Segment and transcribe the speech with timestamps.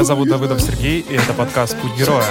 [0.00, 2.24] Меня зовут Давыдов Сергей, и это подкаст «Путь героя».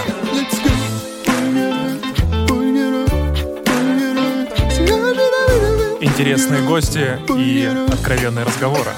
[6.01, 8.89] Интересные гости и откровенные разговоры.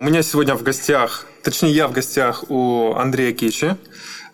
[0.00, 3.78] У меня сегодня в гостях, точнее я в гостях у Андрея Кечи.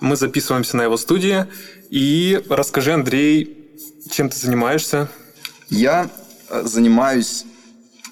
[0.01, 1.47] Мы записываемся на его студии.
[1.91, 3.71] И расскажи, Андрей,
[4.11, 5.09] чем ты занимаешься?
[5.69, 6.11] Я
[6.51, 7.45] э, занимаюсь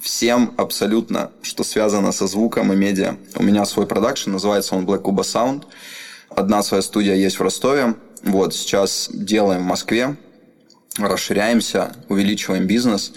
[0.04, 3.16] всем абсолютно, что связано со звуком и медиа.
[3.36, 5.64] У меня свой продакшн, называется он Black Cuba Sound.
[6.28, 7.94] Одна своя студия есть в Ростове.
[8.22, 10.16] Вот, сейчас делаем в Москве,
[10.98, 13.12] расширяемся, увеличиваем бизнес.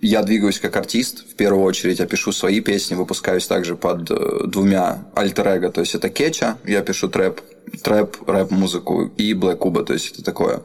[0.00, 4.46] Я двигаюсь как артист, в первую очередь я пишу свои песни, выпускаюсь также под э,
[4.46, 7.40] двумя альтер то есть это Кетча, я пишу трэп,
[7.82, 10.62] трэп, рэп-музыку и Black Cuba, то есть это такое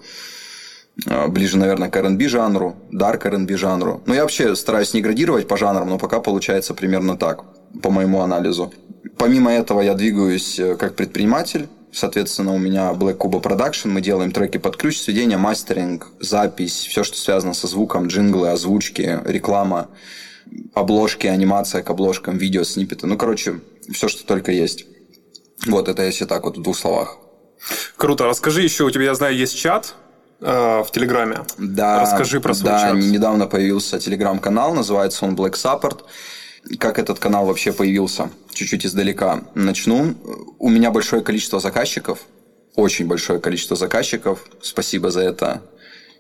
[1.28, 4.02] ближе, наверное, к R&B жанру, dark R&B жанру.
[4.06, 7.44] Ну, я вообще стараюсь не градировать по жанрам, но пока получается примерно так,
[7.82, 8.74] по моему анализу.
[9.18, 14.32] Помимо этого, я двигаюсь э, как предприниматель, Соответственно, у меня Black Cuba Production, мы делаем
[14.32, 19.90] треки под ключ, сведение, мастеринг, запись, все, что связано со звуком, джинглы, озвучки, реклама,
[20.74, 23.08] обложки, анимация к обложкам, видео, сниппеты.
[23.08, 23.60] Ну, короче,
[23.92, 24.86] все, что только есть.
[25.68, 27.18] Вот, это если так вот в двух словах.
[27.98, 28.26] Круто.
[28.26, 29.94] Расскажи еще, у тебя, я знаю, есть чат,
[30.42, 31.42] в Телеграме.
[31.58, 32.96] Да, Расскажи про свой да, чат.
[32.98, 36.02] недавно появился Телеграм-канал, называется он Black Support.
[36.80, 38.30] Как этот канал вообще появился?
[38.52, 40.16] Чуть-чуть издалека начну.
[40.60, 42.20] У меня большое количество заказчиков,
[42.76, 44.46] очень большое количество заказчиков.
[44.62, 45.62] Спасибо за это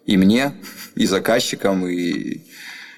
[0.06, 0.54] и мне,
[0.96, 2.42] и заказчикам, и,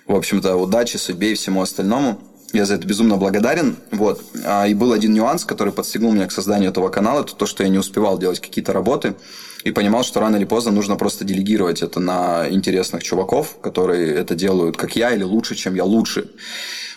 [0.07, 2.19] в общем-то, удачи, судьбе и всему остальному.
[2.53, 3.77] Я за это безумно благодарен.
[3.91, 4.23] Вот.
[4.45, 7.21] А, и был один нюанс, который подстегнул меня к созданию этого канала.
[7.21, 9.15] Это то, что я не успевал делать какие-то работы
[9.63, 14.35] и понимал, что рано или поздно нужно просто делегировать это на интересных чуваков, которые это
[14.35, 16.29] делают как я или лучше, чем я лучше.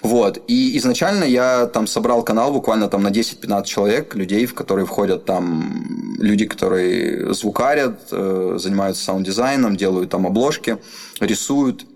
[0.02, 0.42] Вот.
[0.46, 5.24] И изначально я там собрал канал буквально там на 10-15 человек, людей, в которые входят
[5.24, 10.78] там люди, которые звукарят, э, занимаются саунд-дизайном, делают там обложки,
[11.20, 11.86] рисуют,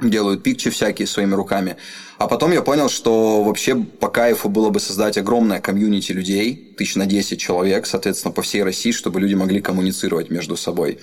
[0.00, 1.76] делают пикчи всякие своими руками.
[2.18, 6.96] А потом я понял, что вообще по кайфу было бы создать огромное комьюнити людей, тысяч
[6.96, 10.98] на 10 человек, соответственно, по всей России, чтобы люди могли коммуницировать между собой.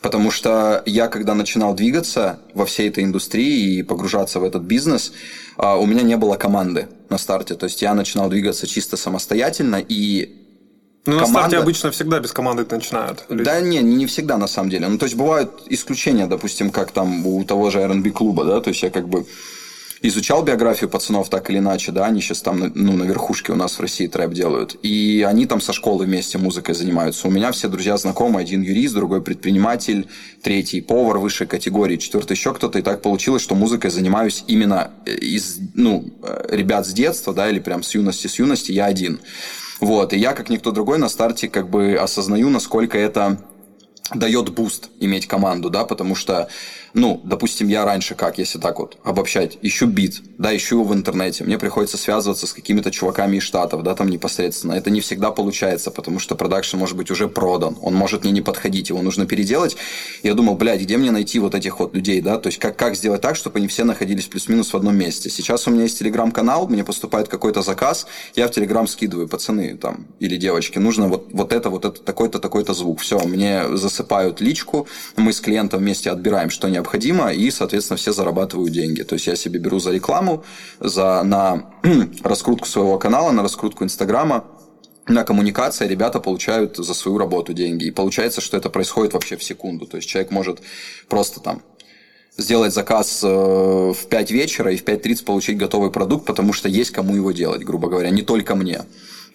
[0.00, 5.12] Потому что я, когда начинал двигаться во всей этой индустрии и погружаться в этот бизнес,
[5.56, 7.54] а, у меня не было команды на старте.
[7.54, 10.36] То есть я начинал двигаться чисто самостоятельно, и
[11.06, 11.32] ну, команда...
[11.32, 13.24] на старте обычно всегда без команды начинают.
[13.28, 13.44] Люди.
[13.44, 14.88] Да, не, не всегда на самом деле.
[14.88, 18.68] Ну, то есть бывают исключения, допустим, как там у того же R&B клуба, да, то
[18.70, 19.26] есть я как бы
[20.02, 23.78] изучал биографию пацанов так или иначе, да, они сейчас там ну, на верхушке у нас
[23.78, 27.26] в России трэп делают, и они там со школы вместе музыкой занимаются.
[27.28, 30.06] У меня все друзья знакомые, один юрист, другой предприниматель,
[30.42, 35.58] третий повар высшей категории, четвертый еще кто-то, и так получилось, что музыкой занимаюсь именно из,
[35.74, 36.12] ну,
[36.50, 39.20] ребят с детства, да, или прям с юности, с юности, я один.
[39.80, 43.38] Вот, и я, как никто другой, на старте как бы осознаю, насколько это
[44.14, 46.48] дает boost иметь команду, да, потому что
[46.96, 50.94] ну, допустим, я раньше как, если так вот обобщать, ищу бит, да, ищу его в
[50.94, 54.72] интернете, мне приходится связываться с какими-то чуваками из Штатов, да, там непосредственно.
[54.72, 58.40] Это не всегда получается, потому что продакшн может быть уже продан, он может мне не
[58.40, 59.76] подходить, его нужно переделать.
[60.22, 62.96] Я думал, блядь, где мне найти вот этих вот людей, да, то есть как, как
[62.96, 65.28] сделать так, чтобы они все находились плюс-минус в одном месте.
[65.28, 70.06] Сейчас у меня есть телеграм-канал, мне поступает какой-то заказ, я в телеграм скидываю, пацаны там
[70.18, 73.00] или девочки, нужно вот, вот это, вот это, такой-то, такой-то звук.
[73.00, 78.12] Все, мне засыпают личку, мы с клиентом вместе отбираем, что необходимо необходимо, и, соответственно, все
[78.12, 79.02] зарабатывают деньги.
[79.02, 80.44] То есть я себе беру за рекламу,
[80.80, 81.66] за, на
[82.22, 84.44] раскрутку своего канала, на раскрутку Инстаграма,
[85.08, 87.86] на коммуникации ребята получают за свою работу деньги.
[87.86, 89.86] И получается, что это происходит вообще в секунду.
[89.86, 90.60] То есть человек может
[91.08, 91.62] просто там
[92.38, 96.90] сделать заказ э, в 5 вечера и в 5.30 получить готовый продукт, потому что есть
[96.90, 98.82] кому его делать, грубо говоря, не только мне.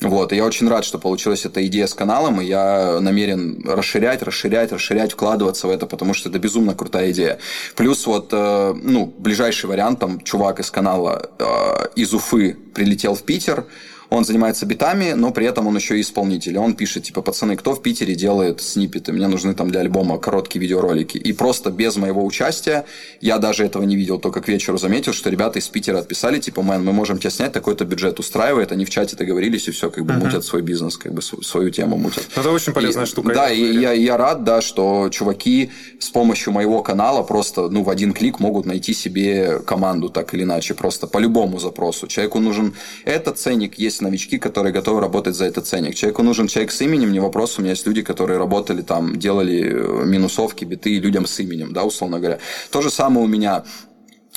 [0.02, 4.24] Вот, и я очень рад, что получилась эта идея с каналом, и я намерен расширять,
[4.24, 7.38] расширять, расширять, вкладываться в это, потому что это безумно крутая идея.
[7.76, 13.22] Плюс вот, э, ну, ближайший вариант, там, чувак из канала э, из Уфы прилетел в
[13.22, 13.66] Питер,
[14.12, 16.58] он занимается битами, но при этом он еще и исполнитель.
[16.58, 19.14] Он пишет, типа, пацаны, кто в Питере делает сниппеты?
[19.14, 21.18] Мне нужны там для альбома короткие видеоролики.
[21.18, 22.84] И просто без моего участия,
[23.22, 26.62] я даже этого не видел, только к вечеру заметил, что ребята из Питера отписали, типа,
[26.62, 28.74] мэн, мы можем тебя снять, такой-то бюджет устраивает.
[28.74, 30.26] Они в чате договорились, и все, как бы uh-huh.
[30.26, 32.28] мутят свой бизнес, как бы свою тему мутят.
[32.36, 33.34] Это очень полезная и, штука.
[33.34, 37.90] Да, и я, я рад, да, что чуваки с помощью моего канала просто, ну, в
[37.90, 42.08] один клик могут найти себе команду так или иначе, просто по любому запросу.
[42.08, 42.74] Человеку нужен
[43.06, 45.96] этот ценник, есть новички, которые готовы работать за этот ценник.
[45.96, 47.58] Человеку нужен человек с именем, не вопрос.
[47.58, 51.84] У меня есть люди, которые работали там, делали э, минусовки, биты людям с именем, да,
[51.84, 52.40] условно говоря.
[52.72, 53.64] То же самое у меня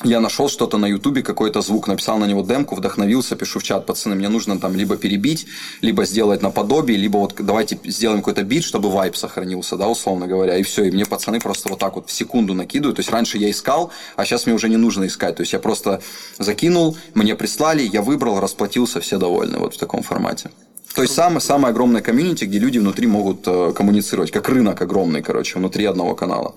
[0.02, 3.87] я нашел что-то на Ютубе, какой-то звук, написал на него демку, вдохновился, пишу в чат,
[3.87, 5.46] пацаны, мне нужно там либо перебить,
[5.82, 10.56] либо сделать наподобие, либо вот давайте сделаем какой-то бит, чтобы вайп сохранился, да, условно говоря,
[10.56, 13.38] и все, и мне пацаны просто вот так вот в секунду накидывают, то есть раньше
[13.38, 16.02] я искал, а сейчас мне уже не нужно искать, то есть я просто
[16.38, 20.50] закинул, мне прислали, я выбрал, расплатился, все довольны, вот в таком формате.
[20.94, 25.23] То есть самое, самое огромное комьюнити, где люди внутри могут э, коммуницировать, как рынок огромный,
[25.23, 26.55] короче, внутри одного канала.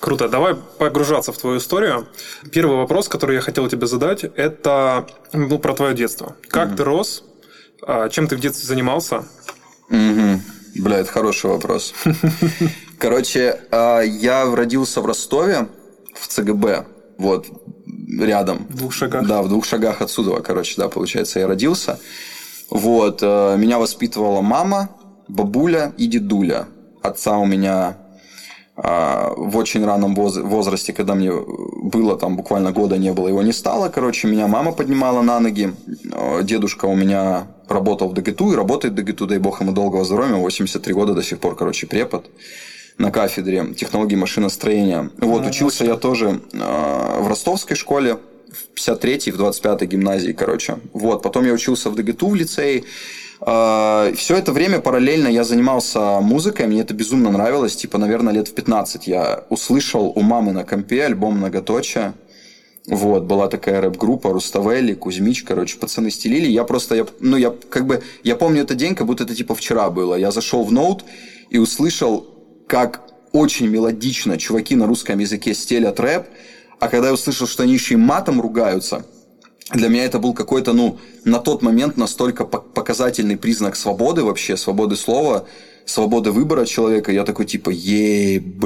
[0.00, 0.28] Круто.
[0.28, 2.08] Давай погружаться в твою историю.
[2.50, 6.36] Первый вопрос, который я хотел тебе задать, это ну, про твое детство.
[6.48, 6.76] Как mm-hmm.
[6.76, 7.24] ты рос?
[7.86, 9.24] А, чем ты в детстве занимался?
[9.88, 10.40] Угу.
[10.76, 11.94] Бля, это хороший вопрос.
[12.98, 15.68] Короче, а, я родился в Ростове,
[16.14, 16.86] в ЦГБ,
[17.18, 17.46] вот,
[18.18, 18.66] рядом.
[18.68, 19.26] В двух шагах.
[19.26, 21.98] Да, в двух шагах отсюда, короче, да, получается, я родился.
[22.70, 24.90] Вот, э, меня воспитывала мама,
[25.28, 26.68] бабуля и дедуля.
[27.02, 27.96] Отца у меня
[28.82, 33.88] в очень ранном возрасте, когда мне было там буквально года не было, его не стало.
[33.88, 35.72] Короче, меня мама поднимала на ноги.
[36.12, 40.04] А, дедушка у меня работал в ДГТУ и работает в ДГТУ, дай бог ему долгого
[40.04, 42.30] здоровья, 83 года до сих пор, короче, препод
[42.98, 45.10] на кафедре технологии машиностроения.
[45.18, 48.18] Вот, учился я тоже а, в ростовской школе,
[48.50, 50.78] в 53-й, в 25-й гимназии, короче.
[50.92, 52.84] Вот, потом я учился в ДГТУ в лицее, а,
[53.40, 57.74] Все это время параллельно я занимался музыкой, мне это безумно нравилось.
[57.74, 62.12] Типа, наверное, лет в 15 я услышал у мамы на компе альбом «Многоточие».
[62.86, 66.50] Вот, была такая рэп-группа Руставели, Кузьмич, короче, пацаны стелили.
[66.50, 69.54] Я просто, я, ну, я как бы, я помню этот день, как будто это типа
[69.54, 70.16] вчера было.
[70.16, 71.04] Я зашел в ноут
[71.50, 72.26] и услышал,
[72.66, 73.02] как
[73.32, 76.26] очень мелодично чуваки на русском языке стелят рэп,
[76.78, 79.06] а когда я услышал, что они еще и матом ругаются–
[79.72, 84.96] для меня это был какой-то, ну, на тот момент настолько показательный признак свободы вообще, свободы
[84.96, 85.46] слова,
[85.84, 87.12] свободы выбора человека.
[87.12, 88.64] Я такой, типа, еб,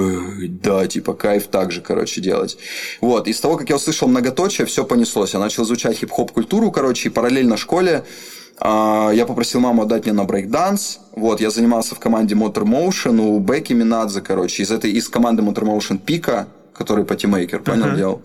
[0.63, 2.57] да, типа, кайф так же, короче, делать.
[3.01, 5.35] Вот, из того, как я услышал многоточие, все понеслось.
[5.35, 8.05] Я начал изучать хип-хоп культуру, короче, и параллельно школе
[8.59, 11.01] а, я попросил маму отдать меня на брейкданс.
[11.13, 15.43] Вот, я занимался в команде Motor Motion у Бекки Минадзе, короче, из этой, из команды
[15.43, 17.97] Motor Motion Пика, который party maker, понял, uh-huh.
[17.97, 18.23] делал.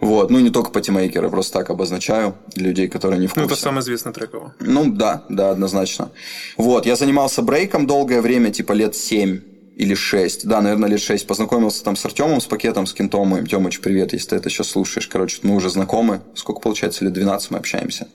[0.00, 3.48] Вот, ну не только патимейкеры, просто так обозначаю для людей, которые не в курсе.
[3.48, 4.52] Ну, это самый известный трек его.
[4.60, 6.10] Ну, да, да, однозначно.
[6.56, 9.40] Вот, я занимался брейком долгое время, типа лет 7
[9.76, 11.26] или 6, да, наверное, лет 6.
[11.26, 13.46] Познакомился там с Артемом, с пакетом, с Кентом моим.
[13.46, 15.08] Тёмыч, привет, если ты это сейчас слушаешь.
[15.08, 16.20] Короче, мы уже знакомы.
[16.34, 17.04] Сколько получается?
[17.04, 18.08] Лет 12 мы общаемся.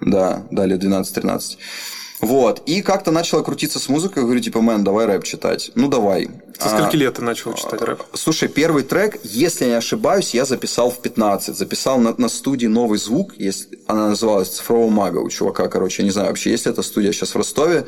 [0.00, 1.56] Да, да, лет 12-13.
[2.20, 2.62] Вот.
[2.66, 4.24] И как-то начала крутиться с музыкой.
[4.24, 5.70] Говорю, типа, мэн, давай рэп читать.
[5.74, 6.28] Ну, давай.
[6.60, 8.02] Со скольки а, лет ты начал читать рэп?
[8.12, 11.56] Слушай, первый трек, если я не ошибаюсь, я записал в 15.
[11.56, 13.32] Записал на, на студии «Новый звук».
[13.38, 15.68] Есть, она называлась «Цифрового мага» у чувака.
[15.68, 17.86] Короче, не знаю вообще, есть ли эта студия сейчас в Ростове.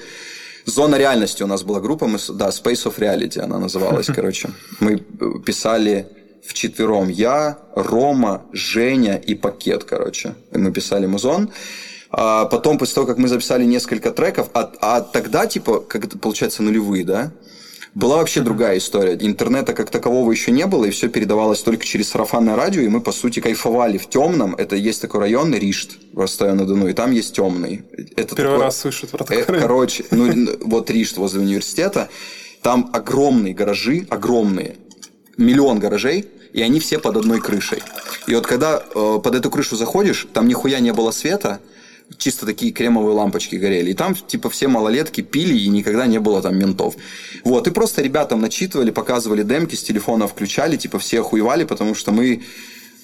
[0.64, 4.50] Зона реальности у нас была группа, мы, да, Space of Reality она называлась, короче.
[4.80, 4.98] Мы
[5.44, 6.06] писали
[6.44, 10.34] в четвером я, Рома, Женя и Пакет, короче.
[10.50, 11.50] Мы писали музон.
[12.10, 16.18] А потом, после того, как мы записали несколько треков, а, а тогда, типа, как это
[16.18, 17.32] получается, нулевые, да?
[17.94, 19.18] Была вообще другая история.
[19.20, 23.02] Интернета как такового еще не было, и все передавалось только через сарафанное радио, и мы,
[23.02, 24.54] по сути, кайфовали в темном.
[24.54, 27.82] Это есть такой район, Ришт, в Ростове-на-Дону, и там есть темный.
[28.16, 28.64] Это Первый такой...
[28.64, 32.08] раз слышу про такой э, Короче, ну, вот Ришт возле университета,
[32.62, 34.76] там огромные гаражи, огромные,
[35.36, 37.82] миллион гаражей, и они все под одной крышей.
[38.26, 41.60] И вот когда э, под эту крышу заходишь, там нихуя не было света,
[42.18, 43.90] чисто такие кремовые лампочки горели.
[43.90, 46.94] И там, типа, все малолетки пили, и никогда не было там ментов.
[47.44, 52.12] Вот, и просто ребятам начитывали, показывали демки, с телефона включали, типа, все охуевали, потому что
[52.12, 52.42] мы,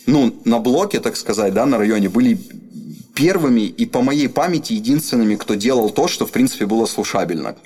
[0.06, 2.38] ну, на блоке, так сказать, да, на районе были
[3.14, 7.56] первыми и, по моей памяти, единственными, кто делал то, что, в принципе, было слушабельно.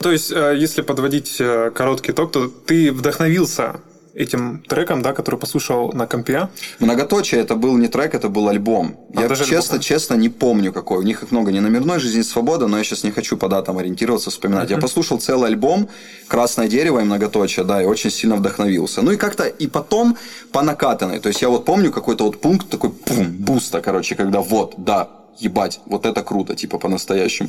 [0.00, 3.80] То есть, э, если подводить э, короткий итог, то ты вдохновился
[4.16, 6.48] этим треком, да, который послушал на компе.
[6.78, 8.96] Многоточие это был не трек, это был альбом.
[9.14, 9.80] А, я честно, альбом.
[9.80, 10.98] честно не помню какой.
[10.98, 11.52] У них их много.
[11.52, 14.70] Не номерной жизни свобода, но я сейчас не хочу по датам ориентироваться, вспоминать.
[14.70, 14.76] Uh-huh.
[14.76, 15.88] Я послушал целый альбом
[16.28, 19.02] Красное дерево и многоточие, да, и очень сильно вдохновился.
[19.02, 20.16] Ну и как-то и потом
[20.50, 21.20] по накатанной.
[21.20, 25.08] То есть я вот помню какой-то вот пункт такой пум, буста, короче, когда вот, да,
[25.38, 27.48] ебать, вот это круто, типа по-настоящему.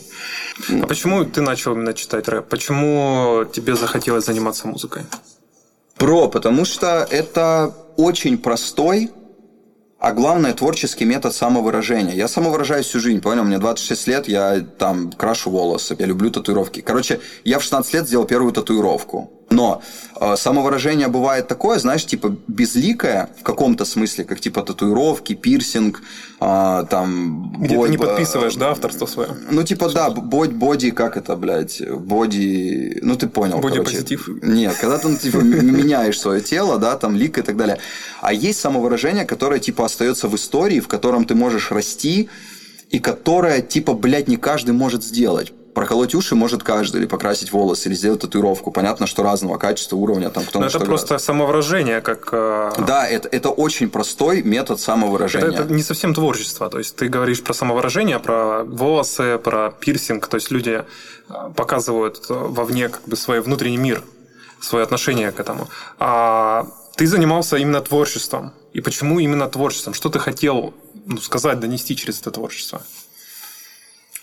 [0.81, 2.47] А почему ты начал именно читать рэп?
[2.49, 5.03] Почему тебе захотелось заниматься музыкой?
[5.97, 9.11] Про, потому что это очень простой,
[9.99, 12.13] а главное, творческий метод самовыражения.
[12.13, 13.43] Я самовыражаюсь всю жизнь, понял?
[13.43, 16.81] Мне 26 лет, я там крашу волосы, я люблю татуировки.
[16.81, 19.36] Короче, я в 16 лет сделал первую татуировку.
[19.49, 19.81] Но
[20.19, 26.01] э, самовыражение бывает такое, знаешь, типа безликое в каком-то смысле, как типа татуировки, пирсинг,
[26.41, 27.53] э, там...
[27.57, 29.29] Где бой, ты не подписываешь, да, авторство свое?
[29.49, 32.99] Ну, типа, да, боди, боди, как это, блядь, боди...
[33.01, 34.27] Ну, ты понял, Боди-позитив?
[34.41, 37.79] Нет, когда ты, ну, типа, меняешь свое тело, да, там, лик и так далее.
[38.21, 42.29] А есть самовыражение, которое, типа, остается в истории, в котором ты можешь расти,
[42.89, 47.87] и которое, типа, блядь, не каждый может сделать проколоть уши может каждый, или покрасить волосы,
[47.87, 48.71] или сделать татуировку.
[48.71, 51.25] Понятно, что разного качества, уровня, там кто Но это просто гораздо.
[51.25, 52.29] самовыражение, как...
[52.31, 55.49] Э, да, это, это очень простой метод самовыражения.
[55.49, 56.67] Это, это не совсем творчество.
[56.71, 60.25] То есть, ты говоришь про самовыражение, про волосы, про пирсинг.
[60.25, 60.83] То есть, люди
[61.29, 64.01] э, показывают вовне как бы свой внутренний мир,
[64.59, 65.67] свое отношение к этому.
[65.99, 66.65] А
[66.95, 68.51] ты занимался именно творчеством.
[68.73, 69.93] И почему именно творчеством?
[69.93, 70.73] Что ты хотел
[71.05, 72.81] ну, сказать, донести через это творчество?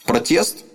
[0.05, 0.57] Протест–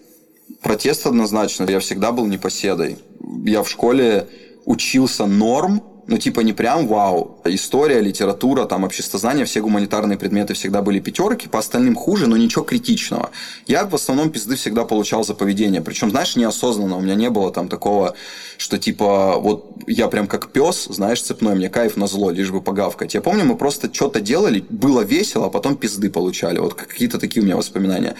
[0.61, 1.65] Протест однозначно.
[1.69, 2.97] Я всегда был непоседой.
[3.45, 4.27] Я в школе
[4.65, 7.37] учился норм, ну, типа, не прям вау.
[7.45, 12.65] История, литература, там, обществознание, все гуманитарные предметы всегда были пятерки, по остальным хуже, но ничего
[12.65, 13.29] критичного.
[13.67, 15.81] Я в основном пизды всегда получал за поведение.
[15.81, 16.97] Причем, знаешь, неосознанно.
[16.97, 18.15] У меня не было там такого,
[18.57, 22.61] что, типа, вот я прям как пес, знаешь, цепной, мне кайф на зло, лишь бы
[22.61, 23.13] погавкать.
[23.13, 26.57] Я помню, мы просто что-то делали, было весело, а потом пизды получали.
[26.57, 28.15] Вот какие-то такие у меня воспоминания.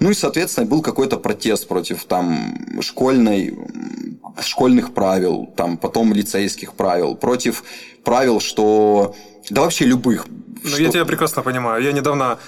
[0.00, 3.56] Ну и, соответственно, был какой-то протест против там школьной
[4.40, 7.62] школьных правил, там, потом лицейских правил, против
[8.04, 9.14] правил, что...
[9.50, 10.26] Да вообще любых.
[10.64, 10.82] Ну, что...
[10.82, 11.82] я тебя прекрасно понимаю.
[11.82, 12.38] Я недавно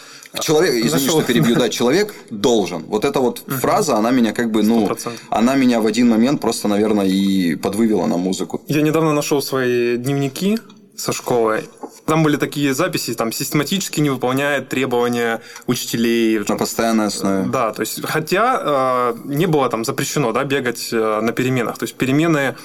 [0.41, 1.21] Человек, извини, Нашел.
[1.21, 2.85] что перебью, да, человек должен.
[2.85, 3.57] Вот эта вот угу.
[3.57, 5.11] фраза, она меня как бы, ну, 100%.
[5.31, 8.63] она меня в один момент просто, наверное, и подвывела на музыку.
[8.69, 10.59] Я недавно нашел свои дневники
[10.97, 11.65] со школы.
[12.07, 16.39] Там были такие записи, там систематически не выполняет требования учителей.
[16.49, 17.49] На постоянной основе.
[17.51, 21.79] Да, то есть, хотя э, не было там запрещено, да, бегать э, на переменах.
[21.79, 22.57] То есть, перемены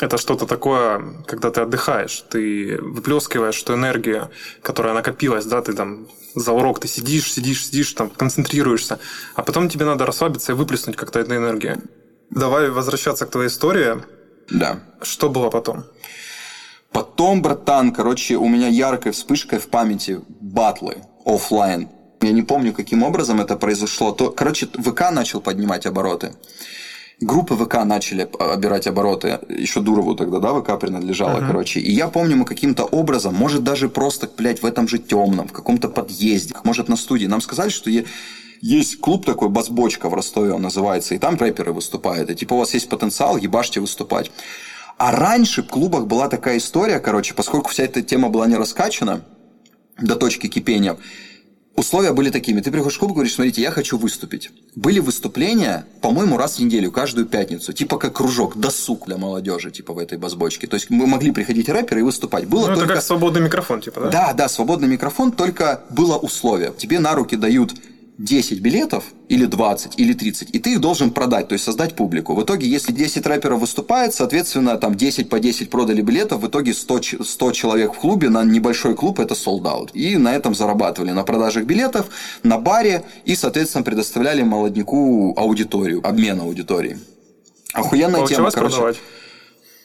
[0.00, 4.30] это что-то такое, когда ты отдыхаешь, ты выплескиваешь эту энергию,
[4.62, 8.98] которая накопилась, да, ты там за урок ты сидишь, сидишь, сидишь, там концентрируешься,
[9.34, 11.82] а потом тебе надо расслабиться и выплеснуть как-то эту энергию.
[12.30, 14.02] Давай возвращаться к твоей истории.
[14.50, 14.80] Да.
[15.02, 15.84] Что было потом?
[16.92, 21.88] Потом, братан, короче, у меня яркой вспышкой в памяти батлы офлайн.
[22.20, 24.12] Я не помню, каким образом это произошло.
[24.12, 26.34] То, короче, ВК начал поднимать обороты.
[27.20, 29.40] Группы ВК начали обирать обороты.
[29.48, 31.46] Еще Дурову тогда, да, ВК принадлежала, uh-huh.
[31.48, 31.80] короче.
[31.80, 35.52] И я помню, мы каким-то образом, может, даже просто, блядь, в этом же темном, в
[35.52, 37.90] каком-то подъезде, может, на студии, нам сказали, что
[38.60, 42.30] есть клуб такой, Басбочка в Ростове он называется, и там рэперы выступают.
[42.30, 44.30] И типа у вас есть потенциал, ебашьте выступать.
[44.96, 49.22] А раньше в клубах была такая история, короче, поскольку вся эта тема была не раскачана
[50.00, 50.96] до точки кипения,
[51.78, 52.60] условия были такими.
[52.60, 54.50] Ты приходишь в клуб и говоришь, смотрите, я хочу выступить.
[54.74, 57.72] Были выступления, по-моему, раз в неделю, каждую пятницу.
[57.72, 60.66] Типа как кружок, досуг для молодежи, типа в этой базбочке.
[60.66, 62.46] То есть мы могли приходить рэперы и выступать.
[62.46, 62.84] Было ну, только...
[62.84, 64.10] это как свободный микрофон, типа, да?
[64.10, 66.72] Да, да, свободный микрофон, только было условие.
[66.76, 67.74] Тебе на руки дают
[68.18, 72.34] 10 билетов, или 20, или 30, и ты их должен продать, то есть создать публику.
[72.34, 76.74] В итоге, если 10 рэперов выступает, соответственно, там 10 по 10 продали билетов, в итоге
[76.74, 79.92] 100, 100 человек в клубе, на небольшой клуб это sold out.
[79.92, 82.10] И на этом зарабатывали, на продажах билетов,
[82.42, 86.98] на баре, и, соответственно, предоставляли молодняку аудиторию, обмен аудитории.
[87.72, 88.74] Охуенная Получилось тема, короче.
[88.74, 88.96] Продавать?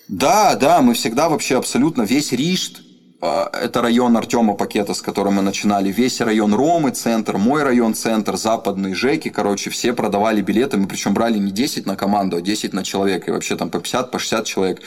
[0.08, 2.83] Да, да, мы всегда вообще абсолютно весь Ришт,
[3.24, 5.92] это район Артема Пакета, с которым мы начинали.
[5.92, 10.77] Весь район Ромы, центр, мой район, центр, западные ЖЭКи, короче, все продавали билеты.
[10.77, 13.32] Мы причем брали не 10 на команду, а 10 на человека.
[13.32, 14.82] И вообще там по 50, по 60 человек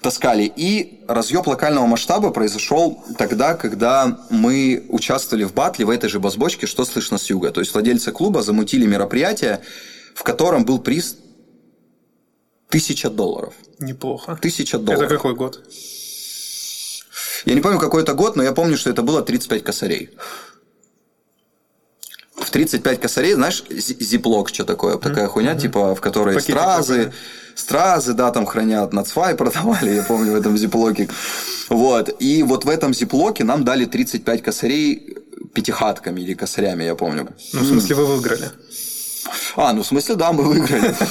[0.00, 0.52] таскали.
[0.54, 6.66] И разъеб локального масштаба произошел тогда, когда мы участвовали в батле в этой же базбочке
[6.66, 7.50] «Что слышно с юга?».
[7.50, 9.60] То есть владельцы клуба замутили мероприятие,
[10.14, 11.16] в котором был приз
[12.68, 13.54] тысяча долларов.
[13.78, 14.38] Неплохо.
[14.40, 15.06] Тысяча долларов.
[15.06, 15.64] Это какой год?
[17.46, 20.10] Я не помню, какой это год, но я помню, что это было 35 косарей.
[22.34, 24.98] В 35 косарей, знаешь, зиплок, что такое?
[24.98, 25.60] Такая хуйня, mm-hmm.
[25.60, 27.12] типа, в которой Пакетик стразы, такой.
[27.54, 31.08] стразы, да, там хранят, нацфай продавали, я помню, в этом зиплоке.
[31.70, 32.14] Вот.
[32.18, 35.16] И вот в этом зиплоке нам дали 35 косарей
[35.54, 37.28] пятихатками или косарями, я помню.
[37.52, 38.50] Ну, в смысле, вы выиграли?
[39.56, 40.94] А, ну в смысле, да, мы выиграли.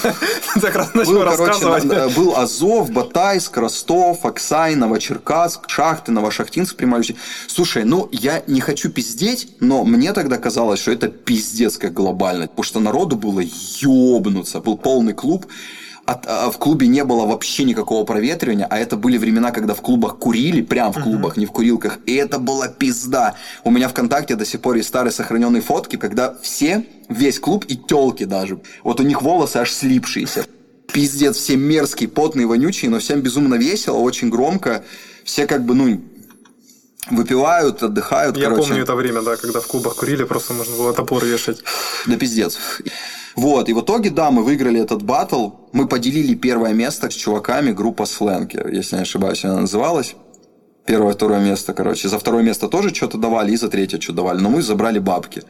[0.61, 2.15] Так раз начал рассказывать.
[2.15, 7.15] Был Азов, Батайск, Ростов, Оксай, Новочеркасск, Шахты, Новошахтинск, Приморье.
[7.47, 12.47] Слушай, ну я не хочу пиздеть, но мне тогда казалось, что это пиздец как глобально.
[12.47, 14.61] Потому что народу было ёбнуться.
[14.61, 15.45] Был полный клуб
[16.05, 19.81] от, а, в клубе не было вообще никакого проветривания, а это были времена, когда в
[19.81, 21.39] клубах курили, прям в клубах, uh-huh.
[21.39, 23.35] не в курилках, и это была пизда.
[23.63, 27.75] У меня ВКонтакте до сих пор есть старые сохраненные фотки, когда все, весь клуб и
[27.75, 30.45] телки даже, вот у них волосы аж слипшиеся.
[30.91, 34.83] пиздец, все мерзкие, потные, вонючие, но всем безумно весело, очень громко.
[35.23, 36.01] Все как бы, ну,
[37.09, 38.37] выпивают, отдыхают.
[38.37, 38.67] Я короче.
[38.67, 41.63] помню это время, да, когда в клубах курили, просто можно было топор вешать.
[42.05, 42.59] Да пиздец.
[43.35, 45.49] Вот, и в итоге, да, мы выиграли этот батл.
[45.73, 50.15] Мы поделили первое место с чуваками группа Сленки, если не ошибаюсь, она называлась.
[50.85, 52.07] Первое, второе место, короче.
[52.07, 54.41] За второе место тоже что-то давали, и за третье что-то давали.
[54.41, 55.43] Но мы забрали бабки.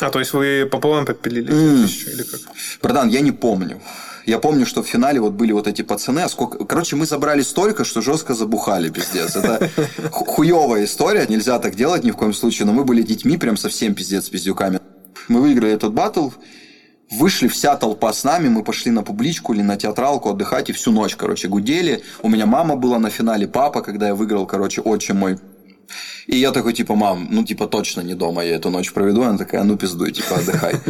[0.00, 2.12] А, то есть вы пополам подпилили mm.
[2.12, 2.40] или как?
[2.82, 3.80] Братан, я не помню.
[4.26, 6.64] Я помню, что в финале вот были вот эти пацаны, а сколько...
[6.64, 9.36] Короче, мы забрали столько, что жестко забухали, пиздец.
[9.36, 9.70] Это
[10.10, 13.94] хуевая история, нельзя так делать ни в коем случае, но мы были детьми прям совсем
[13.94, 14.80] пиздец пиздюками.
[15.28, 16.30] Мы выиграли этот батл,
[17.10, 20.92] Вышли вся толпа с нами, мы пошли на публичку или на театралку отдыхать, и всю
[20.92, 22.02] ночь, короче, гудели.
[22.22, 25.38] У меня мама была на финале, папа, когда я выиграл, короче, отчим мой.
[26.28, 29.22] И я такой, типа, мам, ну, типа, точно не дома я эту ночь проведу.
[29.22, 30.74] Она такая, ну, пиздуй, типа, отдыхай.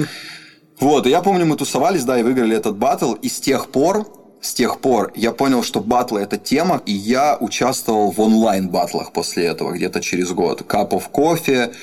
[0.78, 4.06] Вот, и я помню, мы тусовались, да, и выиграли этот батл, и с тех пор,
[4.40, 9.44] с тех пор я понял, что батлы– это тема, и я участвовал в онлайн-батлах после
[9.44, 10.62] этого, где-то через год.
[10.62, 11.74] Cup of Coffee,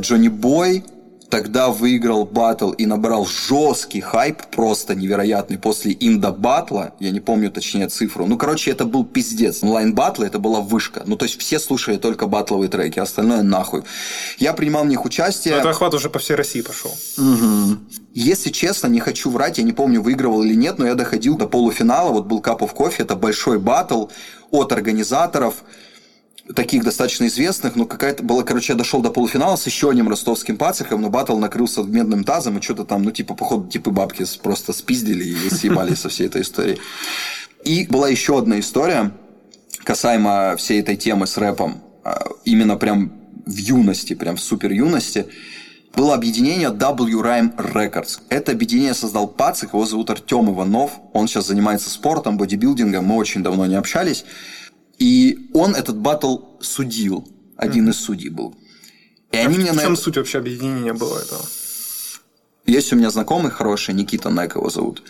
[0.00, 0.84] Джонни Бой,
[1.34, 7.50] тогда выиграл батл и набрал жесткий хайп, просто невероятный, после инда батла, я не помню
[7.50, 9.64] точнее цифру, ну, короче, это был пиздец.
[9.64, 13.82] Онлайн батлы это была вышка, ну, то есть все слушали только батловые треки, остальное нахуй.
[14.38, 15.54] Я принимал в них участие.
[15.54, 16.92] Но это охват уже по всей России пошел.
[17.18, 17.78] Угу.
[18.12, 21.48] Если честно, не хочу врать, я не помню, выигрывал или нет, но я доходил до
[21.48, 24.06] полуфинала, вот был Cup of Coffee, это большой батл
[24.52, 25.64] от организаторов,
[26.54, 30.56] таких достаточно известных, но какая-то была, короче, я дошел до полуфинала с еще одним ростовским
[30.56, 34.72] пациком, но батл накрылся медным тазом, и что-то там, ну, типа, походу, типы бабки просто
[34.72, 36.78] спиздили и съебали со всей этой историей.
[37.64, 39.12] И была еще одна история
[39.84, 43.12] касаемо всей этой темы с рэпом, а, именно прям
[43.46, 45.26] в юности, прям в супер юности,
[45.94, 48.20] было объединение W-Rhyme Records.
[48.28, 53.42] Это объединение создал пацик, его зовут Артем Иванов, он сейчас занимается спортом, бодибилдингом, мы очень
[53.42, 54.24] давно не общались.
[54.98, 57.28] И он этот батл судил.
[57.56, 57.90] Один mm-hmm.
[57.90, 58.54] из судей был.
[59.32, 59.96] И а они в мне чем на...
[59.96, 61.42] суть вообще объединения было этого?
[62.66, 65.02] Есть у меня знакомый хороший, Никита Нек его зовут.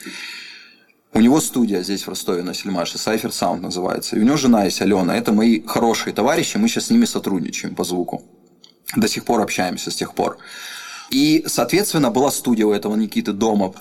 [1.12, 4.16] У него студия здесь в Ростове на Сельмаше, Cypher Sound называется.
[4.16, 5.16] И у него жена есть Алена.
[5.16, 8.22] Это мои хорошие товарищи, мы сейчас с ними сотрудничаем по звуку.
[8.96, 10.38] До сих пор общаемся с тех пор.
[11.10, 13.72] И, соответственно, была студия у этого Никиты дома.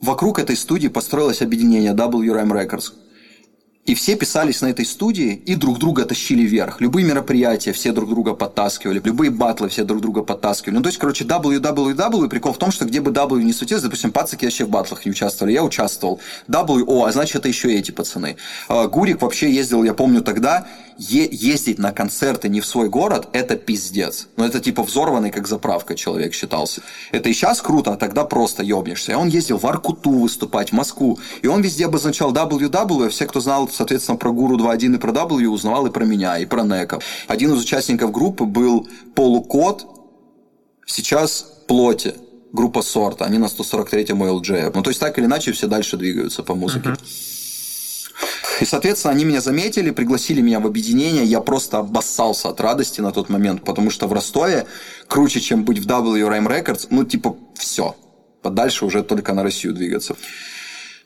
[0.00, 2.92] Вокруг этой студии построилось объединение WRM Records.
[3.86, 6.80] И все писались на этой студии и друг друга тащили вверх.
[6.80, 10.76] Любые мероприятия все друг друга подтаскивали, любые батлы все друг друга подтаскивали.
[10.76, 14.10] Ну, то есть, короче, WWW, прикол в том, что где бы W не светилось, допустим,
[14.10, 16.20] пацаки вообще в батлах не участвовали, я участвовал.
[16.48, 18.36] W, о, а значит, это еще эти пацаны.
[18.68, 20.66] А, Гурик вообще ездил, я помню тогда,
[20.98, 24.28] ездить на концерты не в свой город, это пиздец.
[24.36, 26.82] Ну, это типа взорванный, как заправка человек считался.
[27.12, 29.12] Это и сейчас круто, а тогда просто ебнешься.
[29.12, 31.18] И он ездил в Аркуту выступать, в Москву.
[31.42, 35.12] И он везде обозначал WW, а все, кто знал, соответственно, про Гуру 2.1 и про
[35.12, 37.00] W, узнавал и про меня, и про Нека.
[37.28, 39.86] Один из участников группы был Полукот,
[40.86, 42.14] сейчас Плоти
[42.52, 44.72] группа Сорт, они на 143-м LJ.
[44.74, 46.90] Ну, то есть, так или иначе, все дальше двигаются по музыке.
[46.90, 47.35] Uh-huh.
[48.60, 51.24] И, соответственно, они меня заметили, пригласили меня в объединение.
[51.24, 54.66] Я просто обоссался от радости на тот момент, потому что в Ростове
[55.08, 57.94] круче, чем быть в WRM Records, ну, типа, все.
[58.42, 60.16] Подальше уже только на Россию двигаться.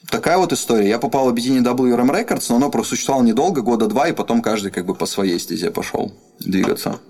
[0.09, 0.89] Такая вот история.
[0.89, 4.71] Я попал в объединение WRM Records, но оно просуществовало недолго, года два, и потом каждый
[4.71, 7.01] как бы по своей стезе пошел двигаться.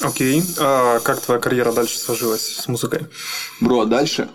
[0.00, 0.42] Окей.
[0.58, 3.06] А как твоя карьера дальше сложилась с музыкой?
[3.60, 4.28] Бро, дальше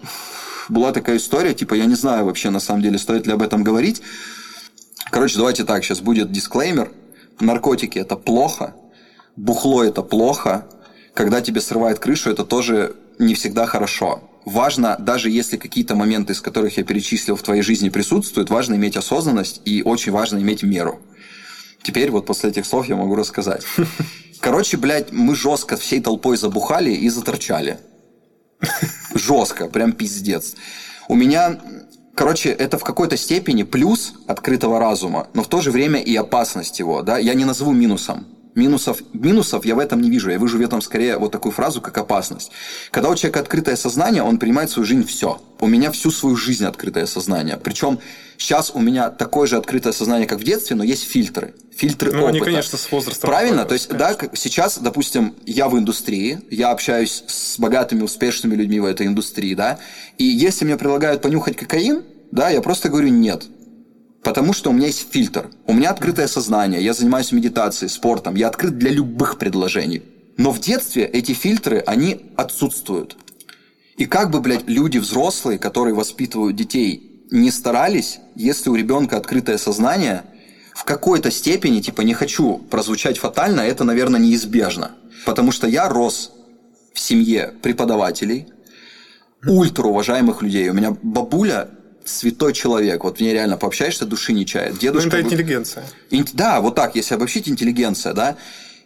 [0.69, 3.63] была такая история, типа, я не знаю вообще, на самом деле, стоит ли об этом
[3.63, 4.01] говорить,
[5.11, 6.91] Короче, давайте так, сейчас будет дисклеймер.
[7.39, 8.75] Наркотики– это плохо,
[9.35, 10.67] бухло– это плохо,
[11.13, 14.29] когда тебе срывает крышу, это тоже не всегда хорошо.
[14.45, 18.95] Важно, даже если какие-то моменты, из которых я перечислил в твоей жизни присутствуют, важно иметь
[18.97, 20.99] осознанность и очень важно иметь меру.
[21.81, 23.65] Теперь вот после этих слов я могу рассказать.
[24.39, 27.79] Короче, блядь, мы жестко всей толпой забухали и заторчали.
[29.15, 30.55] Жестко, прям пиздец.
[31.07, 31.59] У меня
[32.17, 36.79] Короче, это в какой-то степени плюс открытого разума, но в то же время и опасность
[36.79, 37.03] его.
[37.03, 37.19] Да?
[37.19, 38.25] Я не назову минусом.
[38.57, 40.31] Минусов, минусов я в этом не вижу.
[40.31, 42.51] Я вижу в этом скорее вот такую фразу, как опасность.
[42.89, 45.39] Когда у человека открытое сознание, он принимает свою жизнь все.
[45.59, 47.59] У меня всю свою жизнь открытое сознание.
[47.63, 47.99] Причем
[48.37, 51.53] сейчас у меня такое же открытое сознание, как в детстве, но есть фильтры.
[51.75, 52.29] Фильтры ну, опыта.
[52.29, 53.29] они, конечно, с возрастом.
[53.29, 53.63] Правильно?
[53.65, 54.17] То есть, конечно.
[54.19, 59.53] да, сейчас, допустим, я в индустрии, я общаюсь с богатыми, успешными людьми в этой индустрии,
[59.53, 59.77] да,
[60.17, 63.45] и если мне предлагают понюхать кокаин, да, я просто говорю нет.
[64.27, 65.49] Потому что у меня есть фильтр.
[65.67, 70.01] У меня открытое сознание, я занимаюсь медитацией, спортом, я открыт для любых предложений.
[70.35, 73.15] Но в детстве эти фильтры, они отсутствуют.
[73.95, 79.57] И как бы, блядь, люди взрослые, которые воспитывают детей, не старались, если у ребенка открытое
[79.57, 80.23] сознание,
[80.75, 84.91] в какой-то степени, типа, не хочу прозвучать фатально, это, наверное, неизбежно.
[85.25, 86.33] Потому что я рос
[86.93, 88.47] в семье преподавателей,
[89.45, 90.67] ультра уважаемых людей.
[90.67, 91.69] У меня бабуля
[92.09, 93.03] святой человек.
[93.03, 94.77] Вот в ней реально пообщаешься, души не чает.
[94.77, 95.09] Дедушка...
[95.11, 95.85] Ну, это интеллигенция.
[96.33, 98.35] Да, вот так, если обобщить интеллигенция, да.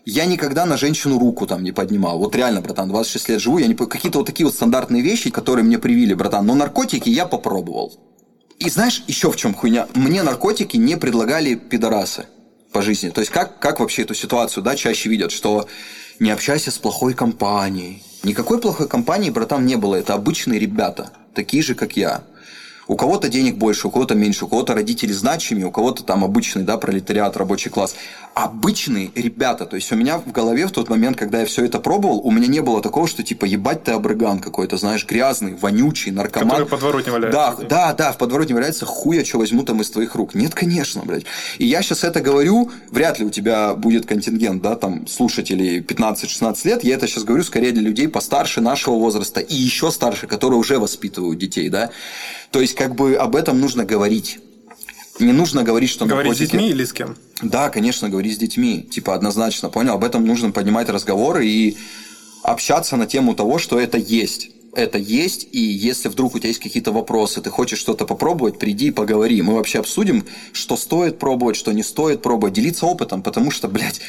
[0.06, 2.18] Я никогда на женщину руку там не поднимал.
[2.18, 5.64] Вот реально, братан, 26 лет живу, я не какие-то вот такие вот стандартные вещи, которые
[5.64, 6.46] мне привили, братан.
[6.46, 7.94] Но наркотики я попробовал.
[8.58, 9.88] И знаешь, еще в чем хуйня?
[9.94, 12.26] Мне наркотики не предлагали пидорасы
[12.72, 13.10] по жизни.
[13.10, 15.68] То есть, как, как вообще эту ситуацию, да, чаще видят, что
[16.20, 18.04] не общайся с плохой компанией.
[18.24, 19.96] Никакой плохой компании, братан, не было.
[19.96, 22.24] Это обычные ребята, такие же, как я.
[22.92, 26.64] У кого-то денег больше, у кого-то меньше, у кого-то родители значимые, у кого-то там обычный,
[26.64, 27.96] да, пролетариат, рабочий класс.
[28.34, 29.66] Обычные ребята.
[29.66, 32.32] То есть у меня в голове в тот момент, когда я все это пробовал, у
[32.32, 36.50] меня не было такого, что типа ебать ты обрыган какой-то, знаешь, грязный, вонючий, наркоман.
[36.50, 37.38] Который в подворотне валяется.
[37.38, 40.34] Да, да, да, в подворотне валяется, хуя, что возьму там из твоих рук.
[40.34, 41.26] Нет, конечно, блядь.
[41.58, 46.68] И я сейчас это говорю, вряд ли у тебя будет контингент, да, там, слушателей 15-16
[46.68, 46.84] лет.
[46.86, 50.80] Я это сейчас говорю скорее для людей постарше нашего возраста и еще старше, которые уже
[50.80, 51.90] воспитывают детей, да.
[52.52, 54.40] То есть, как бы об этом нужно говорить.
[55.22, 56.48] Не нужно говорить, что Говорить наркотики...
[56.48, 57.16] с детьми или с кем?
[57.42, 58.82] Да, конечно, говорить с детьми.
[58.82, 59.94] Типа, однозначно, понял?
[59.94, 61.78] Об этом нужно поднимать разговоры и
[62.44, 64.50] общаться на тему того, что это есть.
[64.74, 68.88] Это есть, и если вдруг у тебя есть какие-то вопросы, ты хочешь что-то попробовать, приди
[68.88, 69.42] и поговори.
[69.42, 74.00] Мы вообще обсудим, что стоит пробовать, что не стоит пробовать, делиться опытом, потому что, блядь,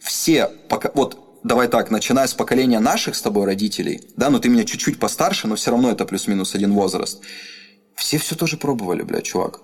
[0.00, 4.48] все, пока, вот давай так, начиная с поколения наших с тобой родителей, да, ну ты
[4.48, 7.20] меня чуть-чуть постарше, но все равно это плюс-минус один возраст.
[7.94, 9.60] Все все тоже пробовали, блядь, чувак.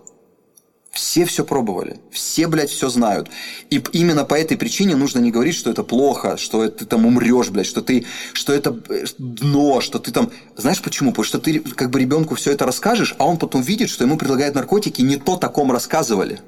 [0.92, 2.00] Все все пробовали.
[2.10, 3.30] Все, блядь, все знают.
[3.70, 7.48] И именно по этой причине нужно не говорить, что это плохо, что ты там умрешь,
[7.48, 10.30] блядь, что ты, что это э, дно, что ты там...
[10.54, 11.12] Знаешь почему?
[11.12, 14.18] Потому что ты как бы ребенку все это расскажешь, а он потом видит, что ему
[14.18, 16.40] предлагают наркотики, не то таком рассказывали.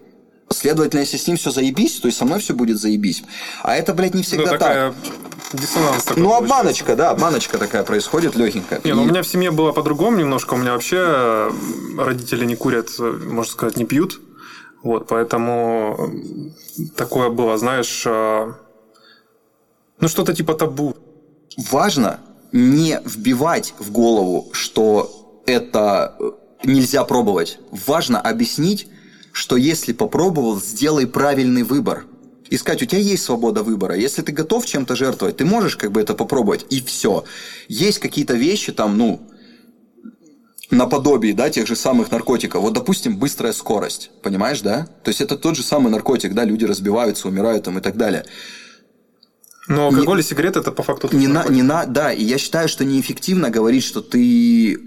[0.50, 3.24] Следовательно, если с ним все заебись, то и со мной все будет заебись.
[3.62, 5.59] А это, блядь, не всегда ну, такая так.
[5.59, 8.83] Диссонанс такой ну, обманочка, да, обманочка такая происходит легенькая.
[8.85, 9.00] Не, ну, и...
[9.00, 10.52] ну у меня в семье было по-другому немножко.
[10.52, 11.50] У меня вообще
[11.96, 14.20] родители не курят, можно сказать, не пьют.
[14.84, 16.12] Вот, поэтому
[16.94, 18.54] такое было, знаешь, а,
[19.98, 20.94] ну что-то типа табу.
[21.70, 22.20] Важно
[22.52, 26.30] не вбивать в голову, что это э,
[26.64, 27.58] нельзя пробовать.
[27.70, 28.86] Важно объяснить,
[29.32, 32.04] что если попробовал, сделай правильный выбор.
[32.50, 33.96] Искать, у тебя есть свобода выбора.
[33.96, 37.24] Если ты готов чем-то жертвовать, ты можешь как бы это попробовать, и все.
[37.68, 39.22] Есть какие-то вещи там, ну,
[40.70, 42.62] наподобие, да, тех же самых наркотиков.
[42.62, 44.88] Вот, допустим, быстрая скорость, понимаешь, да?
[45.03, 48.24] То есть это тот же самый наркотик, да, люди разбиваются, умирают там и так далее.
[49.66, 52.37] Но алкоголь не, и сигареты это по факту не на, не на, да, и я
[52.37, 54.79] считаю, что неэффективно говорить, что ты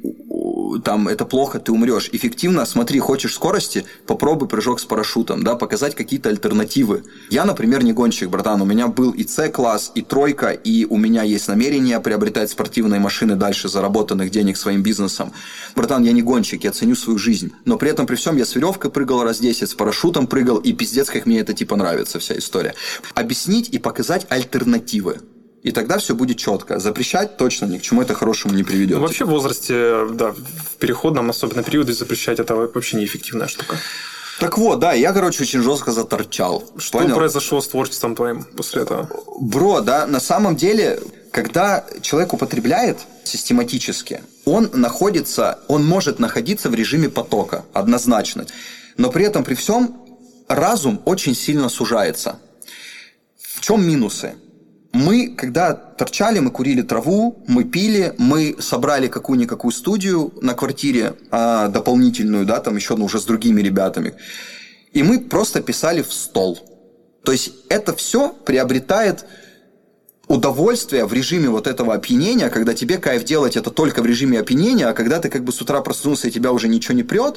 [0.83, 2.09] там это плохо, ты умрешь.
[2.11, 7.03] Эффективно, смотри, хочешь скорости, попробуй прыжок с парашютом, да, показать какие-то альтернативы.
[7.29, 11.23] Я, например, не гонщик, братан, у меня был и С-класс, и тройка, и у меня
[11.23, 15.31] есть намерение приобретать спортивные машины дальше заработанных денег своим бизнесом.
[15.75, 17.51] Братан, я не гонщик, я ценю свою жизнь.
[17.65, 20.73] Но при этом, при всем, я с веревкой прыгал раз 10, с парашютом прыгал, и
[20.73, 22.73] пиздец, как мне это типа нравится, вся история.
[23.13, 25.19] Объяснить и показать альтернативы.
[25.63, 26.79] И тогда все будет четко.
[26.79, 28.97] Запрещать точно ни к чему это хорошему не приведет.
[28.97, 33.77] Ну, вообще в возрасте, да, в переходном особенно периоде запрещать это вообще неэффективная штука.
[34.39, 36.63] Так вот, да, я, короче, очень жестко заторчал.
[36.77, 37.15] Что Понял?
[37.15, 39.09] произошло с творчеством твоим после этого?
[39.39, 40.99] Бро, да, на самом деле,
[41.31, 48.45] когда человек употребляет систематически, он находится, он может находиться в режиме потока, однозначно.
[48.95, 49.99] Но при этом, при всем,
[50.47, 52.39] разум очень сильно сужается.
[53.41, 54.35] В чем минусы?
[54.97, 61.67] Мы, когда торчали, мы курили траву, мы пили, мы собрали какую-никакую студию на квартире а,
[61.67, 64.15] дополнительную, да, там еще ну, уже с другими ребятами.
[64.93, 66.57] И мы просто писали в стол.
[67.23, 69.25] То есть это все приобретает
[70.27, 74.87] удовольствие в режиме вот этого опьянения, когда тебе кайф делать это только в режиме опьянения,
[74.87, 77.35] а когда ты как бы с утра проснулся и тебя уже ничего не прет,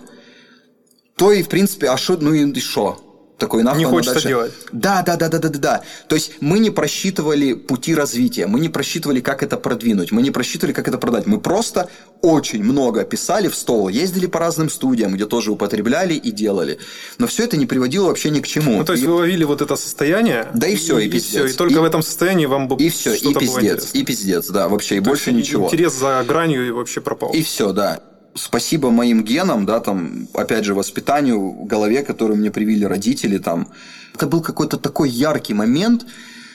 [1.15, 3.10] то и в принципе, а что, ну и что?
[3.41, 3.81] Такой нахуй.
[3.81, 4.29] Не хочется дальше...
[4.29, 4.53] делать.
[4.71, 5.83] Да, да, да, да, да, да, да.
[6.07, 10.31] То есть мы не просчитывали пути развития, мы не просчитывали, как это продвинуть, мы не
[10.31, 11.27] просчитывали, как это продать.
[11.27, 11.89] Мы просто
[12.23, 16.79] очень много писали в стол, ездили по разным студиям, где тоже употребляли и делали.
[17.19, 18.79] Но все это не приводило вообще ни к чему.
[18.79, 19.07] Ну, то есть и...
[19.07, 20.49] вы ловили вот это состояние.
[20.55, 21.31] Да и все, и, и пиздец.
[21.31, 21.79] Все, и только и...
[21.79, 25.11] в этом состоянии вам бы И все, и пиздец, и пиздец, да, вообще, и то
[25.11, 25.67] больше ничего.
[25.67, 27.33] Интерес за гранью и вообще пропал.
[27.33, 28.01] И все, да
[28.35, 33.69] спасибо моим генам, да, там, опять же, воспитанию в голове, которую мне привили родители, там,
[34.15, 36.07] это был какой-то такой яркий момент,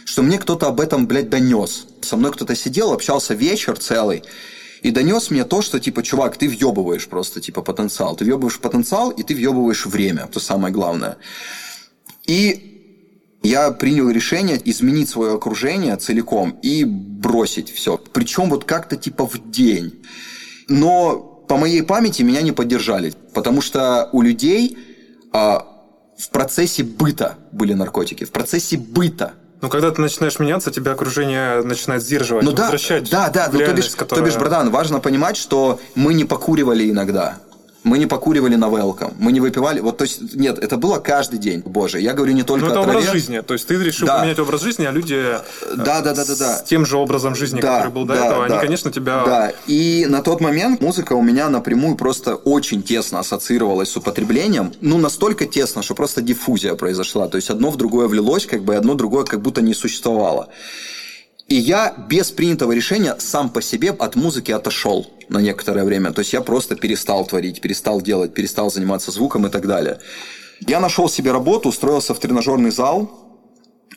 [0.06, 1.88] что мне кто-то об этом, блядь, донес.
[2.02, 4.24] Со мной кто-то сидел, общался вечер целый,
[4.82, 8.16] и донес мне то, что, типа, чувак, ты въебываешь просто, типа, потенциал.
[8.16, 10.26] Ты въебываешь потенциал, и ты въебываешь время.
[10.30, 11.18] Это самое главное.
[12.28, 12.76] И
[13.42, 17.98] я принял решение изменить свое окружение целиком и бросить все.
[17.98, 20.04] Причем вот как-то типа в день.
[20.68, 24.78] Но по моей памяти меня не поддержали, потому что у людей
[25.32, 25.66] а,
[26.18, 29.34] в процессе быта были наркотики, в процессе быта.
[29.62, 33.60] Ну, когда ты начинаешь меняться, тебя окружение начинает сдерживать, ну, да, возвращать да, да, ну,
[33.60, 34.24] то бишь, которая...
[34.24, 37.38] то бишь, братан, важно понимать, что мы не покуривали иногда.
[37.86, 39.80] Мы не покуривали на велком, мы не выпивали.
[39.80, 41.62] Вот, то есть, нет, это было каждый день.
[41.64, 42.98] Боже, я говорю не только Но это о траве.
[42.98, 43.42] образ жизни.
[43.42, 44.18] То есть, ты решил да.
[44.18, 45.40] поменять образ жизни, а люди э,
[45.78, 46.58] да, да, да, да, да.
[46.58, 48.56] с тем же образом жизни, да, который был до да, этого, да.
[48.56, 49.24] они, конечно, тебя...
[49.24, 54.74] Да, и на тот момент музыка у меня напрямую просто очень тесно ассоциировалась с употреблением.
[54.82, 57.28] Ну, настолько тесно, что просто диффузия произошла.
[57.28, 60.50] То есть, одно в другое влилось, как бы одно другое как будто не существовало.
[61.48, 66.12] И я без принятого решения сам по себе от музыки отошел на некоторое время.
[66.12, 70.00] То есть я просто перестал творить, перестал делать, перестал заниматься звуком и так далее.
[70.62, 73.22] Я нашел себе работу, устроился в тренажерный зал.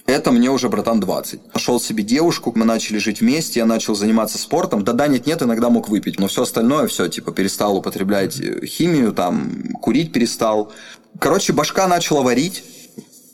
[0.04, 1.54] Это мне уже, братан, 20.
[1.54, 4.84] Нашел себе девушку, мы начали жить вместе, я начал заниматься спортом.
[4.84, 6.18] Да, да, нет, нет, иногда мог выпить.
[6.18, 10.72] Но все остальное, все, типа, перестал употреблять э, химию, там, курить перестал.
[11.18, 12.64] Короче, башка начала варить,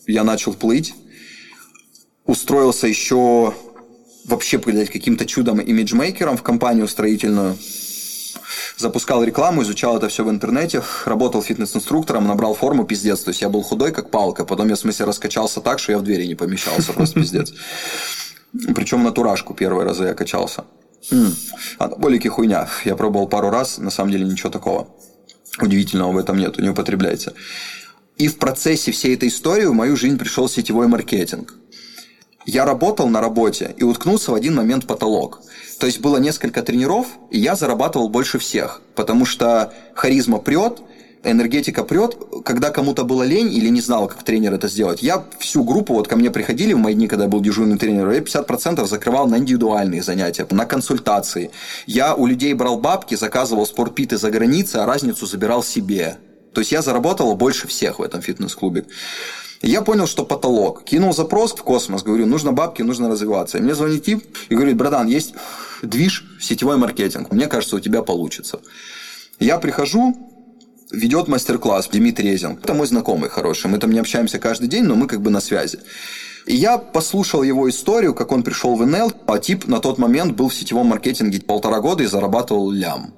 [0.07, 0.95] я начал плыть.
[2.27, 3.55] Устроился еще
[4.25, 7.57] вообще, блядь, каким-то чудом имиджмейкером в компанию строительную.
[8.77, 13.21] Запускал рекламу, изучал это все в интернете, работал фитнес-инструктором, набрал форму, пиздец.
[13.21, 14.45] То есть я был худой, как палка.
[14.45, 17.53] Потом я, в смысле, раскачался так, что я в двери не помещался, просто пиздец.
[18.75, 20.65] Причем на туражку первые разы я качался.
[21.79, 22.69] Анаболики хуйня.
[22.85, 24.89] Я пробовал пару раз, на самом деле ничего такого
[25.61, 27.33] удивительного в этом нету, не употребляйте.
[28.17, 31.55] И в процессе всей этой истории в мою жизнь пришел сетевой маркетинг.
[32.47, 35.41] Я работал на работе и уткнулся в один момент в потолок.
[35.79, 40.81] То есть было несколько тренеров, и я зарабатывал больше всех, потому что харизма прет,
[41.25, 45.65] энергетика прет, когда кому-то было лень или не знал, как тренер это сделать, я всю
[45.65, 48.87] группу, вот ко мне приходили в мои дни, когда я был дежурный тренер, я 50%
[48.87, 51.51] закрывал на индивидуальные занятия, на консультации.
[51.87, 56.19] Я у людей брал бабки, заказывал спортпиты за границей, а разницу забирал себе.
[56.53, 58.85] То есть я заработал больше всех в этом фитнес-клубе
[59.71, 60.85] я понял, что потолок.
[60.85, 63.59] Кинул запрос в космос, говорю, нужно бабки, нужно развиваться.
[63.59, 65.35] И мне звонит тип и говорит, братан, есть
[65.83, 67.33] движ, сетевой маркетинг.
[67.33, 68.61] Мне кажется, у тебя получится.
[69.39, 70.15] Я прихожу,
[70.91, 72.59] ведет мастер-класс Дмитрий Резин.
[72.63, 73.71] Это мой знакомый хороший.
[73.71, 75.79] Мы там не общаемся каждый день, но мы как бы на связи.
[76.47, 80.37] И я послушал его историю, как он пришел в НЛ, а тип на тот момент
[80.37, 83.15] был в сетевом маркетинге полтора года и зарабатывал лям.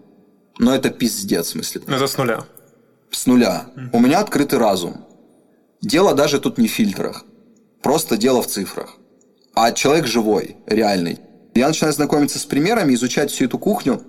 [0.59, 1.83] Но это пиздец, в смысле.
[1.87, 2.45] Это с нуля.
[3.11, 3.67] С нуля.
[3.75, 3.89] Mm-hmm.
[3.93, 5.06] У меня открытый разум.
[5.83, 7.25] Дело даже тут не в фильтрах.
[7.83, 8.97] Просто дело в цифрах.
[9.55, 11.19] А человек живой, реальный.
[11.55, 14.03] Я начинаю знакомиться с примерами, изучать всю эту кухню.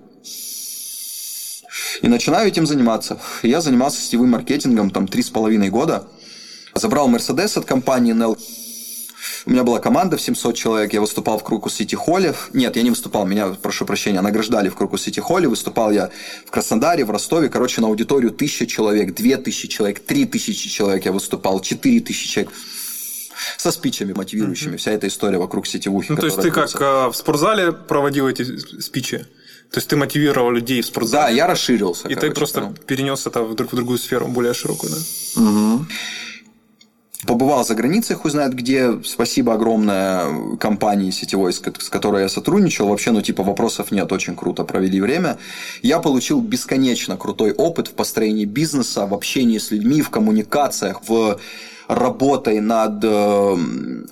[2.02, 3.18] И начинаю этим заниматься.
[3.42, 6.08] Я занимался сетевым маркетингом там три с половиной года.
[6.74, 8.38] Забрал Мерседес от компании Nel.
[9.46, 12.34] У меня была команда в 700 человек, я выступал в Крокус Сити Холле.
[12.52, 15.48] Нет, я не выступал, меня, прошу прощения, награждали в Крокус Сити Холле.
[15.48, 16.10] Выступал я
[16.46, 17.48] в Краснодаре, в Ростове.
[17.48, 22.52] Короче, на аудиторию 1000 человек, 2000 человек, 3000 человек я выступал, 4000 человек
[23.56, 24.76] со спичами мотивирующими.
[24.76, 26.12] Вся эта история вокруг сетевухи.
[26.12, 29.26] Ну, то есть ты как а, в спортзале проводил эти спичи?
[29.70, 31.26] То есть ты мотивировал людей в спортзале?
[31.26, 32.08] Да, я расширился.
[32.08, 32.74] И короче, ты просто там.
[32.74, 35.42] перенес это в, в другую сферу, более широкую, да?
[35.42, 35.86] Угу.
[37.26, 39.02] Побывал за границей, хуй знает где.
[39.04, 42.86] Спасибо огромное компании сетевой, с которой я сотрудничал.
[42.86, 44.12] Вообще, ну, типа, вопросов нет.
[44.12, 45.36] Очень круто провели время.
[45.82, 51.40] Я получил бесконечно крутой опыт в построении бизнеса, в общении с людьми, в коммуникациях, в
[51.88, 53.56] работой над э,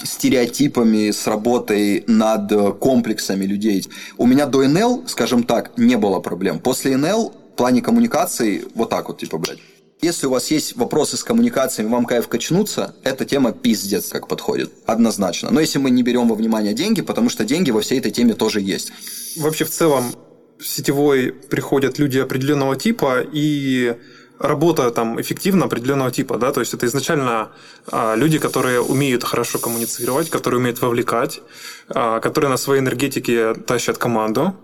[0.02, 3.86] стереотипами, с работой над комплексами людей.
[4.16, 6.58] У меня до НЛ, скажем так, не было проблем.
[6.58, 9.60] После НЛ в плане коммуникации вот так вот, типа, блядь.
[10.02, 14.70] Если у вас есть вопросы с коммуникациями, вам кайф качнуться, эта тема пиздец как подходит.
[14.84, 15.50] Однозначно.
[15.50, 18.34] Но если мы не берем во внимание деньги, потому что деньги во всей этой теме
[18.34, 18.92] тоже есть.
[19.36, 20.14] Вообще в целом
[20.58, 23.96] в сетевой приходят люди определенного типа и
[24.38, 27.52] работа там эффективно определенного типа, да, то есть это изначально
[27.90, 31.40] а, люди, которые умеют хорошо коммуницировать, которые умеют вовлекать,
[31.88, 34.54] а, которые на своей энергетике тащат команду,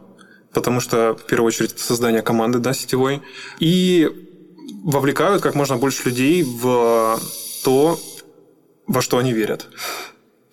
[0.52, 3.22] потому что в первую очередь это создание команды, да, сетевой,
[3.60, 4.10] и
[4.84, 7.20] вовлекают как можно больше людей в
[7.64, 7.98] то,
[8.86, 9.68] во что они верят.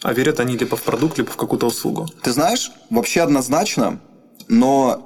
[0.01, 2.07] А верят они либо в продукт, либо в какую-то услугу.
[2.21, 3.99] Ты знаешь, вообще однозначно,
[4.47, 5.05] но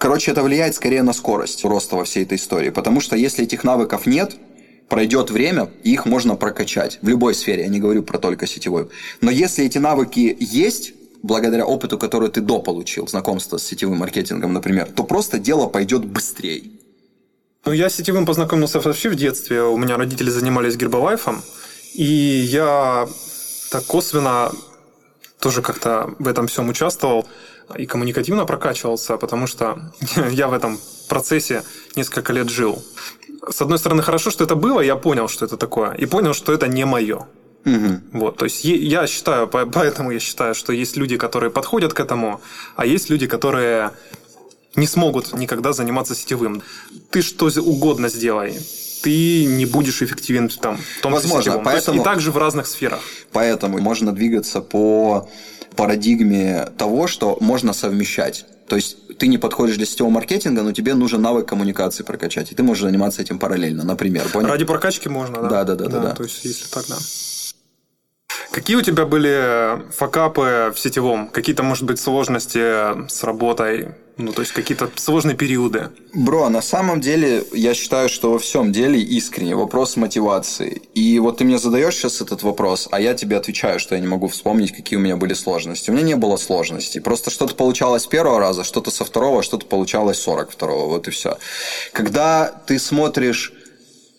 [0.00, 2.70] Короче, это влияет скорее на скорость роста во всей этой истории.
[2.70, 4.34] Потому что если этих навыков нет,
[4.88, 6.98] пройдет время, и их можно прокачать.
[7.02, 8.90] В любой сфере, я не говорю про только сетевую.
[9.20, 14.54] Но если эти навыки есть, благодаря опыту, который ты до получил, знакомство с сетевым маркетингом,
[14.54, 16.62] например, то просто дело пойдет быстрее.
[17.66, 19.62] Ну, я с сетевым познакомился вообще в детстве.
[19.62, 21.42] У меня родители занимались гербовайфом.
[21.94, 23.08] И я
[23.70, 24.52] так косвенно
[25.40, 27.26] тоже как-то в этом всем участвовал
[27.76, 29.92] и коммуникативно прокачивался, потому что
[30.30, 31.62] я в этом процессе
[31.96, 32.82] несколько лет жил.
[33.48, 36.52] С одной стороны, хорошо, что это было, я понял, что это такое, и понял, что
[36.52, 37.26] это не мое.
[37.64, 38.00] Угу.
[38.12, 42.40] Вот, то есть я считаю, поэтому я считаю, что есть люди, которые подходят к этому,
[42.76, 43.90] а есть люди, которые
[44.76, 46.62] не смогут никогда заниматься сетевым.
[47.10, 48.58] Ты что угодно сделай,
[49.02, 51.64] ты не будешь эффективен там, в том Возможно, сетевом.
[51.64, 53.00] поэтому, и также в разных сферах.
[53.32, 55.28] Поэтому можно двигаться по
[55.76, 58.44] парадигме того, что можно совмещать.
[58.68, 62.54] То есть ты не подходишь для сетевого маркетинга, но тебе нужен навык коммуникации прокачать, и
[62.54, 64.28] ты можешь заниматься этим параллельно, например.
[64.28, 64.48] Понял?
[64.48, 65.48] Ради прокачки можно, да?
[65.48, 66.00] Да, да, да, да.
[66.00, 66.14] да.
[66.14, 66.96] То есть если так, да.
[68.50, 71.28] Какие у тебя были факапы в сетевом?
[71.28, 73.88] Какие-то, может быть, сложности с работой?
[74.16, 75.88] Ну, то есть какие-то сложные периоды?
[76.12, 80.82] Бро, на самом деле, я считаю, что во всем деле искренне вопрос мотивации.
[80.94, 84.06] И вот ты мне задаешь сейчас этот вопрос, а я тебе отвечаю, что я не
[84.06, 85.90] могу вспомнить, какие у меня были сложности.
[85.90, 87.00] У меня не было сложностей.
[87.00, 90.88] Просто что-то получалось с первого раза, что-то со второго, что-то получалось с 42-го.
[90.88, 91.38] Вот и все.
[91.92, 93.54] Когда ты смотришь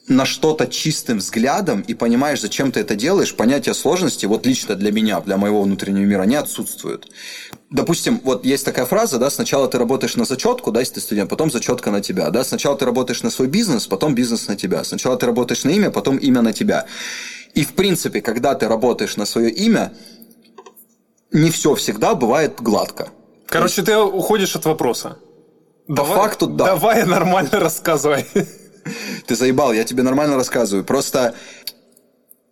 [0.07, 4.91] на что-то чистым взглядом и понимаешь, зачем ты это делаешь, понятие сложности, вот лично для
[4.91, 7.07] меня, для моего внутреннего мира, не отсутствует.
[7.69, 11.29] Допустим, вот есть такая фраза, да, сначала ты работаешь на зачетку, да, если ты студент,
[11.29, 14.83] потом зачетка на тебя, да, сначала ты работаешь на свой бизнес, потом бизнес на тебя,
[14.83, 16.85] сначала ты работаешь на имя, потом имя на тебя.
[17.53, 19.93] И, в принципе, когда ты работаешь на свое имя,
[21.31, 23.09] не все всегда бывает гладко.
[23.47, 25.17] Короче, ты уходишь от вопроса.
[25.87, 26.65] По давай, факту, да.
[26.65, 28.25] Давай нормально рассказывай.
[29.27, 30.83] Ты заебал, я тебе нормально рассказываю.
[30.83, 31.35] Просто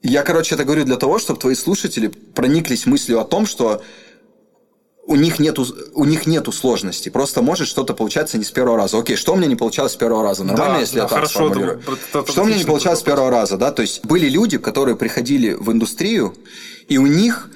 [0.02, 3.82] я, короче, это говорю для того, чтобы твои слушатели прониклись мыслью о том, что
[5.06, 7.12] у них нету, у них нету сложностей.
[7.12, 8.98] Просто может что-то получаться не с первого раза.
[9.00, 10.44] Окей, что у меня не получалось с первого раза?
[10.44, 11.82] Нормально, да, если да, я так хорошо, сформулирую?
[11.82, 13.58] Это, это, что у меня не получалось с первого раза?
[13.58, 13.72] Да?
[13.72, 16.36] То есть были люди, которые приходили в индустрию,
[16.88, 17.50] и у них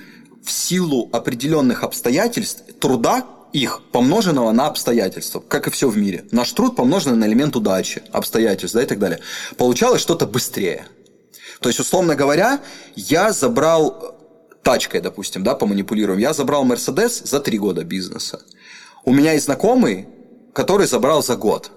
[0.43, 6.25] в силу определенных обстоятельств труда их, помноженного на обстоятельства, как и все в мире.
[6.31, 9.19] Наш труд помноженный на элемент удачи, обстоятельств, да, и так далее.
[9.57, 10.87] Получалось что-то быстрее.
[11.61, 12.59] То есть, условно говоря,
[12.95, 14.17] я забрал
[14.63, 18.41] тачкой, допустим, да, поманипулируем, я забрал Мерседес за три года бизнеса.
[19.05, 20.07] У меня есть знакомый,
[20.53, 21.71] который забрал за год.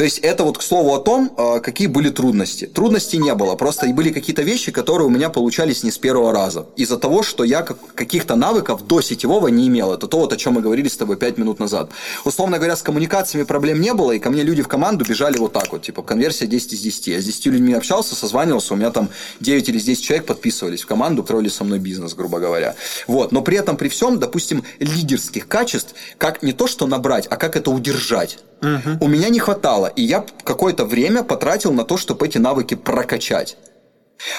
[0.00, 2.64] То есть это вот к слову о том, а, какие были трудности.
[2.64, 6.68] Трудностей не было, просто были какие-то вещи, которые у меня получались не с первого раза.
[6.74, 9.92] Из-за того, что я каких-то навыков до сетевого не имел.
[9.92, 11.90] Это то, вот, о чем мы говорили с тобой 5 минут назад.
[12.24, 15.52] Условно говоря, с коммуникациями проблем не было, и ко мне люди в команду бежали вот
[15.52, 17.06] так вот, типа конверсия 10 из 10.
[17.08, 19.10] Я с 10 людьми общался, созванивался, у меня там
[19.40, 22.74] 9 или 10 человек подписывались в команду, строили со мной бизнес, грубо говоря.
[23.06, 23.32] Вот.
[23.32, 27.54] Но при этом, при всем, допустим, лидерских качеств, как не то, что набрать, а как
[27.54, 28.38] это удержать.
[28.62, 29.04] Угу.
[29.04, 33.56] У меня не хватало, и я какое-то время потратил на то, чтобы эти навыки прокачать.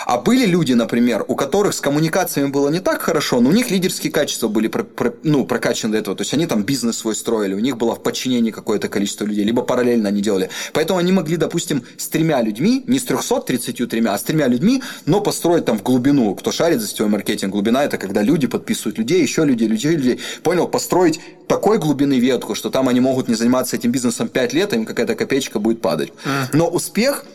[0.05, 3.71] А были люди, например, у которых с коммуникациями было не так хорошо, но у них
[3.71, 6.15] лидерские качества были про, про, ну, прокачаны до этого.
[6.15, 9.43] То есть они там бизнес свой строили, у них было в подчинении какое-то количество людей,
[9.43, 10.49] либо параллельно они делали.
[10.73, 15.21] Поэтому они могли, допустим, с тремя людьми, не с 333, а с тремя людьми, но
[15.21, 16.35] построить там в глубину.
[16.35, 20.19] Кто шарит за сетевой маркетинг, глубина это когда люди подписывают людей, еще людей, людей, людей.
[20.43, 24.73] Понял, построить такой глубины ветку, что там они могут не заниматься этим бизнесом 5 лет,
[24.73, 26.13] а им какая-то копеечка будет падать.
[26.53, 27.25] Но успех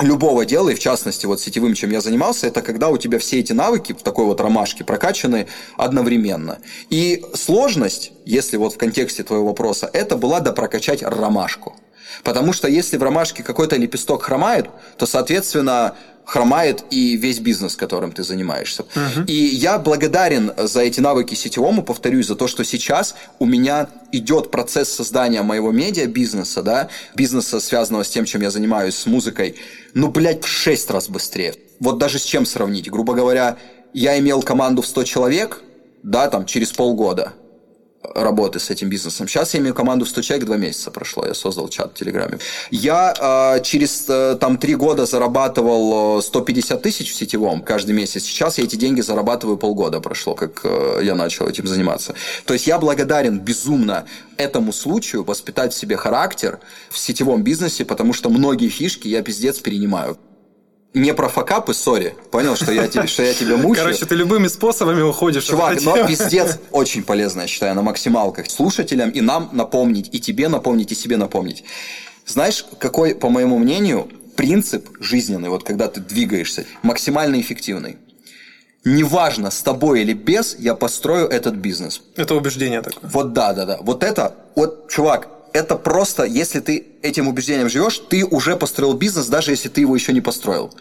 [0.00, 3.40] любого дела, и в частности вот сетевым, чем я занимался, это когда у тебя все
[3.40, 6.58] эти навыки в такой вот ромашке прокачаны одновременно.
[6.90, 11.76] И сложность, если вот в контексте твоего вопроса, это была допрокачать ромашку.
[12.24, 15.94] Потому что если в ромашке какой-то лепесток хромает, то, соответственно,
[16.28, 18.84] хромает и весь бизнес, которым ты занимаешься.
[18.94, 19.24] Uh-huh.
[19.26, 24.50] И я благодарен за эти навыки сетевому, повторюсь, за то, что сейчас у меня идет
[24.50, 29.56] процесс создания моего медиа-бизнеса, да, бизнеса, связанного с тем, чем я занимаюсь, с музыкой,
[29.94, 31.54] ну, блядь, в 6 раз быстрее.
[31.80, 32.90] Вот даже с чем сравнить?
[32.90, 33.56] Грубо говоря,
[33.94, 35.62] я имел команду в 100 человек,
[36.02, 37.32] да, там, через полгода–
[38.02, 39.28] работы с этим бизнесом.
[39.28, 42.38] Сейчас я имею команду в 100 человек, два месяца прошло, я создал чат в Телеграме.
[42.70, 43.14] Я
[43.58, 48.22] э, через э, там три года зарабатывал 150 тысяч в сетевом каждый месяц.
[48.24, 52.14] Сейчас я эти деньги зарабатываю полгода прошло, как э, я начал этим заниматься.
[52.44, 54.06] То есть я благодарен безумно
[54.36, 56.60] этому случаю воспитать в себе характер
[56.90, 60.16] в сетевом бизнесе, потому что многие фишки я пиздец перенимаю
[60.94, 62.14] не про факапы, сори.
[62.30, 63.86] Понял, что я, тебе, что я тебя мучаю.
[63.86, 65.44] Короче, ты любыми способами уходишь.
[65.44, 68.50] Чувак, но пиздец очень полезно, я считаю, на максималках.
[68.50, 71.64] Слушателям и нам напомнить, и тебе напомнить, и себе напомнить.
[72.26, 77.98] Знаешь, какой, по моему мнению, принцип жизненный, вот когда ты двигаешься, максимально эффективный?
[78.84, 82.00] неважно, с тобой или без, я построю этот бизнес.
[82.16, 83.10] Это убеждение такое.
[83.10, 83.78] Вот да, да, да.
[83.80, 85.28] Вот это, вот, чувак,
[85.58, 89.94] это просто, если ты этим убеждением живешь, ты уже построил бизнес, даже если ты его
[89.96, 90.72] еще не построил.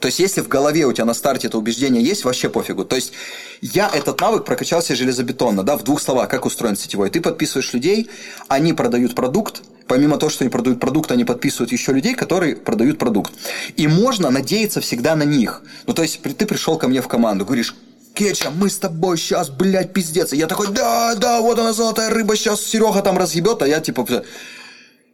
[0.00, 2.84] То есть, если в голове у тебя на старте это убеждение есть, вообще пофигу.
[2.84, 3.12] То есть,
[3.60, 7.10] я этот навык прокачал себе железобетонно, да, в двух словах, как устроен сетевой.
[7.10, 8.10] Ты подписываешь людей,
[8.48, 12.98] они продают продукт, помимо того, что они продают продукт, они подписывают еще людей, которые продают
[12.98, 13.32] продукт.
[13.76, 15.62] И можно надеяться всегда на них.
[15.86, 17.76] Ну, то есть, ты пришел ко мне в команду, говоришь,
[18.14, 20.32] Кеча, мы с тобой сейчас, блядь, пиздец.
[20.32, 23.80] И я такой, да, да, вот она золотая рыба, сейчас Серега там разъебет, а я
[23.80, 24.06] типа...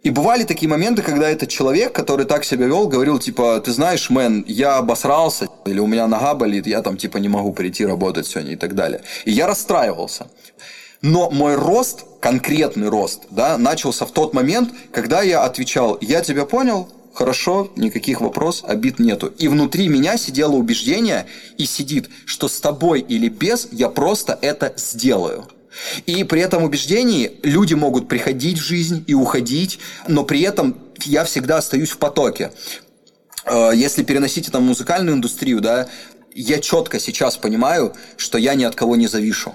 [0.04, 4.10] И бывали такие моменты, когда этот человек, который так себя вел, говорил, типа, ты знаешь,
[4.10, 8.26] мэн, я обосрался, или у меня нога болит, я там, типа, не могу прийти работать
[8.26, 9.02] сегодня и так далее.
[9.24, 10.28] И я расстраивался.
[11.02, 16.44] Но мой рост, конкретный рост, да, начался в тот момент, когда я отвечал, я тебя
[16.44, 16.88] понял,
[17.18, 19.32] хорошо, никаких вопросов, обид нету.
[19.38, 24.72] И внутри меня сидело убеждение и сидит, что с тобой или без я просто это
[24.76, 25.48] сделаю.
[26.06, 31.24] И при этом убеждении люди могут приходить в жизнь и уходить, но при этом я
[31.24, 32.52] всегда остаюсь в потоке.
[33.44, 35.88] Э, если переносить это в музыкальную индустрию, да,
[36.34, 39.54] я четко сейчас понимаю, что я ни от кого не завишу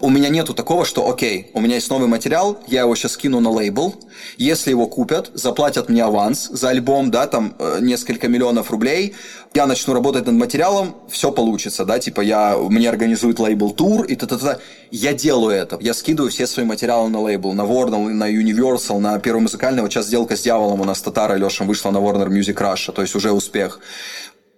[0.00, 3.40] у меня нету такого, что окей, у меня есть новый материал, я его сейчас кину
[3.40, 3.94] на лейбл,
[4.36, 9.14] если его купят, заплатят мне аванс за альбом, да, там э, несколько миллионов рублей,
[9.54, 14.58] я начну работать над материалом, все получится, да, типа я, мне организуют лейбл-тур и т-т-т.
[14.90, 19.18] Я делаю это, я скидываю все свои материалы на лейбл, на Warner, на Universal, на
[19.18, 22.54] Первый музыкальный, вот сейчас сделка с Дьяволом у нас Татара Лешем вышла на Warner Music
[22.54, 23.80] Russia, то есть уже успех.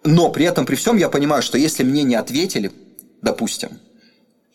[0.05, 2.72] Но при этом, при всем, я понимаю, что если мне не ответили,
[3.22, 3.79] допустим,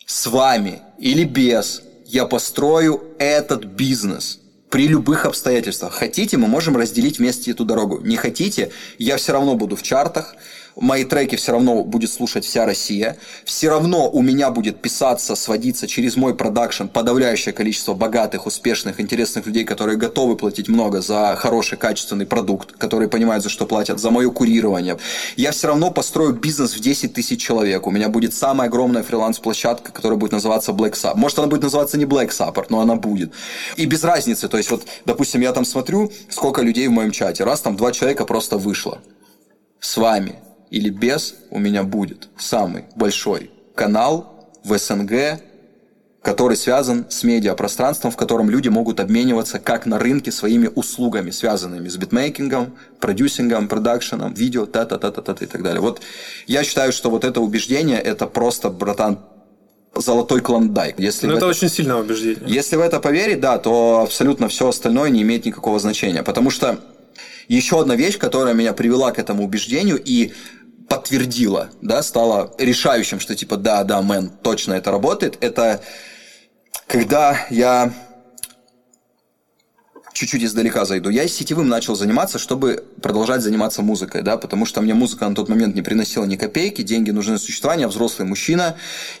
[0.06, 4.40] с вами или без, я построю этот бизнес
[4.70, 5.94] при любых обстоятельствах.
[5.94, 8.00] Хотите, мы можем разделить вместе эту дорогу.
[8.00, 10.34] Не хотите, я все равно буду в чартах,
[10.76, 15.86] мои треки все равно будет слушать вся Россия, все равно у меня будет писаться, сводиться
[15.86, 21.78] через мой продакшн подавляющее количество богатых, успешных, интересных людей, которые готовы платить много за хороший,
[21.78, 24.98] качественный продукт, которые понимают, за что платят, за мое курирование.
[25.36, 27.86] Я все равно построю бизнес в 10 тысяч человек.
[27.86, 31.16] У меня будет самая огромная фриланс-площадка, которая будет называться Black Support.
[31.16, 33.32] Может, она будет называться не Black Support, но она будет.
[33.76, 34.48] И без разницы.
[34.48, 37.44] То есть, вот, допустим, я там смотрю, сколько людей в моем чате.
[37.44, 38.98] Раз там два человека просто вышло
[39.80, 40.36] с вами
[40.74, 45.40] или без у меня будет самый большой канал в СНГ,
[46.20, 51.88] который связан с медиапространством, в котором люди могут обмениваться как на рынке своими услугами, связанными
[51.88, 55.80] с битмейкингом, продюсингом, продакшеном, видео, та-та-та-та-та и так далее.
[55.80, 56.00] Вот
[56.48, 59.20] я считаю, что вот это убеждение, это просто, братан,
[59.94, 60.98] золотой клондайк.
[60.98, 62.42] Если Но это, это очень сильное убеждение.
[62.46, 66.24] Если в это поверить, да, то абсолютно все остальное не имеет никакого значения.
[66.24, 66.80] Потому что
[67.48, 70.32] еще одна вещь, которая меня привела к этому убеждению, и
[70.88, 75.80] подтвердила, да, стала решающим, что типа да, да, мэн, точно это работает, это
[76.86, 77.92] когда я
[80.14, 81.10] чуть-чуть издалека зайду.
[81.10, 85.48] Я сетевым начал заниматься, чтобы продолжать заниматься музыкой, да, потому что мне музыка на тот
[85.48, 88.76] момент не приносила ни копейки, деньги нужны на существование, взрослый мужчина.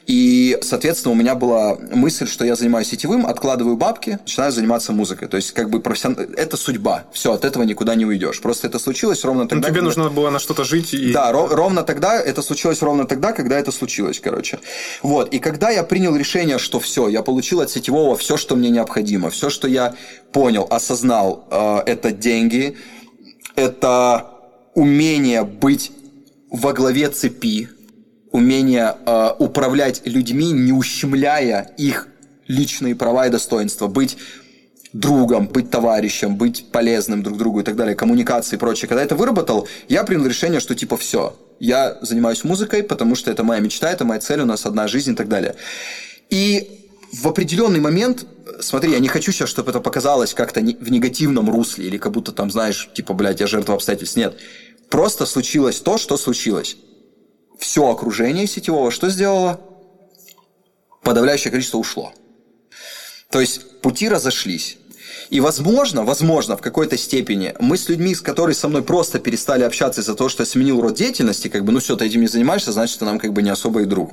[0.06, 5.26] И, соответственно, у меня была мысль, что я занимаюсь сетевым, откладываю бабки, начинаю заниматься музыкой.
[5.26, 6.16] То есть, как бы профессион...
[6.36, 7.04] это судьба.
[7.12, 8.40] Все, от этого никуда не уйдешь.
[8.40, 9.56] Просто это случилось ровно тогда.
[9.56, 9.84] Но тебе когда...
[9.86, 10.94] нужно было на что-то жить.
[10.94, 11.12] И...
[11.12, 11.52] Да, ров...
[11.52, 14.60] ровно тогда, это случилось ровно тогда, когда это случилось, короче.
[15.02, 15.34] Вот.
[15.34, 19.30] И когда я принял решение, что все, я получил от сетевого все, что мне необходимо,
[19.30, 19.96] все, что я
[20.32, 22.76] понял, осознал, э, это деньги,
[23.56, 24.26] это
[24.74, 25.92] умение быть
[26.50, 27.68] во главе цепи,
[28.30, 32.08] умение э, управлять людьми, не ущемляя их
[32.46, 34.16] личные права и достоинства, быть
[34.92, 38.88] другом, быть товарищем, быть полезным друг другу и так далее, коммуникации и прочее.
[38.88, 43.42] Когда это выработал, я принял решение, что типа все, я занимаюсь музыкой, потому что это
[43.42, 45.56] моя мечта, это моя цель, у нас одна жизнь и так далее.
[46.30, 46.83] И
[47.14, 48.26] в определенный момент,
[48.60, 52.32] смотри, я не хочу сейчас, чтобы это показалось как-то в негативном русле, или как будто
[52.32, 54.16] там, знаешь, типа, блядь, я жертва обстоятельств.
[54.16, 54.36] Нет.
[54.90, 56.76] Просто случилось то, что случилось.
[57.58, 59.60] Все окружение сетевого что сделало?
[61.02, 62.12] Подавляющее количество ушло.
[63.30, 64.78] То есть пути разошлись.
[65.30, 69.62] И возможно, возможно, в какой-то степени мы с людьми, с которыми со мной просто перестали
[69.62, 72.26] общаться из-за того, что я сменил род деятельности, как бы, ну все, ты этим не
[72.26, 74.12] занимаешься, значит, ты нам как бы не особо и друг.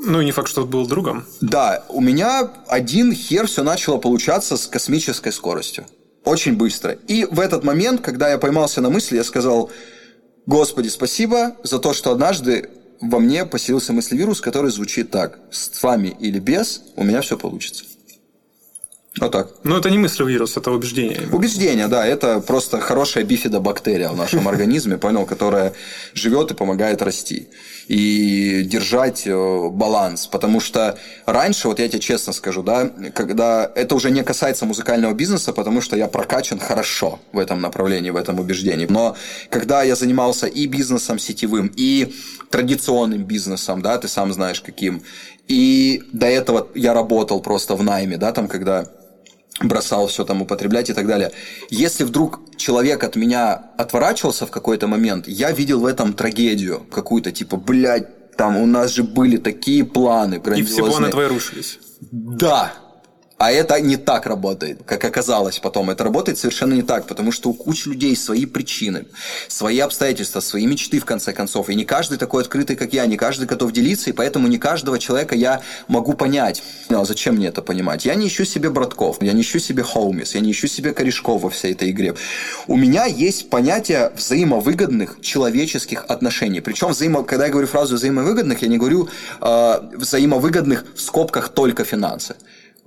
[0.00, 1.24] Ну, и не факт, что был другом.
[1.40, 5.86] Да, у меня один хер все начало получаться с космической скоростью.
[6.24, 6.92] Очень быстро.
[7.08, 9.70] И в этот момент, когда я поймался на мысли, я сказал,
[10.46, 12.70] Господи, спасибо за то, что однажды
[13.00, 15.38] во мне поселился мыслевирус, который звучит так.
[15.50, 17.84] С вами или без, у меня все получится.
[19.20, 19.48] Вот так.
[19.64, 21.28] Но это не мыслевирус, это убеждение.
[21.32, 25.72] Убеждение, да, это просто хорошая бифидобактерия в нашем организме, понял, которая
[26.14, 27.48] живет и помогает расти
[27.88, 30.26] и держать э, баланс.
[30.26, 35.14] Потому что раньше, вот я тебе честно скажу, да, когда это уже не касается музыкального
[35.14, 38.86] бизнеса, потому что я прокачан хорошо в этом направлении, в этом убеждении.
[38.88, 39.16] Но
[39.48, 42.14] когда я занимался и бизнесом сетевым, и
[42.50, 45.02] традиционным бизнесом, да, ты сам знаешь каким,
[45.48, 48.86] и до этого я работал просто в найме, да, там, когда
[49.60, 51.32] бросал все там употреблять и так далее.
[51.70, 57.32] Если вдруг человек от меня отворачивался в какой-то момент, я видел в этом трагедию какую-то,
[57.32, 60.62] типа, блядь, там у нас же были такие планы грандиозные.
[60.62, 61.78] И все планы твои рушились.
[62.00, 62.72] Да,
[63.38, 65.90] а это не так работает, как оказалось потом.
[65.90, 69.06] Это работает совершенно не так, потому что у кучи людей свои причины,
[69.46, 71.70] свои обстоятельства, свои мечты, в конце концов.
[71.70, 74.98] И не каждый такой открытый, как я, не каждый готов делиться, и поэтому не каждого
[74.98, 76.62] человека я могу понять.
[76.88, 78.04] А зачем мне это понимать?
[78.04, 81.42] Я не ищу себе братков, я не ищу себе хоумис, я не ищу себе корешков
[81.42, 82.14] во всей этой игре.
[82.66, 86.60] У меня есть понятие взаимовыгодных человеческих отношений.
[86.60, 87.22] Причем, взаимо...
[87.22, 89.08] когда я говорю фразу взаимовыгодных, я не говорю
[89.40, 92.34] э, взаимовыгодных в скобках только финансы.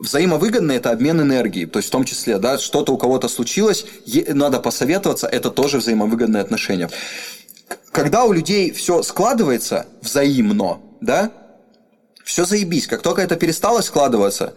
[0.01, 3.85] Взаимовыгодно– это обмен энергией, то есть в том числе, да, что-то у кого-то случилось,
[4.29, 6.89] надо посоветоваться, это тоже взаимовыгодные отношения.
[7.91, 11.31] Когда у людей все складывается взаимно, да,
[12.23, 12.87] все заебись.
[12.87, 14.55] Как только это перестало складываться,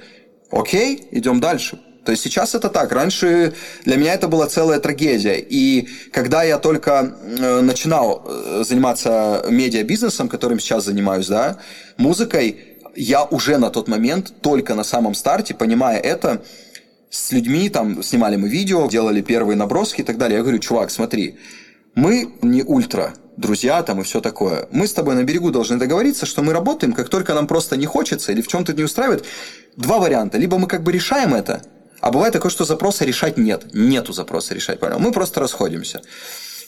[0.51, 1.79] окей, идем дальше.
[2.05, 2.93] То есть сейчас это так.
[2.93, 5.39] Раньше для меня это была целая трагедия.
[5.39, 11.59] И когда я только э, начинал э, заниматься медиабизнесом, которым сейчас занимаюсь, да,
[11.97, 16.43] музыкой, я уже на тот момент, только на самом старте, понимая это,
[17.11, 20.39] с людьми, там, снимали мы видео, делали первые наброски и так далее.
[20.39, 21.39] Я говорю, чувак, смотри,
[21.95, 24.69] мы не ультра, друзья там и все такое.
[24.73, 27.87] Мы с тобой на берегу должны договориться, что мы работаем, как только нам просто не
[27.87, 29.25] хочется или в чем-то не устраивает.
[29.77, 30.39] Два варианта.
[30.39, 31.63] Либо мы как бы решаем это,
[32.01, 33.73] а бывает такое, что запроса решать нет.
[33.73, 34.99] Нету запроса решать, понял?
[34.99, 36.03] Мы просто расходимся.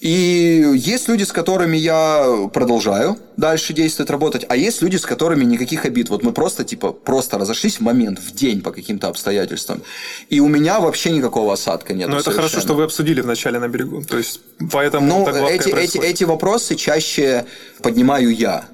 [0.01, 5.45] И есть люди, с которыми я продолжаю дальше действовать, работать, а есть люди, с которыми
[5.45, 6.09] никаких обид.
[6.09, 9.83] Вот мы просто, типа, просто разошлись в момент, в день по каким-то обстоятельствам.
[10.29, 12.09] И у меня вообще никакого осадка нет.
[12.09, 14.03] Но это хорошо, что вы обсудили вначале на берегу.
[14.03, 14.41] То есть,
[14.73, 17.47] поэтому ну, эти, эти, эти вопросы чаще
[17.83, 18.65] поднимаю я.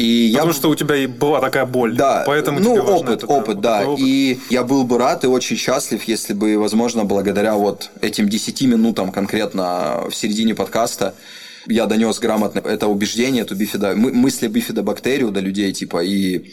[0.00, 0.56] И Потому я...
[0.56, 1.94] что у тебя и была такая боль.
[1.94, 3.86] Да, поэтому ну, тебе опыт, это, опыт, да.
[3.86, 4.00] Опыт.
[4.02, 8.62] И я был бы рад и очень счастлив, если бы, возможно, благодаря вот этим 10
[8.62, 11.14] минутам конкретно в середине подкаста
[11.66, 16.50] я донес грамотно это убеждение, эту бифидо, мысли бифидобактерию до людей, типа, и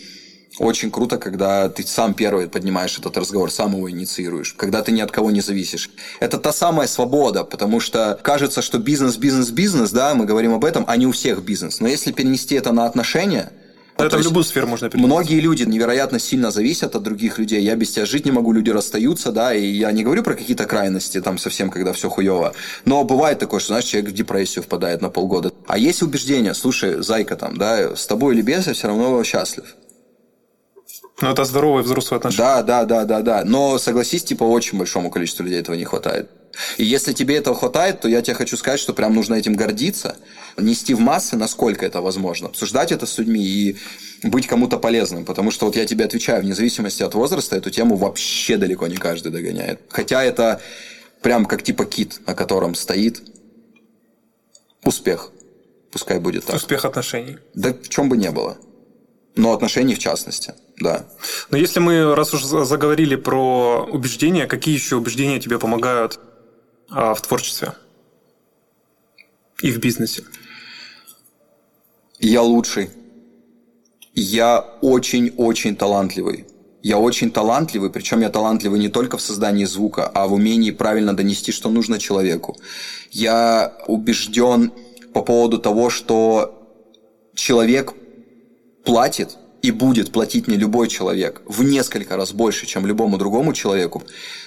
[0.60, 5.02] очень круто, когда ты сам первый поднимаешь этот разговор, сам его инициируешь, когда ты ни
[5.02, 5.90] от кого не зависишь.
[6.20, 10.66] Это та самая свобода, потому что кажется, что бизнес, бизнес, бизнес, да, мы говорим об
[10.66, 11.80] этом, а не у всех бизнес.
[11.80, 13.52] Но если перенести это на отношения,
[14.00, 15.08] ну, это в любую сферу можно перенести.
[15.08, 17.64] Многие люди невероятно сильно зависят от других людей.
[17.64, 20.66] Я без тебя жить не могу, люди расстаются, да, и я не говорю про какие-то
[20.66, 22.54] крайности, там совсем, когда все хуево.
[22.86, 25.52] Но бывает такое, что, знаешь, человек в депрессию впадает на полгода.
[25.66, 29.66] А есть убеждение, слушай, зайка там, да, с тобой или без, я все равно счастлив.
[31.20, 32.44] Ну, это здоровые взрослые отношения.
[32.44, 33.44] Да, да, да, да, да.
[33.44, 36.30] Но согласись, типа, очень большому количеству людей этого не хватает.
[36.78, 40.16] И если тебе этого хватает, то я тебе хочу сказать, что прям нужно этим гордиться,
[40.58, 43.78] нести в массы, насколько это возможно, обсуждать это с людьми и
[44.24, 45.26] быть кому-то полезным.
[45.26, 48.98] Потому что вот я тебе отвечаю, вне зависимости от возраста, эту тему вообще далеко не
[48.98, 49.82] каждый догоняет.
[49.90, 50.62] Хотя это
[51.22, 53.22] прям как типа кит, на котором стоит
[54.84, 55.32] успех.
[55.92, 56.58] Пускай будет так.
[56.58, 57.38] Успех отношений.
[57.56, 58.58] Да в чем бы не было.
[59.36, 61.08] Но отношений в частности, да.
[61.50, 66.20] Но если мы, раз уж заговорили про убеждения, какие еще убеждения тебе помогают
[66.90, 67.74] а, в творчестве
[69.62, 70.24] и в бизнесе?
[72.20, 72.90] Я лучший.
[74.14, 76.46] Я очень-очень талантливый.
[76.84, 81.16] Я очень талантливый, причем я талантливый не только в создании звука, а в умении правильно
[81.16, 82.56] донести, что нужно человеку.
[83.12, 84.72] Я убежден
[85.14, 86.54] по поводу того, что
[87.34, 87.94] человек
[88.86, 89.38] платит
[89.68, 94.02] и будет платить мне любой человек в несколько раз больше, чем любому другому человеку,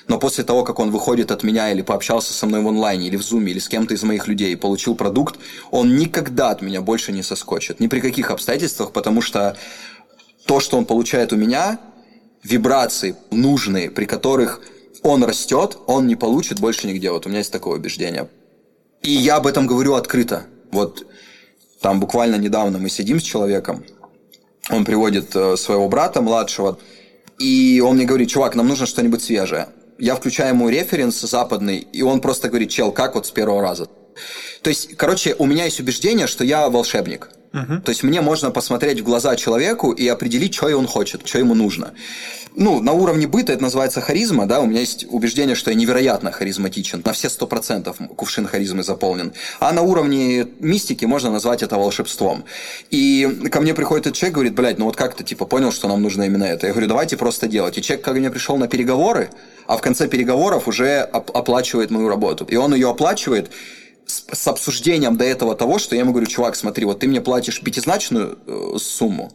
[0.09, 3.17] но после того, как он выходит от меня или пообщался со мной в онлайне, или
[3.17, 5.39] в зуме, или с кем-то из моих людей и получил продукт,
[5.71, 7.81] он никогда от меня больше не соскочит.
[7.81, 9.59] Ни при каких обстоятельствах, потому что
[10.47, 11.79] то, что он получает у меня,
[12.43, 14.63] вибрации нужные, при которых
[15.03, 17.11] он растет, он не получит больше нигде.
[17.11, 18.27] Вот у меня есть такое убеждение.
[19.03, 20.47] И я об этом говорю открыто.
[20.73, 21.07] Вот
[21.83, 23.85] там буквально недавно мы сидим с человеком,
[24.71, 26.79] он приводит э, своего брата младшего,
[27.39, 29.69] и он мне говорит, чувак, нам нужно что-нибудь свежее.
[29.99, 33.89] Я включаю ему референс западный, и он просто говорит, чел, как вот с первого раза.
[34.63, 37.31] То есть, короче, у меня есть убеждение, что я волшебник.
[37.53, 37.81] Угу.
[37.85, 41.55] То есть мне можно посмотреть в глаза человеку и определить, что он хочет, что ему
[41.55, 41.93] нужно.
[42.57, 46.33] Ну, на уровне быта это называется харизма, да, у меня есть убеждение, что я невероятно
[46.33, 49.33] харизматичен, на все сто процентов кувшин харизмы заполнен.
[49.61, 52.45] А на уровне мистики можно назвать это волшебством.
[52.91, 55.87] И ко мне приходит этот человек, говорит, блядь, ну вот как ты, типа, понял, что
[55.89, 56.67] нам нужно именно это?
[56.67, 57.79] Я говорю, давайте просто делать.
[57.79, 59.31] И человек ко мне пришел на переговоры,
[59.67, 62.45] а в конце переговоров уже оплачивает мою работу.
[62.45, 63.51] И он ее оплачивает,
[64.11, 67.21] с, с обсуждением до этого того, что я ему говорю, чувак, смотри, вот ты мне
[67.21, 69.33] платишь пятизначную э, сумму,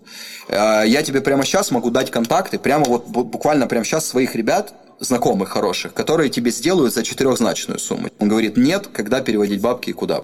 [0.48, 4.74] э, я тебе прямо сейчас могу дать контакты, прямо вот буквально прямо сейчас своих ребят,
[5.00, 8.10] знакомых хороших, которые тебе сделают за четырехзначную сумму.
[8.20, 10.20] Он говорит, нет, когда переводить бабки и куда.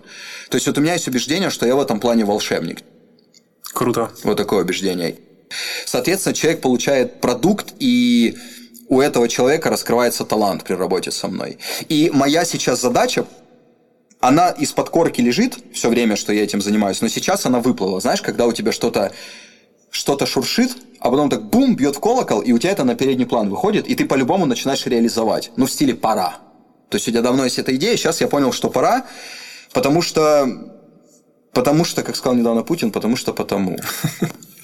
[0.49, 2.81] То есть вот у меня есть убеждение, что я в этом плане волшебник.
[3.73, 4.11] Круто.
[4.23, 5.17] Вот такое убеждение.
[5.85, 8.37] Соответственно, человек получает продукт, и
[8.87, 11.57] у этого человека раскрывается талант при работе со мной.
[11.89, 13.25] И моя сейчас задача
[14.21, 17.99] она из-под корки лежит все время, что я этим занимаюсь, но сейчас она выплыла.
[17.99, 19.11] Знаешь, когда у тебя что-то
[19.89, 23.25] что-то шуршит, а потом так бум, бьет в колокол, и у тебя это на передний
[23.25, 25.51] план выходит, и ты по-любому начинаешь реализовать.
[25.57, 26.37] Ну, в стиле пора.
[26.87, 29.05] То есть у тебя давно есть эта идея, сейчас я понял, что пора,
[29.73, 30.47] потому что,
[31.51, 33.77] потому что, как сказал недавно Путин, потому что потому.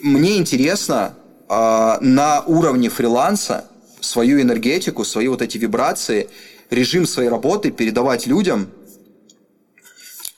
[0.01, 1.15] Мне интересно
[1.49, 3.65] э, на уровне фриланса
[3.99, 6.29] свою энергетику, свои вот эти вибрации,
[6.69, 8.69] режим своей работы передавать людям–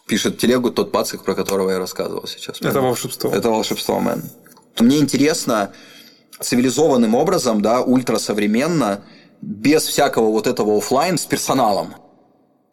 [0.10, 2.60] пишет телегу тот пацик, про которого я рассказывал сейчас.
[2.62, 3.32] Это волшебство.
[3.32, 4.24] Это волшебство, мэн.
[4.80, 5.72] Мне интересно
[6.40, 9.02] цивилизованным образом, да, ультрасовременно,
[9.42, 11.94] без всякого вот этого офлайн с персоналом.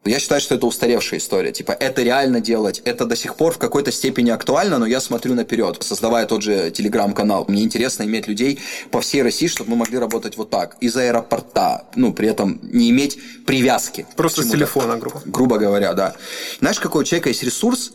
[0.09, 1.53] Я считаю, что это устаревшая история.
[1.53, 2.81] Типа, это реально делать.
[2.85, 6.71] Это до сих пор в какой-то степени актуально, но я смотрю наперед, создавая тот же
[6.71, 7.45] телеграм-канал.
[7.49, 8.59] Мне интересно иметь людей
[8.91, 10.77] по всей России, чтобы мы могли работать вот так.
[10.81, 11.85] Из аэропорта.
[11.95, 14.07] Ну, при этом не иметь привязки.
[14.17, 15.23] Просто с телефона, грубо.
[15.25, 16.15] Грубо говоря, да.
[16.61, 17.93] Знаешь, какой у человека есть ресурс,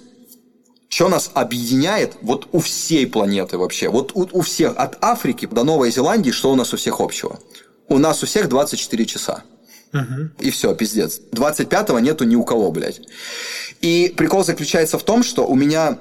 [0.89, 3.89] что нас объединяет вот у всей планеты вообще?
[3.89, 7.39] Вот у, у всех, от Африки до Новой Зеландии, что у нас у всех общего?
[7.87, 9.43] У нас у всех 24 часа.
[10.39, 11.19] И все, пиздец.
[11.31, 13.01] 25-го нету ни у кого, блядь.
[13.81, 15.97] И прикол заключается в том, что у меня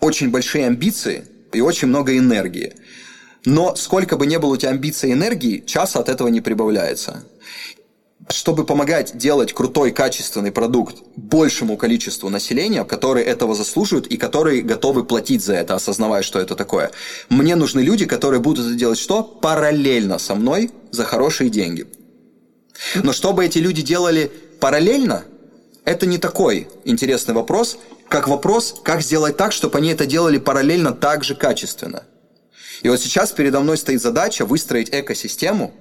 [0.00, 2.74] очень большие амбиции и очень много энергии.
[3.44, 7.24] Но сколько бы ни было у тебя амбиций и энергии, часа от этого не прибавляется.
[8.28, 15.04] Чтобы помогать делать крутой, качественный продукт большему количеству населения, которые этого заслуживают и которые готовы
[15.04, 16.92] платить за это, осознавая, что это такое,
[17.28, 19.24] мне нужны люди, которые будут это делать что?
[19.24, 21.88] Параллельно со мной за хорошие деньги.
[23.02, 24.30] Но чтобы эти люди делали
[24.60, 25.24] параллельно,
[25.84, 27.78] это не такой интересный вопрос,
[28.08, 32.04] как вопрос, как сделать так, чтобы они это делали параллельно так же качественно.
[32.82, 35.72] И вот сейчас передо мной стоит задача выстроить экосистему,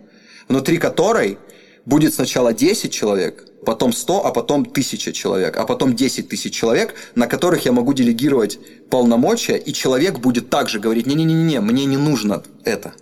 [0.48, 1.38] внутри которой
[1.86, 6.94] будет сначала 10 человек, потом 100, а потом 1000 человек, а потом 10 тысяч человек,
[7.16, 12.44] на которых я могу делегировать полномочия, и человек будет также говорить, не-не-не, мне не нужно
[12.64, 12.94] это.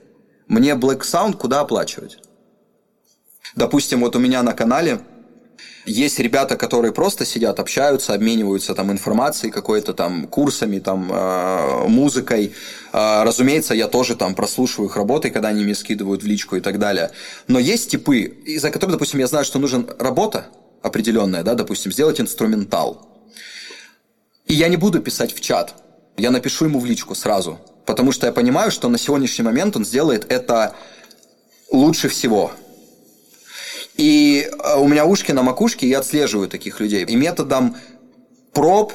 [0.48, 2.20] Мне Black Sound куда оплачивать?
[3.56, 5.00] Допустим, вот у меня на канале
[5.86, 12.54] есть ребята, которые просто сидят, общаются, обмениваются там информацией какой-то там курсами, там э, музыкой.
[12.94, 16.60] Э, разумеется, я тоже там прослушиваю их работы, когда они мне скидывают в личку и
[16.60, 17.12] так далее.
[17.48, 20.48] Но есть типы, из-за которых, допустим, я знаю, что нужен работа
[20.82, 23.08] определенная, да, допустим, сделать инструментал.
[24.46, 25.76] И я не буду писать в чат,
[26.18, 29.86] я напишу ему в личку сразу, потому что я понимаю, что на сегодняшний момент он
[29.86, 30.76] сделает это
[31.72, 32.52] лучше всего.
[34.00, 37.04] И э, у меня ушки на макушке, я отслеживаю таких людей.
[37.04, 37.76] И методом
[38.54, 38.94] проб,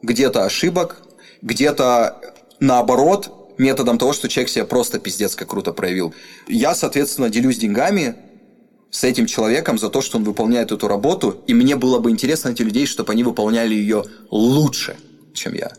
[0.00, 1.02] где-то ошибок,
[1.42, 2.18] где-то
[2.58, 6.14] наоборот, методом того, что человек себя просто пиздец как круто проявил.
[6.48, 8.16] Я, соответственно, делюсь деньгами
[8.90, 12.48] с этим человеком за то, что он выполняет эту работу, и мне было бы интересно
[12.48, 14.96] эти людей, чтобы они выполняли ее лучше,
[15.34, 15.70] чем я.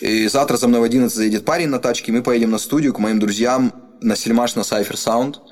[0.00, 2.98] И завтра за мной в 11 заедет парень на тачке, мы поедем на студию к
[2.98, 5.36] моим друзьям на Сельмаш на Cypher Sound–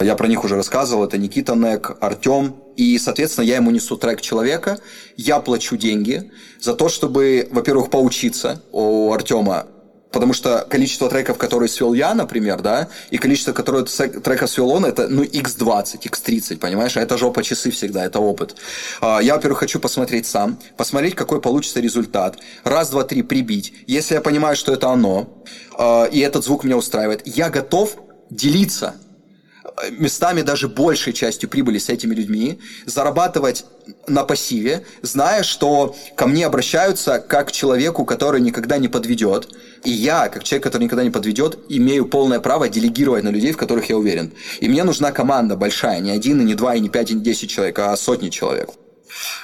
[0.00, 1.04] я про них уже рассказывал.
[1.04, 2.56] Это Никита Нек, Артем.
[2.76, 4.78] И, соответственно, я ему несу трек человека.
[5.16, 6.30] Я плачу деньги
[6.60, 9.66] за то, чтобы, во-первых, поучиться у Артема
[10.16, 14.86] Потому что количество треков, которые свел я, например, да, и количество, которое треков свел он,
[14.86, 16.96] это, ну, x20, x30, понимаешь?
[16.96, 18.56] А это жопа часы всегда, это опыт.
[19.02, 22.38] А, я, во-первых, хочу посмотреть сам, посмотреть, какой получится результат.
[22.64, 23.74] Раз, два, три, прибить.
[23.86, 25.28] Если я понимаю, что это оно,
[25.76, 27.96] а, и этот звук меня устраивает, я готов
[28.30, 28.94] делиться
[29.90, 33.66] местами даже большей частью прибыли с этими людьми, зарабатывать
[34.06, 39.48] на пассиве, зная, что ко мне обращаются как к человеку, который никогда не подведет.
[39.84, 43.56] И я, как человек, который никогда не подведет, имею полное право делегировать на людей, в
[43.56, 44.32] которых я уверен.
[44.60, 47.22] И мне нужна команда большая, не один, и не два, и не пять, и не
[47.22, 48.70] десять человек, а сотни человек.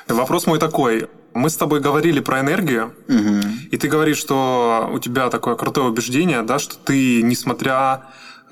[0.08, 1.08] Вопрос мой такой.
[1.34, 3.40] Мы с тобой говорили про энергию, угу.
[3.70, 8.02] и ты говоришь, что у тебя такое крутое убеждение, да, что ты, несмотря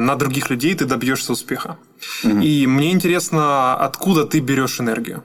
[0.00, 1.78] на других людей, ты добьешься успеха.
[2.24, 2.40] Угу.
[2.40, 5.22] И мне интересно, откуда ты берешь энергию?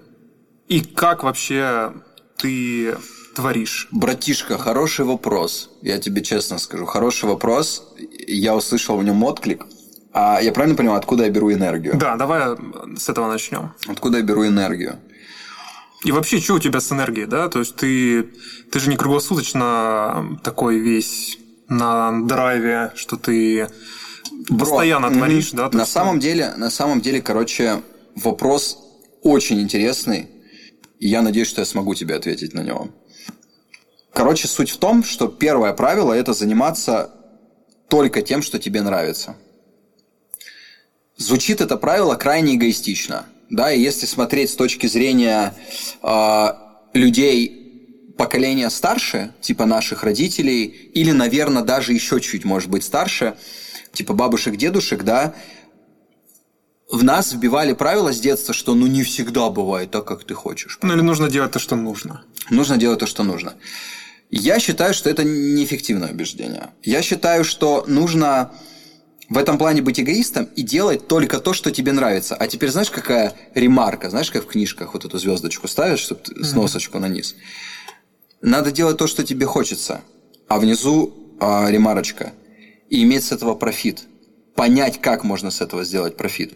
[0.67, 1.93] И как вообще
[2.37, 2.97] ты
[3.35, 3.87] творишь?
[3.91, 5.69] Братишка, хороший вопрос.
[5.81, 7.83] Я тебе честно скажу, хороший вопрос.
[8.27, 9.65] Я услышал в нем отклик.
[10.13, 11.95] А я правильно понимаю, откуда я беру энергию?
[11.95, 12.55] Да, давай
[12.97, 13.73] с этого начнем.
[13.87, 14.99] Откуда я беру энергию?
[16.03, 17.47] И вообще, что у тебя с энергией, да?
[17.47, 18.23] То есть ты,
[18.71, 23.67] ты же не круглосуточно такой весь на драйве, что ты
[24.49, 25.69] Бро, постоянно творишь, да?
[25.71, 27.81] на самом деле, на самом деле, короче,
[28.15, 28.77] вопрос
[29.21, 30.29] очень интересный.
[30.99, 32.89] И я надеюсь, что я смогу тебе ответить на него.
[34.13, 37.11] Короче, суть в том, что первое правило– это заниматься
[37.89, 39.35] только тем, что тебе нравится.
[41.17, 43.25] Звучит это правило крайне эгоистично.
[43.49, 45.53] Да, и если смотреть с точки зрения
[46.01, 46.47] э,
[46.93, 53.35] людей поколения старше, типа наших родителей, или, наверное, даже еще чуть, может быть, старше,
[53.95, 55.33] типа бабушек, дедушек, да,
[56.91, 60.77] в нас вбивали правила с детства, что ну не всегда бывает так, как ты хочешь.
[60.81, 62.23] Ну или нужно делать то, что нужно.
[62.49, 63.55] Нужно делать то, что нужно.
[64.29, 66.69] Я считаю, что это неэффективное убеждение.
[66.83, 68.51] Я считаю, что нужно
[69.29, 72.35] в этом плане быть эгоистом и делать только то, что тебе нравится.
[72.35, 74.09] А теперь знаешь, какая ремарка?
[74.09, 76.43] Знаешь, как в книжках вот эту звездочку ставишь, чтобы mm-hmm.
[76.43, 77.35] с носочку на низ?
[78.41, 80.01] Надо делать то, что тебе хочется.
[80.47, 82.33] А внизу а, ремарочка.
[82.89, 84.07] И иметь с этого профит
[84.55, 86.53] понять, как можно с этого сделать профит.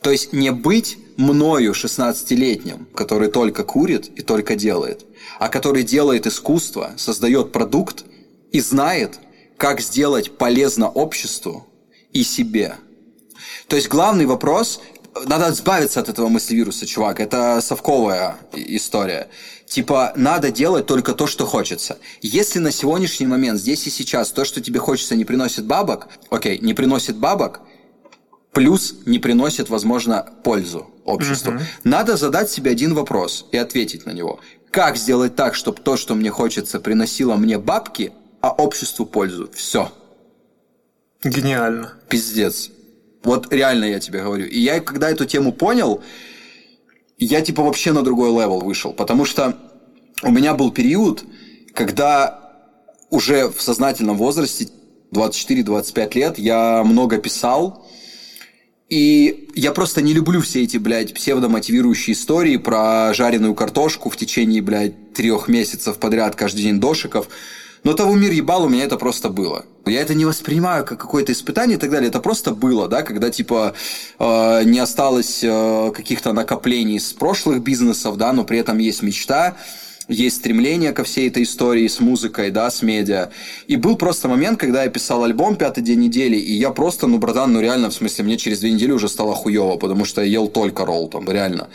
[0.00, 5.04] То есть не быть мною 16-летним, который только курит и только делает,
[5.38, 8.04] а который делает искусство, создает продукт
[8.50, 9.18] и знает,
[9.58, 11.66] как сделать полезно обществу
[12.12, 12.76] и себе.
[13.68, 14.80] То есть главный вопрос
[15.26, 17.20] надо избавиться от этого мыслевируса, чувак.
[17.20, 19.28] Это совковая история.
[19.72, 21.96] Типа, надо делать только то, что хочется.
[22.20, 26.58] Если на сегодняшний момент, здесь и сейчас, то, что тебе хочется, не приносит бабок, окей,
[26.58, 27.62] не приносит бабок,
[28.52, 31.52] плюс не приносит, возможно, пользу обществу.
[31.52, 31.62] Угу.
[31.84, 34.40] Надо задать себе один вопрос и ответить на него.
[34.70, 38.12] Как сделать так, чтобы то, что мне хочется, приносило мне бабки,
[38.42, 39.48] а обществу пользу?
[39.54, 39.90] Все.
[41.24, 41.94] Гениально.
[42.10, 42.68] Пиздец.
[43.24, 44.44] Вот реально я тебе говорю.
[44.44, 46.02] И я, когда эту тему понял,
[47.24, 48.92] я типа вообще на другой level вышел.
[48.92, 49.56] Потому что
[50.22, 51.24] у меня был период,
[51.74, 52.52] когда
[53.10, 54.68] уже в сознательном возрасте,
[55.12, 57.86] 24-25 лет, я много писал,
[58.88, 64.62] и я просто не люблю все эти, блядь, псевдомотивирующие истории про жареную картошку в течение,
[64.62, 67.28] блядь, трех месяцев подряд каждый день дошиков.
[67.84, 69.64] Но того мир ебал, у меня это просто было.
[69.86, 72.08] Я это не воспринимаю как какое-то испытание и так далее.
[72.08, 73.74] Это просто было, да, когда типа
[74.18, 79.56] э, не осталось э, каких-то накоплений с прошлых бизнесов, да, но при этом есть мечта
[80.08, 83.30] есть стремление ко всей этой истории с музыкой, да, с медиа.
[83.66, 87.18] И был просто момент, когда я писал альбом «Пятый день недели», и я просто, ну,
[87.18, 90.26] братан, ну, реально, в смысле, мне через две недели уже стало хуево, потому что я
[90.26, 91.68] ел только ролл там, реально.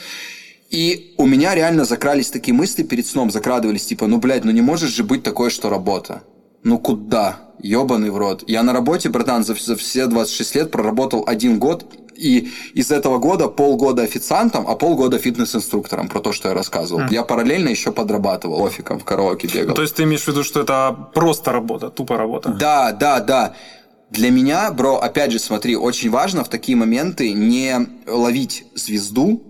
[0.69, 4.61] И у меня реально закрались такие мысли перед сном, закрадывались, типа, ну, блядь, ну не
[4.61, 6.23] может же быть такое, что работа.
[6.63, 7.39] Ну куда?
[7.59, 8.43] Ёбаный в рот.
[8.47, 11.85] Я на работе, братан, за, за все 26 лет проработал один год,
[12.17, 17.01] и из этого года полгода официантом, а полгода фитнес-инструктором, про то, что я рассказывал.
[17.01, 17.13] Mm.
[17.13, 19.75] Я параллельно еще подрабатывал офиком в караоке бегал.
[19.75, 22.49] То есть ты имеешь в виду, что это просто работа, тупо работа?
[22.49, 23.55] Да, да, да.
[24.09, 29.43] Для меня, бро, опять же, смотри, очень важно в такие моменты не ловить звезду,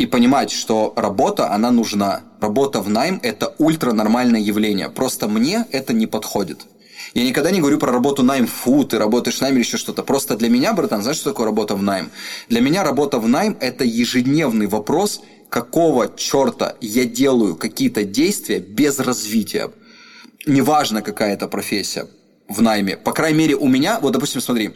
[0.00, 2.22] и понимать, что работа, она нужна.
[2.40, 4.88] Работа в найм– это ультранормальное явление.
[4.88, 6.66] Просто мне это не подходит.
[7.12, 10.02] Я никогда не говорю про работу найм, фу, ты работаешь в найме или еще что-то.
[10.02, 12.10] Просто для меня, братан, знаешь, что такое работа в найм?
[12.48, 15.20] Для меня работа в найм– это ежедневный вопрос,
[15.50, 19.70] какого черта я делаю какие-то действия без развития.
[20.46, 22.06] Неважно, какая это профессия
[22.48, 22.96] в найме.
[22.96, 24.70] По крайней мере, у меня, вот, допустим, смотри,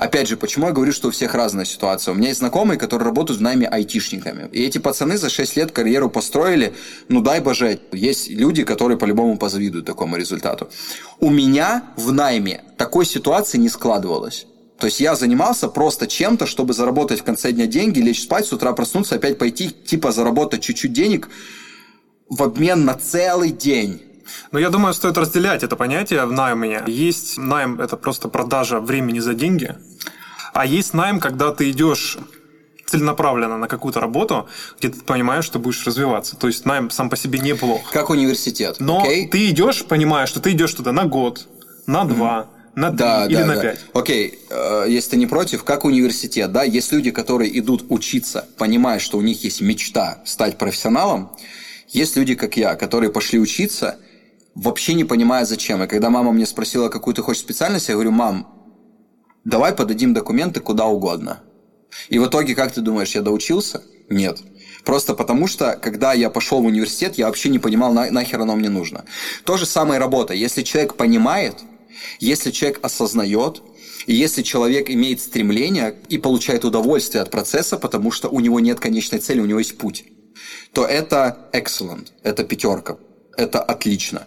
[0.00, 2.12] Опять же, почему я говорю, что у всех разная ситуация?
[2.12, 4.48] У меня есть знакомые, которые работают в найме айтишниками.
[4.50, 6.72] И эти пацаны за 6 лет карьеру построили,
[7.08, 7.78] ну дай боже.
[7.92, 10.70] Есть люди, которые по-любому позавидуют такому результату.
[11.18, 14.46] У меня в найме такой ситуации не складывалось.
[14.78, 18.54] То есть я занимался просто чем-то, чтобы заработать в конце дня деньги, лечь спать, с
[18.54, 21.28] утра проснуться, опять пойти, типа заработать чуть-чуть денег
[22.30, 24.00] в обмен на целый день.
[24.52, 26.82] Но я думаю, стоит разделять это понятие в найме.
[26.86, 29.76] Есть найм– это просто продажа времени за деньги,
[30.52, 32.18] а есть найм, когда ты идешь
[32.90, 36.36] целенаправленно на какую-то работу, где ты понимаешь, что будешь развиваться.
[36.36, 37.90] То есть найм сам по себе неплох.
[37.92, 38.76] Как университет.
[38.80, 39.28] Но okay?
[39.28, 41.46] ты идешь, понимаешь, что ты идешь туда на год,
[41.86, 42.80] на два, mm-hmm.
[42.80, 43.60] на 3 Да, или да, на да.
[43.62, 43.78] 5.
[43.94, 48.98] Окей, э, если ты не против, как университет, да, есть люди, которые идут учиться, понимая,
[48.98, 51.30] что у них есть мечта стать профессионалом,
[51.88, 53.98] есть люди, как я, которые пошли учиться,
[54.54, 55.82] вообще не понимая зачем.
[55.82, 58.48] И когда мама мне спросила, какую ты хочешь специальность, я говорю, мам,
[59.44, 61.42] давай подадим документы куда угодно.
[62.08, 63.82] И в итоге, как ты думаешь, я доучился?
[64.08, 64.38] Нет.
[64.84, 68.56] Просто потому что, когда я пошел в университет, я вообще не понимал, на, нахер оно
[68.56, 69.04] мне нужно.
[69.44, 70.34] То же самое работа.
[70.34, 71.56] Если человек понимает,
[72.18, 73.62] если человек осознает,
[74.06, 78.80] и если человек имеет стремление и получает удовольствие от процесса, потому что у него нет
[78.80, 80.04] конечной цели, у него есть путь,
[80.72, 82.96] то это excellent, это пятерка,
[83.40, 84.26] это отлично.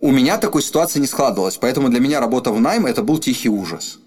[0.00, 3.48] У меня такой ситуации не складывалось, поэтому для меня работа в найм это был тихий
[3.48, 3.98] ужас.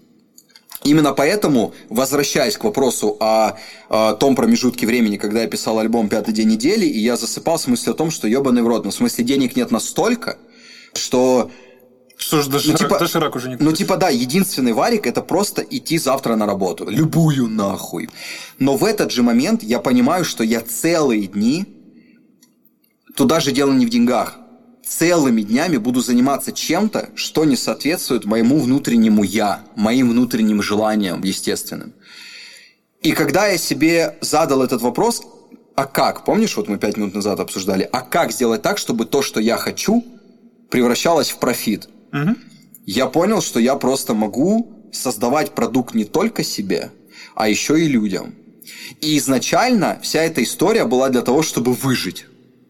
[0.84, 3.56] Именно поэтому, возвращаясь к вопросу о,
[3.88, 7.66] о том промежутке времени, когда я писал альбом «Пятый день недели», и я засыпал с
[7.66, 10.38] мыслью о том, что ебаный в рот, ну, в смысле, денег нет настолько,
[10.94, 11.50] что
[12.16, 15.62] Что ж, доширак, ну, типа, доширак уже не Ну, типа, да, единственный варик это просто
[15.62, 16.88] идти завтра на работу.
[16.88, 18.08] Любую нахуй.
[18.60, 21.66] Но в этот же момент я понимаю, что я целые дни,
[23.18, 24.38] туда же дело не в деньгах,
[24.86, 31.94] целыми днями буду заниматься чем-то, что не соответствует моему внутреннему я, моим внутренним желаниям естественным.
[33.02, 35.22] И когда я себе задал этот вопрос,
[35.74, 39.20] а как, помнишь, вот мы пять минут назад обсуждали, а как сделать так, чтобы то,
[39.20, 40.04] что я хочу,
[40.70, 41.88] превращалось в профит?
[42.86, 46.92] я понял, что я просто могу создавать продукт не только себе,
[47.34, 48.36] а еще и людям.
[49.00, 52.26] И изначально вся эта история была для того, чтобы выжить.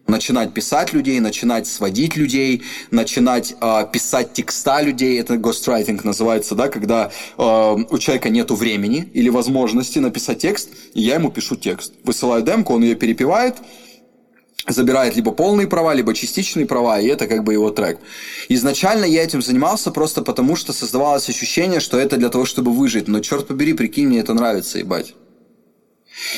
[0.09, 5.19] Начинать писать людей, начинать сводить людей, начинать э, писать текста людей.
[5.19, 11.01] Это гострайтинг называется, да, когда э, у человека нет времени или возможности написать текст, и
[11.01, 11.93] я ему пишу текст.
[12.03, 13.57] Высылаю демку, он ее перепевает,
[14.67, 17.99] забирает либо полные права, либо частичные права, и это как бы его трек.
[18.49, 23.07] Изначально я этим занимался просто потому, что создавалось ощущение, что это для того, чтобы выжить.
[23.07, 25.13] Но черт побери, прикинь, мне это нравится, ебать.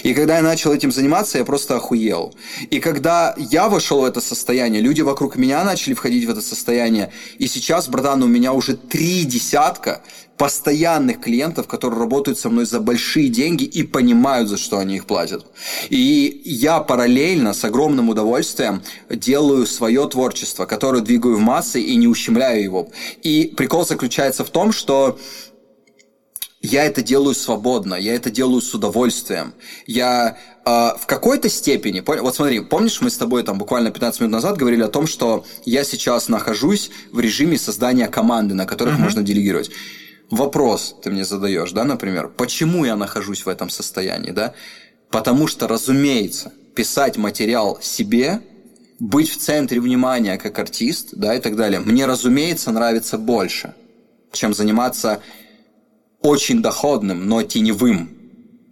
[0.04, 2.34] И когда я начал этим заниматься, я просто охуел.
[2.70, 7.12] И когда я вошел в это состояние, люди вокруг меня начали входить в это состояние.
[7.38, 10.02] И сейчас, братан, у меня уже три десятка
[10.42, 15.06] постоянных клиентов, которые работают со мной за большие деньги и понимают, за что они их
[15.06, 15.46] платят.
[15.90, 22.08] И я параллельно с огромным удовольствием делаю свое творчество, которое двигаю в массы и не
[22.08, 22.90] ущемляю его.
[23.22, 25.20] И прикол заключается в том, что
[26.62, 29.54] я это делаю свободно, я это делаю с удовольствием.
[29.88, 34.34] Я э, в какой-то степени, вот смотри, помнишь, мы с тобой там буквально 15 минут
[34.34, 39.04] назад говорили о том, что я сейчас нахожусь в режиме создания команды, на которых uh-huh.
[39.04, 39.72] можно делегировать.
[40.30, 44.54] Вопрос ты мне задаешь, да, например, почему я нахожусь в этом состоянии, да?
[45.10, 48.42] Потому что, разумеется, писать материал себе,
[49.00, 53.74] быть в центре внимания как артист, да, и так далее, мне, разумеется, нравится больше,
[54.32, 55.22] чем заниматься
[56.22, 58.18] очень доходным, но теневым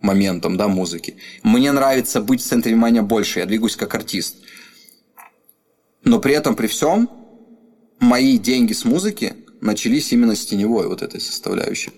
[0.01, 1.17] моментом да, музыки.
[1.43, 4.37] Мне нравится быть в центре внимания больше, я двигаюсь как артист.
[6.03, 7.09] Но при этом, при всем,
[7.99, 11.91] мои деньги с музыки начались именно с теневой вот этой составляющей.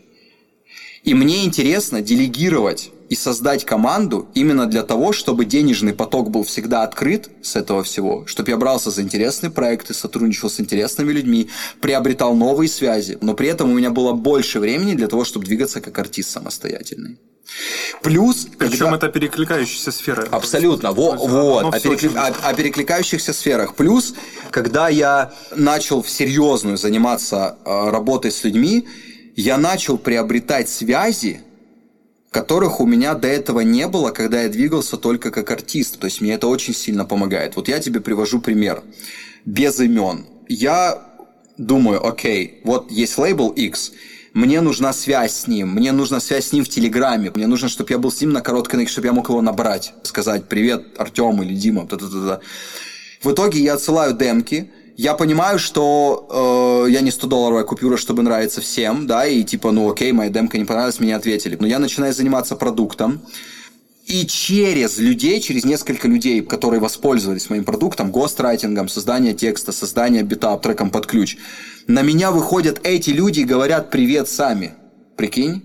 [1.03, 6.83] И мне интересно делегировать и создать команду именно для того, чтобы денежный поток был всегда
[6.83, 11.49] открыт с этого всего, чтобы я брался за интересные проекты, сотрудничал с интересными людьми,
[11.81, 15.81] приобретал новые связи, но при этом у меня было больше времени для того, чтобы двигаться
[15.81, 17.19] как артист самостоятельный.
[18.01, 18.95] Плюс, причем когда...
[18.95, 20.29] это перекликающиеся сферы.
[20.31, 22.11] Абсолютно, во, вот, о, перекли...
[22.15, 23.75] о, о перекликающихся сферах.
[23.75, 24.13] Плюс,
[24.51, 28.87] когда я начал серьезную заниматься работой с людьми,
[29.35, 31.41] я начал приобретать связи,
[32.31, 35.99] которых у меня до этого не было, когда я двигался только как артист.
[35.99, 37.55] То есть мне это очень сильно помогает.
[37.55, 38.83] Вот я тебе привожу пример.
[39.45, 40.25] Без имен.
[40.47, 41.03] Я
[41.57, 43.91] думаю, окей, вот есть лейбл X,
[44.33, 47.91] мне нужна связь с ним, мне нужна связь с ним в Телеграме, мне нужно, чтобы
[47.91, 51.53] я был с ним на короткой чтобы я мог его набрать, сказать «Привет, Артем или
[51.53, 51.85] Дима».
[51.85, 52.39] Та -та -та -та.
[53.21, 54.71] В итоге я отсылаю демки,
[55.01, 59.91] я понимаю, что э, я не 100-долларовая купюра, чтобы нравиться всем, да, и типа, ну
[59.91, 61.57] окей, моя демка не понравилась, мне ответили.
[61.59, 63.19] Но я начинаю заниматься продуктом,
[64.05, 70.55] и через людей, через несколько людей, которые воспользовались моим продуктом, гострайтингом, создание текста, создание бита,
[70.57, 71.37] треком под ключ,
[71.87, 74.75] на меня выходят эти люди и говорят привет сами.
[75.17, 75.63] Прикинь?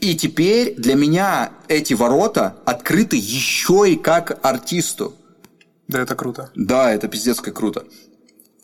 [0.00, 5.16] И теперь для меня эти ворота открыты еще и как артисту.
[5.88, 6.50] Да, это круто.
[6.54, 7.82] Да, это пиздец как круто.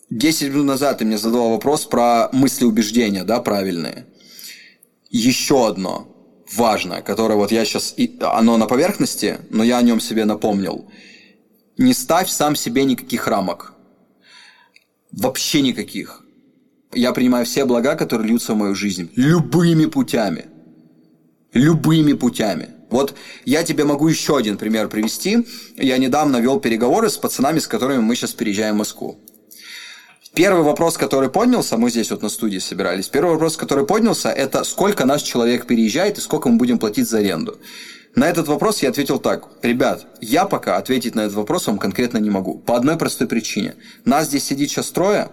[0.09, 4.07] Десять минут назад ты мне задал вопрос про мысли убеждения, да, правильные.
[5.11, 6.07] Еще одно
[6.55, 7.95] важное, которое вот я сейчас...
[8.21, 10.89] Оно на поверхности, но я о нем себе напомнил.
[11.77, 13.75] Не ставь сам себе никаких рамок.
[15.11, 16.23] Вообще никаких.
[16.93, 19.11] Я принимаю все блага, которые льются в мою жизнь.
[19.17, 20.47] Любыми путями.
[21.53, 22.69] Любыми путями.
[22.91, 25.47] Вот я тебе могу еще один пример привести.
[25.77, 29.19] Я недавно вел переговоры с пацанами, с которыми мы сейчас переезжаем в Москву.
[30.37, 34.65] Первый вопрос, который поднялся, мы здесь вот на студии собирались, первый вопрос, который поднялся, это
[34.65, 37.59] сколько наш человек переезжает и сколько мы будем платить за аренду.
[38.15, 39.49] На этот вопрос я ответил так.
[39.63, 42.59] Ребят, я пока ответить на этот вопрос вам конкретно не могу.
[42.59, 43.77] По одной простой причине.
[44.05, 45.31] Нас здесь сидит сейчас трое,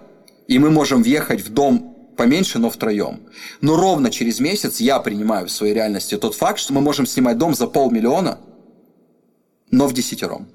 [0.47, 3.23] и мы можем въехать в дом поменьше, но втроем.
[3.59, 7.37] Но ровно через месяц я принимаю в своей реальности тот факт, что мы можем снимать
[7.37, 8.39] дом за полмиллиона,
[9.69, 10.47] но в десятером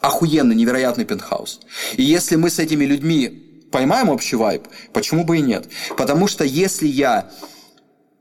[0.00, 1.60] охуенный, невероятный пентхаус.
[1.96, 5.68] И если мы с этими людьми поймаем общий вайб, почему бы и нет?
[5.96, 7.30] Потому что если я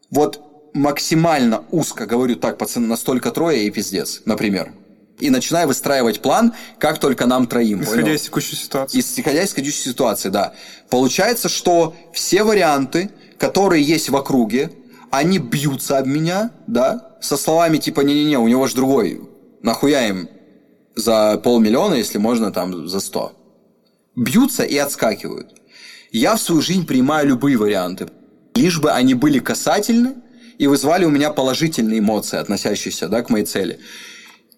[0.10, 0.42] вот
[0.74, 4.72] максимально узко говорю, так, пацаны, настолько трое и пиздец, например,
[5.20, 7.82] и начинаю выстраивать план, как только нам троим.
[7.82, 8.16] Исходя понял?
[8.16, 9.00] из текущей ситуации.
[9.00, 10.54] Исходя из текущей ситуации, да.
[10.90, 13.10] Получается, что все варианты,
[13.40, 14.72] которые есть в округе,
[15.10, 19.22] они бьются об меня, да, со словами типа «не-не-не, у него же другой,
[19.64, 20.30] нахуя им
[20.98, 23.32] за полмиллиона, если можно там за сто.
[24.16, 25.54] Бьются и отскакивают.
[26.12, 28.10] Я в свою жизнь принимаю любые варианты,
[28.56, 30.16] лишь бы они были касательны
[30.58, 33.80] и вызвали у меня положительные эмоции, относящиеся да, к моей цели.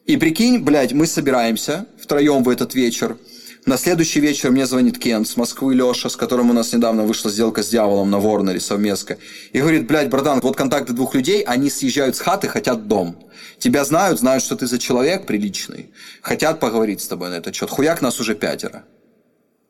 [0.06, 3.18] И прикинь, блядь, мы собираемся втроем в этот вечер–
[3.70, 7.30] на следующий вечер мне звонит Кен с Москвы, Леша, с которым у нас недавно вышла
[7.30, 9.18] сделка с дьяволом на Ворнере совместно.
[9.54, 13.16] И говорит, блядь, братан, вот контакты двух людей, они съезжают с хаты, хотят дом.
[13.60, 15.92] Тебя знают, знают, что ты за человек приличный.
[16.24, 17.70] Хотят поговорить с тобой на этот счет.
[17.70, 18.86] Хуяк нас уже пятеро.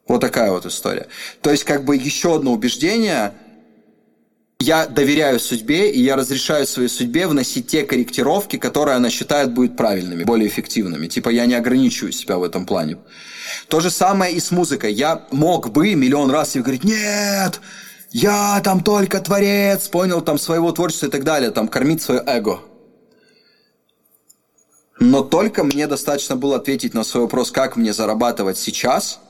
[0.08, 1.08] Вот такая вот история.
[1.42, 3.34] То есть, как бы еще одно убеждение–
[4.62, 9.78] я доверяю судьбе, и я разрешаю своей судьбе вносить те корректировки, которые она считает будут
[9.78, 11.08] правильными, более эффективными.
[11.08, 12.98] Типа я не ограничиваю себя в этом плане.
[13.70, 14.92] То же самое и с музыкой.
[14.94, 17.62] Я мог бы миллион раз и говорить, нет,
[18.10, 22.60] я там только творец, понял, там своего творчества и так далее, там кормить свое эго.
[25.00, 29.20] Но только мне достаточно было ответить на свой вопрос, как мне зарабатывать сейчас–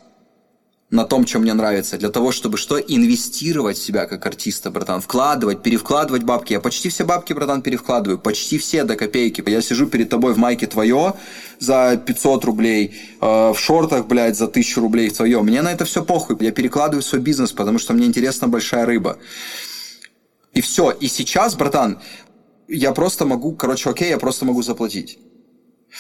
[0.92, 2.80] на том, чем мне нравится, для того, чтобы что?
[2.80, 6.54] Инвестировать в себя как артиста, братан, вкладывать, перевкладывать бабки.
[6.54, 9.44] Я почти все бабки, братан, перевкладываю, почти все до копейки.
[9.48, 11.14] Я сижу перед тобой в майке твое
[11.60, 15.42] за 500 рублей, э, в шортах, блядь, за 1000 рублей твое.
[15.44, 16.36] Мне на это все похуй.
[16.40, 19.20] Я перекладываю свой бизнес, потому что мне интересна большая рыба.
[20.54, 20.90] И все.
[20.90, 22.00] И сейчас, братан,
[22.68, 25.20] я просто могу, короче, окей, я просто могу заплатить.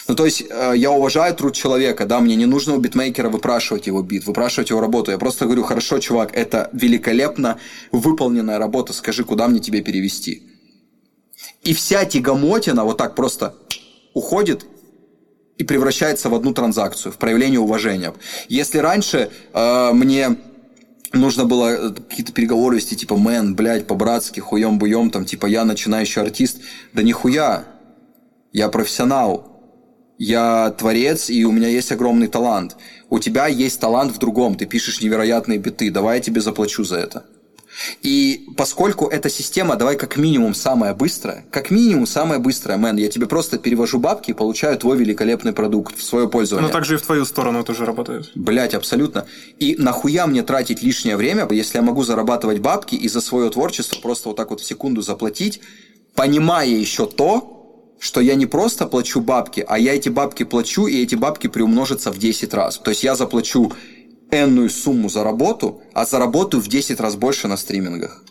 [0.07, 3.87] Ну, то есть, э, я уважаю труд человека, да, мне не нужно у битмейкера выпрашивать
[3.87, 5.11] его бит, выпрашивать его работу.
[5.11, 7.59] Я просто говорю, хорошо, чувак, это великолепно
[7.91, 10.43] выполненная работа, скажи, куда мне тебе перевести.
[11.63, 13.55] И вся тягомотина вот так просто
[14.13, 14.65] уходит
[15.57, 18.13] и превращается в одну транзакцию, в проявление уважения.
[18.47, 20.37] Если раньше э, мне
[21.13, 26.21] нужно было э, какие-то переговоры вести, типа, мэн, блядь, по-братски, хуем-буем, там, типа, я начинающий
[26.21, 26.59] артист,
[26.93, 27.65] да нихуя,
[28.53, 29.48] я профессионал,
[30.19, 32.75] я творец, и у меня есть огромный талант.
[33.09, 36.97] У тебя есть талант в другом, ты пишешь невероятные биты, давай я тебе заплачу за
[36.97, 37.25] это.
[38.03, 43.07] И поскольку эта система, давай как минимум самая быстрая, как минимум самая быстрая, мэн, я
[43.07, 46.67] тебе просто перевожу бабки и получаю твой великолепный продукт в свое пользование.
[46.67, 48.31] Но также и в твою сторону тоже работает.
[48.35, 49.25] Блять, абсолютно.
[49.59, 54.01] И нахуя мне тратить лишнее время, если я могу зарабатывать бабки и за свое творчество
[54.01, 55.61] просто вот так вот в секунду заплатить,
[56.15, 57.58] понимая еще то,
[57.99, 62.11] что я не просто плачу бабки, а я эти бабки плачу, и эти бабки приумножатся
[62.11, 62.77] в 10 раз.
[62.77, 63.73] То есть я заплачу
[64.31, 68.23] энную сумму за работу, а заработаю в 10 раз больше на стримингах.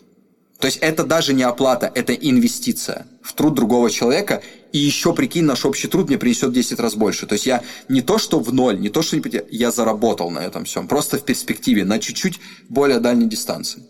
[0.59, 4.41] То есть это даже не оплата, это инвестиция в труд другого человека,
[4.73, 7.27] и еще, прикинь, наш общий труд мне принесет 10 раз больше.
[7.27, 10.39] То есть я не то, что в ноль, не то, что не я заработал на
[10.39, 13.83] этом всем, просто в перспективе, на чуть-чуть более дальней дистанции.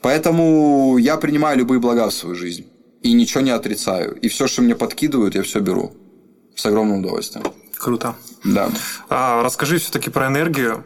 [0.00, 2.66] Поэтому я принимаю любые блага в свою жизнь
[3.02, 4.14] и ничего не отрицаю.
[4.20, 5.94] И все, что мне подкидывают, я все беру.
[6.56, 7.44] С огромным удовольствием.
[7.76, 8.16] Круто.
[8.44, 8.70] Да.
[9.08, 10.84] А, расскажи все-таки про энергию.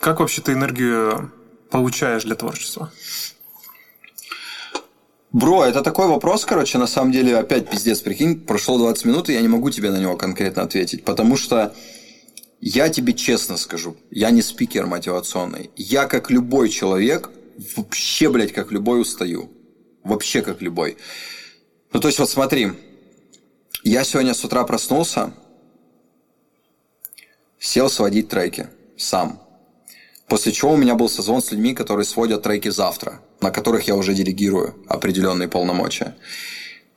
[0.00, 1.32] Как вообще ты энергию
[1.70, 2.90] получаешь для творчества?
[5.32, 9.34] Бро, это такой вопрос, короче, на самом деле, опять пиздец, прикинь, прошло 20 минут, и
[9.34, 11.74] я не могу тебе на него конкретно ответить, потому что
[12.60, 15.70] я тебе честно скажу, я не спикер мотивационный.
[15.76, 17.28] Я, как любой человек,
[17.76, 19.50] вообще, блядь, как любой устаю.
[20.06, 20.98] Вообще как любой.
[21.92, 22.72] Ну, то есть, вот смотри,
[23.82, 25.32] я сегодня с утра проснулся,
[27.58, 29.42] сел сводить треки сам.
[30.28, 33.96] После чего у меня был созвон с людьми, которые сводят треки завтра, на которых я
[33.96, 36.16] уже делегирую определенные полномочия.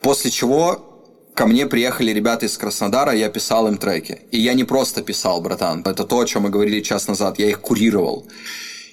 [0.02, 1.04] После чего
[1.34, 4.22] ко мне приехали ребята из Краснодара, я писал им треки.
[4.30, 7.50] И я не просто писал, братан, это то, о чем мы говорили час назад, я
[7.50, 8.28] их курировал.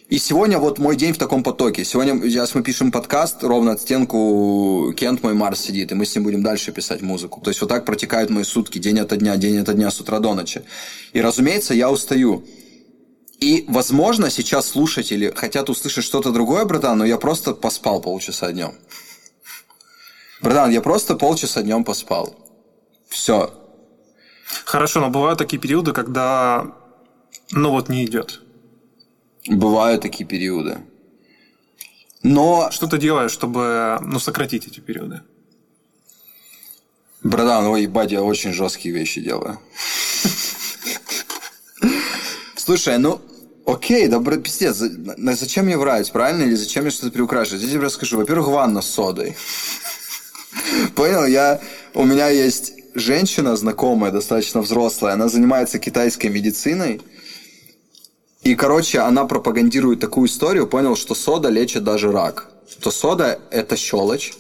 [0.09, 1.85] И сегодня вот мой день в таком потоке.
[1.85, 6.15] Сегодня, сейчас мы пишем подкаст, ровно от стенку Кент мой Марс сидит, и мы с
[6.15, 7.41] ним будем дальше писать музыку.
[7.41, 10.21] То есть вот так протекают мои сутки, день ото дня, день ото дня, с утра
[10.21, 10.63] до ночи.
[11.13, 12.45] И, разумеется, я устаю.
[13.41, 18.75] И, возможно, сейчас слушатели хотят услышать что-то другое, братан, но я просто поспал полчаса днем.
[20.41, 22.37] Братан, я просто полчаса днем поспал.
[23.09, 23.53] Все.
[24.67, 26.77] Хорошо, но бывают такие периоды, когда
[27.51, 28.46] ну вот не идет.
[29.49, 30.79] Бывают такие периоды.
[32.23, 32.71] Но...
[32.71, 35.23] Что ты делаешь, чтобы ну, сократить эти периоды?
[37.23, 39.59] Братан, ой, ебать, я очень жесткие вещи делаю.
[42.57, 43.21] Слушай, ну,
[43.65, 46.43] окей, да, пиздец, зачем мне врать, правильно?
[46.43, 47.63] Или зачем мне что-то приукрашивать?
[47.63, 48.17] Я тебе расскажу.
[48.17, 49.37] Во-первых, ванна с содой.
[50.95, 51.27] Понял?
[51.27, 51.61] Я,
[51.95, 57.01] у меня есть женщина знакомая, достаточно взрослая, она занимается китайской медициной,
[58.47, 62.49] и, короче, она пропагандирует такую историю, понял, что сода лечит даже рак.
[62.71, 64.35] Что сода– это щелочь,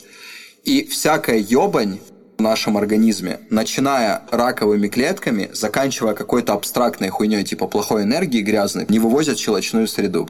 [0.63, 1.99] и всякая ебань
[2.39, 9.01] в нашем организме, начиная раковыми клетками, заканчивая какой-то абстрактной хуйней типа плохой энергии грязной, не
[9.01, 10.29] вывозят щелочную среду.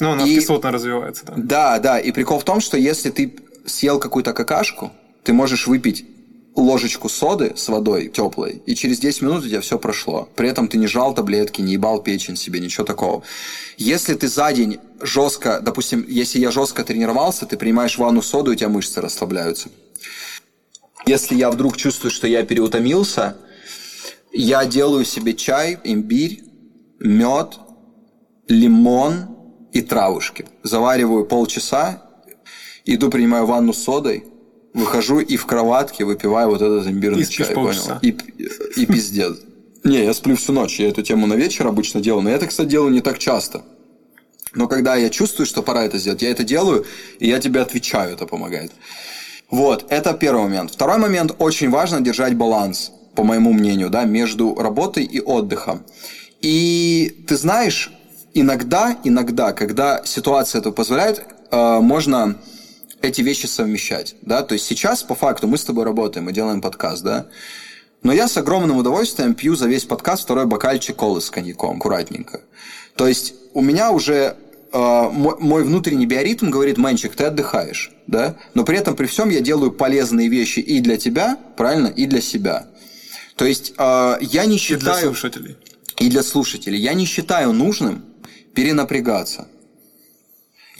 [0.00, 0.34] Ну, она и...
[0.34, 1.34] кислотно развивается, да.
[1.36, 1.98] Да, да.
[2.00, 4.90] И прикол в том, что если ты съел какую-то какашку,
[5.22, 6.04] ты можешь выпить
[6.54, 10.28] ложечку соды с водой теплой, и через 10 минут у тебя все прошло.
[10.36, 13.22] При этом ты не жал таблетки, не ебал печень себе, ничего такого.
[13.78, 18.54] Если ты за день жестко, допустим, если я жестко тренировался, ты принимаешь ванну соду, у
[18.54, 19.70] тебя мышцы расслабляются.
[21.06, 23.36] Если я вдруг чувствую, что я переутомился,
[24.32, 26.44] я делаю себе чай, имбирь,
[27.00, 27.58] мед,
[28.46, 29.36] лимон
[29.72, 30.46] и травушки.
[30.62, 32.02] Завариваю полчаса,
[32.84, 34.24] иду принимаю ванну содой,
[34.74, 37.98] выхожу и в кроватке выпиваю вот этот имбирный и чай, понял?
[38.02, 38.16] И,
[38.76, 39.38] и пиздец.
[39.84, 40.78] Не, я сплю всю ночь.
[40.78, 42.22] Я эту тему на вечер обычно делаю.
[42.22, 43.62] Но я это, кстати, делаю не так часто.
[44.54, 46.84] Но когда я чувствую, что пора это сделать, я это делаю,
[47.18, 48.72] и я тебе отвечаю, это помогает.
[49.50, 50.72] Вот, это первый момент.
[50.72, 55.82] Второй момент, очень важно держать баланс, по моему мнению, да, между работой и отдыхом.
[56.40, 57.90] И ты знаешь,
[58.34, 62.36] иногда, иногда, когда ситуация это позволяет, э, можно
[63.02, 66.60] эти вещи совмещать, да, то есть сейчас по факту мы с тобой работаем, мы делаем
[66.60, 67.26] подкаст, да,
[68.02, 72.40] но я с огромным удовольствием пью за весь подкаст второй бокальчик колы с коньяком, аккуратненько.
[72.96, 74.36] То есть у меня уже
[74.72, 79.28] э, мой, мой внутренний биоритм говорит, Мэнчик, ты отдыхаешь, да, но при этом при всем
[79.30, 82.66] я делаю полезные вещи и для тебя, правильно, и для себя.
[83.36, 84.96] То есть э, я не считаю...
[84.96, 85.56] И для слушателей.
[85.98, 86.78] И для слушателей.
[86.80, 88.04] Я не считаю нужным
[88.54, 89.46] перенапрягаться.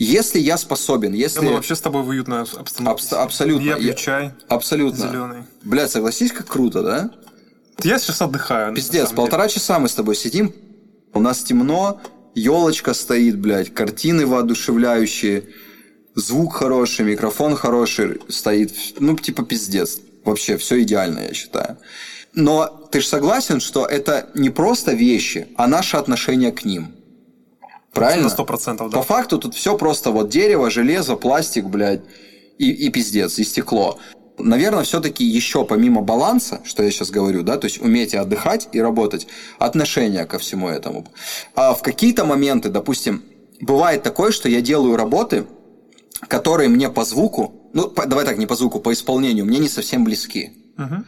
[0.03, 1.45] Если я способен, если...
[1.45, 3.03] Я вообще с тобой в уютной обстановке.
[3.03, 3.65] Абс- абсолютно.
[3.65, 4.31] Я пью чай.
[4.49, 5.07] Абсолютно.
[5.07, 5.43] Зеленый.
[5.63, 7.11] Блядь, согласись, как круто, да?
[7.83, 8.75] Я сейчас отдыхаю.
[8.75, 9.53] Пиздец, полтора деле.
[9.55, 10.53] часа мы с тобой сидим,
[11.13, 12.01] у нас темно,
[12.35, 15.45] елочка стоит, блядь, картины воодушевляющие,
[16.15, 18.73] звук хороший, микрофон хороший стоит.
[18.99, 19.99] Ну, типа пиздец.
[20.25, 21.77] Вообще, все идеально, я считаю.
[22.33, 26.93] Но ты же согласен, что это не просто вещи, а наше отношение к ним.
[27.93, 28.29] Правильно?
[28.29, 28.97] Сто процентов, да.
[28.97, 32.01] По факту тут все просто вот дерево, железо, пластик, блядь,
[32.57, 33.99] и, и пиздец, и стекло.
[34.39, 38.81] Наверное, все-таки еще помимо баланса, что я сейчас говорю, да, то есть уметь отдыхать и
[38.81, 39.27] работать,
[39.59, 41.07] отношение ко всему этому.
[41.53, 43.23] А в какие-то моменты, допустим,
[43.61, 45.45] бывает такое, что я делаю работы,
[46.27, 49.69] которые мне по звуку, ну, по, давай так, не по звуку, по исполнению, мне не
[49.69, 50.51] совсем близки.
[50.79, 51.03] Угу.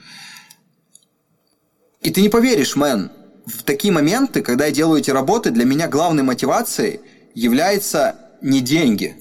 [2.01, 3.11] И ты не поверишь, мэн,
[3.45, 6.99] в такие моменты, когда я делаю эти работы, для меня главной мотивацией
[7.33, 9.15] является не деньги,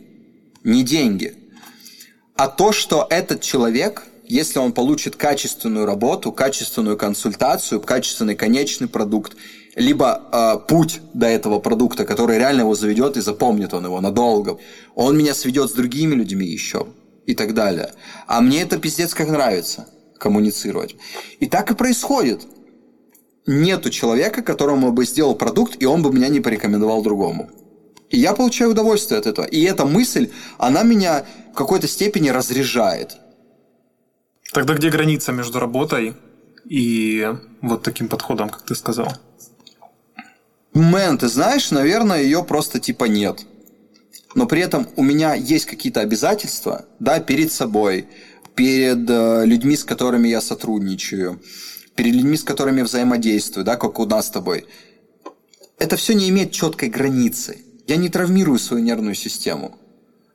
[0.63, 1.35] не деньги,
[2.37, 9.37] а то, что этот человек, если он получит качественную работу, качественную консультацию, качественный конечный продукт,
[9.77, 14.59] либо э, путь до этого продукта, который реально его заведет и запомнит он его надолго,
[14.95, 16.87] он меня сведет с другими людьми еще
[17.27, 17.93] и так далее.
[18.27, 20.97] А мне это пиздец как нравится коммуницировать.
[21.41, 22.47] И так и происходит
[23.47, 27.51] нету человека, которому бы сделал продукт, и он бы меня не порекомендовал другому.
[28.11, 29.45] И я получаю удовольствие от этого.
[29.45, 33.17] И эта мысль, она меня в какой-то степени разряжает.
[34.53, 36.15] Тогда где граница между работой
[36.65, 37.29] и
[37.61, 39.13] вот таким подходом, как ты сказал?
[40.75, 43.47] Мэн, ты знаешь, наверное, ее просто типа нет.
[44.35, 48.09] Но при этом у меня есть какие-то обязательства, да, перед собой,
[48.55, 51.41] перед э, людьми, с которыми я сотрудничаю,
[51.97, 54.67] перед людьми, с которыми взаимодействую, да, как у нас с тобой,
[55.79, 57.59] это все не имеет четкой границы.
[57.87, 59.79] Я не травмирую свою нервную систему.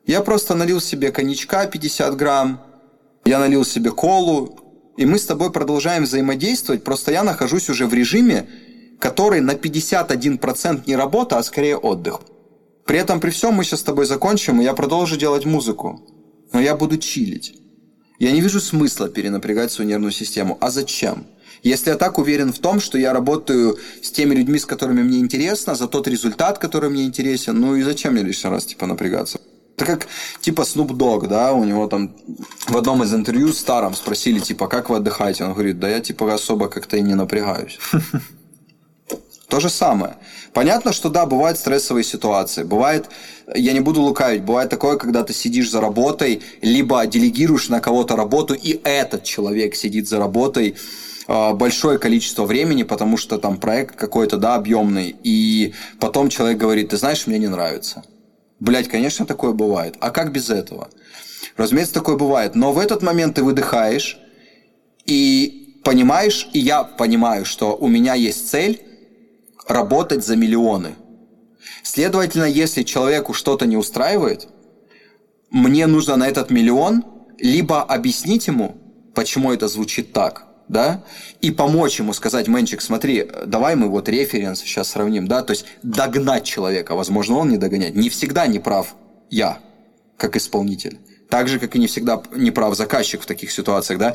[0.06, 2.62] Я просто налил себе коньячка 50 грамм,
[3.24, 4.58] я налил себе колу,
[4.96, 8.48] и мы с тобой продолжаем взаимодействовать, просто я нахожусь уже в режиме,
[8.98, 12.20] который на 51% не работа, а скорее отдых.
[12.86, 16.00] При этом, при всем, мы сейчас с тобой закончим, и я продолжу делать музыку.
[16.52, 17.54] Но я буду чилить.
[18.18, 20.58] Я не вижу смысла перенапрягать свою нервную систему.
[20.60, 21.26] А зачем?
[21.62, 25.18] Если я так уверен в том, что я работаю с теми людьми, с которыми мне
[25.18, 29.40] интересно, за тот результат, который мне интересен, ну и зачем мне лишний раз типа напрягаться?
[29.76, 30.06] Это как
[30.40, 32.14] типа Snoop Dogg, да, у него там
[32.66, 35.44] в одном из интервью старом спросили, типа, как вы отдыхаете?
[35.44, 37.78] Он говорит, да я типа особо как-то и не напрягаюсь.
[39.48, 40.16] То же самое.
[40.52, 42.62] Понятно, что да, бывают стрессовые ситуации.
[42.62, 43.06] Бывает,
[43.54, 48.16] я не буду лукавить, бывает такое, когда ты сидишь за работой, либо делегируешь на кого-то
[48.16, 50.76] работу, и этот человек сидит за работой
[51.54, 56.96] большое количество времени, потому что там проект какой-то, да, объемный, и потом человек говорит, ты
[56.96, 58.02] знаешь, мне не нравится.
[58.58, 59.96] Блять, конечно, такое бывает.
[60.00, 60.90] А как без этого?
[61.56, 62.56] Разумеется, такое бывает.
[62.56, 64.18] Но в этот момент ты выдыхаешь
[65.06, 68.82] и понимаешь, и я понимаю, что у меня есть цель
[69.68, 70.94] работать за миллионы.
[71.82, 74.48] Следовательно, если человеку что-то не устраивает,
[75.50, 77.04] мне нужно на этот миллион
[77.38, 78.76] либо объяснить ему,
[79.14, 81.02] почему это звучит так, да,
[81.40, 85.66] и помочь ему сказать, Мэнчик, смотри, давай мы вот референс сейчас сравним, да, то есть
[85.82, 87.96] догнать человека, возможно, он не догоняет.
[87.96, 88.94] Не всегда не прав
[89.30, 89.58] я,
[90.16, 90.98] как исполнитель.
[91.28, 94.14] Так же, как и не всегда не прав заказчик в таких ситуациях, да.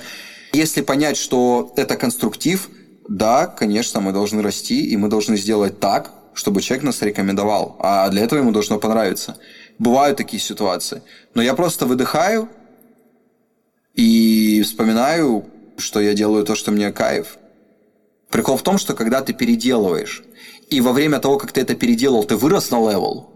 [0.54, 2.70] Если понять, что это конструктив,
[3.10, 7.76] да, конечно, мы должны расти, и мы должны сделать так, чтобы человек нас рекомендовал.
[7.80, 9.38] А для этого ему должно понравиться.
[9.78, 11.02] Бывают такие ситуации.
[11.34, 12.50] Но я просто выдыхаю
[13.94, 15.46] и вспоминаю,
[15.78, 17.38] что я делаю то, что мне кайф.
[18.30, 20.24] Прикол в том, что когда ты переделываешь,
[20.70, 23.30] и во время того, как ты это переделал, ты вырос на level,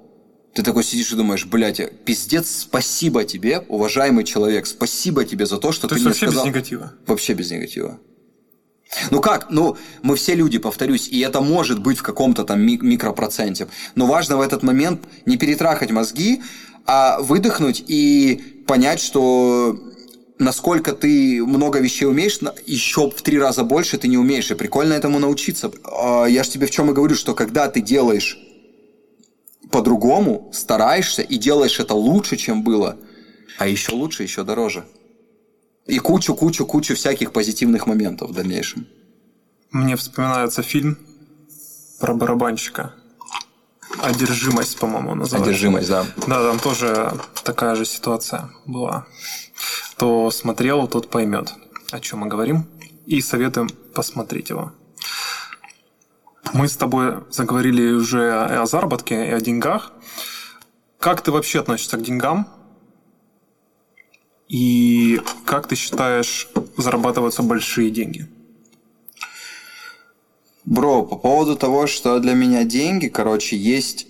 [0.54, 5.72] ты такой сидишь и думаешь, блядь, пиздец, спасибо тебе, уважаемый человек, спасибо тебе за то,
[5.72, 6.46] что то ты мне вообще сказал.
[6.46, 6.94] без негатива?
[7.06, 8.00] Вообще без негатива.
[9.12, 9.52] Ну как?
[9.52, 13.68] Ну, мы все люди, повторюсь, и это может быть в каком-то там микропроценте.
[13.94, 16.42] Но важно в этот момент не перетрахать мозги,
[16.86, 19.80] а выдохнуть и понять, что
[20.40, 24.50] насколько ты много вещей умеешь, еще в три раза больше ты не умеешь.
[24.50, 25.72] И прикольно этому научиться.
[25.84, 28.40] А, я же тебе в чем и говорю, что когда ты делаешь
[29.70, 32.98] по-другому, стараешься и делаешь это лучше, чем было,
[33.58, 34.86] а еще лучше, еще дороже.
[35.86, 38.88] И кучу-кучу-кучу всяких позитивных моментов в дальнейшем.
[39.72, 40.98] Мне вспоминается фильм
[42.00, 42.96] про барабанщика.
[43.98, 45.50] Одержимость, по-моему, называется.
[45.50, 46.06] Одержимость, да.
[46.28, 47.12] Да, там тоже
[47.44, 49.08] такая же ситуация была.
[49.96, 51.54] Кто смотрел, тот поймет,
[51.92, 52.66] о чем мы говорим.
[53.06, 54.72] И советуем посмотреть его.
[56.54, 59.92] Мы с тобой заговорили уже о заработке и о деньгах.
[61.00, 62.48] Как ты вообще относишься к деньгам?
[64.48, 66.48] И как ты считаешь,
[66.78, 68.28] зарабатываются большие деньги?
[70.70, 74.06] Бро, по поводу того, что для меня деньги, короче, есть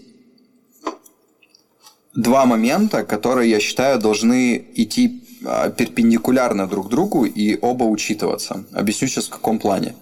[2.13, 8.65] два момента, которые, я считаю, должны идти а, перпендикулярно друг другу и оба учитываться.
[8.73, 9.95] Объясню сейчас в каком плане.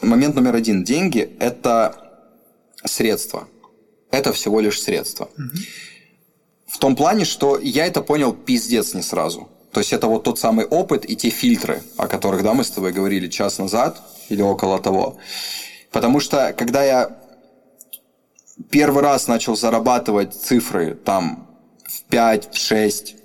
[0.00, 0.84] Момент номер один.
[0.84, 1.96] Деньги– это
[2.84, 3.48] средства.
[4.12, 5.28] Это всего лишь средства.
[5.36, 5.58] Угу.
[6.68, 9.48] В том плане, что я это понял пиздец не сразу.
[9.72, 12.70] То есть это вот тот самый опыт и те фильтры, о которых да, мы с
[12.70, 15.18] тобой говорили час назад или около того.
[15.90, 17.18] Потому что когда я
[18.70, 21.48] первый раз начал зарабатывать цифры там
[21.84, 23.16] в 5, в 6,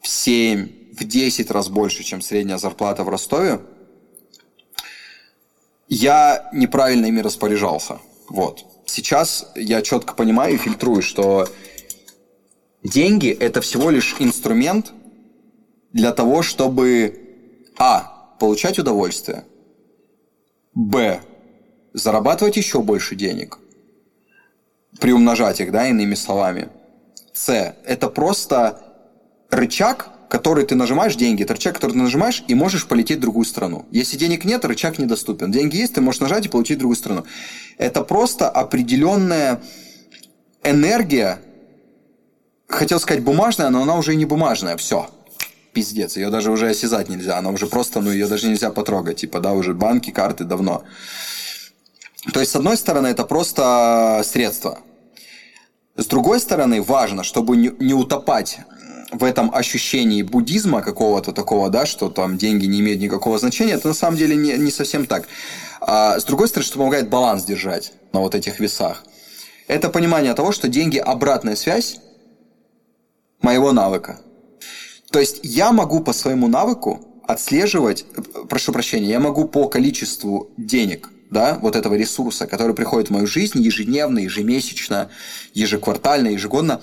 [0.00, 3.60] в 7, в 10 раз больше, чем средняя зарплата в Ростове,
[5.88, 7.98] я неправильно ими распоряжался.
[8.28, 8.64] Вот.
[8.86, 11.48] Сейчас я четко понимаю и фильтрую, что
[12.82, 14.92] деньги– это всего лишь инструмент
[15.92, 17.18] для того, чтобы
[17.78, 18.34] а.
[18.38, 19.44] получать удовольствие,
[20.74, 21.20] б.
[21.92, 23.58] зарабатывать еще больше денег,
[24.98, 26.68] приумножать их, да, иными словами.
[27.32, 27.50] С.
[27.84, 28.82] Это просто
[29.50, 33.44] рычаг, который ты нажимаешь, деньги, это рычаг, который ты нажимаешь, и можешь полететь в другую
[33.44, 33.84] страну.
[33.90, 35.52] Если денег нет, рычаг недоступен.
[35.52, 37.24] Деньги есть, ты можешь нажать и получить в другую страну.
[37.76, 39.62] Это просто определенная
[40.64, 41.40] энергия,
[42.66, 45.10] хотел сказать бумажная, но она уже и не бумажная, все.
[45.72, 49.40] Пиздец, ее даже уже осязать нельзя, она уже просто, ну, ее даже нельзя потрогать, типа,
[49.40, 50.84] да, уже банки, карты давно.
[52.32, 54.78] То есть, с одной стороны, это просто средство.
[55.96, 58.58] С другой стороны, важно, чтобы не, утопать
[59.10, 63.88] в этом ощущении буддизма какого-то такого, да, что там деньги не имеют никакого значения, это
[63.88, 65.26] на самом деле не, не совсем так.
[65.80, 69.04] А с другой стороны, что помогает баланс держать на вот этих весах.
[69.68, 71.98] Это понимание того, что деньги– обратная связь
[73.42, 74.20] моего навыка.
[75.12, 78.04] То есть я могу по своему навыку отслеживать,
[78.48, 83.26] прошу прощения, я могу по количеству денег да, вот этого ресурса, который приходит в мою
[83.26, 85.10] жизнь ежедневно, ежемесячно,
[85.54, 86.82] ежеквартально, ежегодно,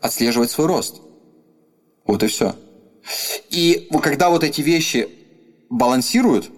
[0.00, 1.02] отслеживать свой рост.
[2.06, 2.56] Вот и все.
[3.50, 5.08] И когда вот эти вещи
[5.68, 6.50] балансируют,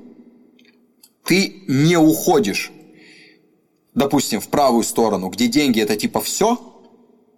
[1.24, 2.70] ты не уходишь,
[3.94, 6.60] допустим, в правую сторону, где деньги это типа все,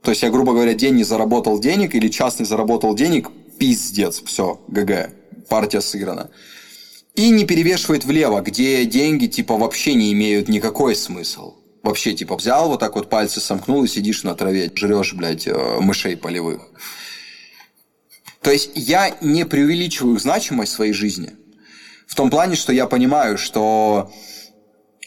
[0.03, 4.23] то есть я, грубо говоря, день не заработал денег или час не заработал денег, пиздец,
[4.25, 5.11] все, ГГ,
[5.49, 6.31] партия сыграна.
[7.15, 11.55] И не перевешивает влево, где деньги типа вообще не имеют никакой смысл.
[11.83, 15.81] Вообще, типа, взял вот так вот пальцы сомкнул и сидишь на траве, жрешь, блядь, э,
[15.81, 16.63] мышей полевых.
[18.41, 21.33] То есть я не преувеличиваю значимость своей жизни.
[22.07, 24.13] В том плане, что я понимаю, что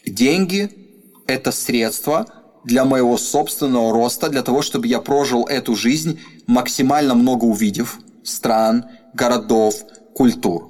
[0.06, 0.70] деньги–
[1.26, 2.26] это средство
[2.64, 7.98] для моего собственного роста, для того, чтобы я прожил эту жизнь, максимально много увидев
[8.28, 8.84] стран,
[9.14, 9.74] городов,
[10.14, 10.68] культур.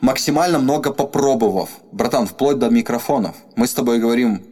[0.00, 1.70] Максимально много попробовав.
[1.92, 3.36] Братан, вплоть до микрофонов.
[3.56, 4.42] Мы с тобой говорим,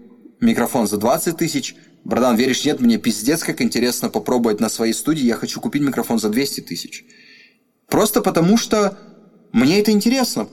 [0.41, 1.75] микрофон за 20 тысяч.
[2.05, 5.25] Братан, веришь, нет, мне пиздец, как интересно попробовать на своей студии.
[5.25, 7.05] Я хочу купить микрофон за 200 тысяч.
[7.89, 8.97] Просто потому что
[9.53, 10.49] мне это интересно.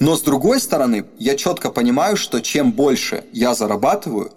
[0.00, 4.32] Но с другой стороны, я четко понимаю, что чем больше я зарабатываю,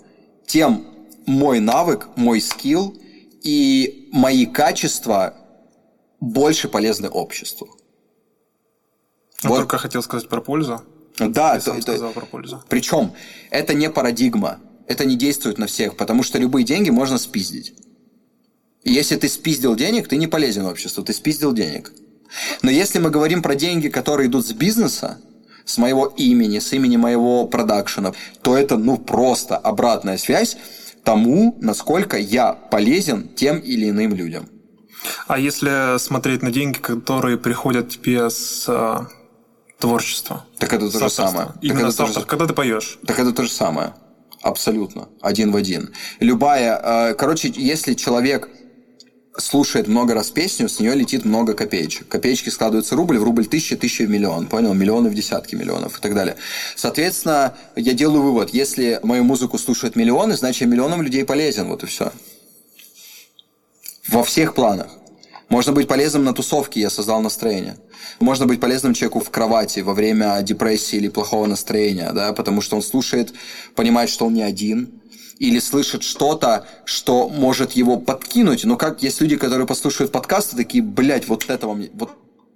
[0.45, 0.85] тем
[1.25, 2.95] мой навык, мой скилл
[3.43, 5.35] и мои качества
[6.21, 7.75] больше полезны обществу.
[9.43, 9.57] Я вот.
[9.57, 10.81] только хотел сказать про пользу.
[11.17, 12.63] Да, Ты сам сказал про пользу.
[12.69, 13.11] Причем
[13.49, 17.73] это не парадигма, это не действует на всех, потому что любые деньги можно спиздить.
[18.83, 21.91] И если ты спиздил денег, ты не полезен обществу, ты спиздил денег.
[22.61, 25.19] Но если мы говорим про деньги, которые идут с бизнеса,
[25.65, 30.57] с моего имени, с имени моего продакшена, то это ну просто обратная связь
[31.03, 34.49] тому, насколько я полезен тем или иным людям.
[35.27, 39.05] А если смотреть на деньги, которые приходят тебе с э,
[39.79, 40.45] творчества?
[40.57, 41.49] Так это то же самое.
[41.61, 42.25] Именно так это же...
[42.25, 42.99] когда ты поешь?
[43.05, 43.93] Так это то же самое.
[44.41, 45.09] Абсолютно.
[45.21, 45.93] Один в один.
[46.19, 47.11] Любая...
[47.11, 48.49] Э, короче, если человек
[49.37, 52.07] слушает много раз песню, с нее летит много копеечек.
[52.07, 54.73] Копеечки складываются рубль, в рубль тысяча, тысяча в миллион, понял?
[54.73, 56.35] Миллионы в десятки миллионов и так далее.
[56.75, 61.83] Соответственно, я делаю вывод, если мою музыку слушают миллионы, значит, я миллионам людей полезен, вот
[61.83, 62.11] и все.
[64.07, 64.87] Во всех планах.
[65.49, 67.77] Можно быть полезным на тусовке, я создал настроение.
[68.21, 72.77] Можно быть полезным человеку в кровати во время депрессии или плохого настроения, да, потому что
[72.77, 73.33] он слушает,
[73.75, 75.01] понимает, что он не один,
[75.39, 78.63] или слышит что-то, что может его подкинуть.
[78.63, 82.11] Но как есть люди, которые послушают подкасты, такие, блядь, вот этого мне, вот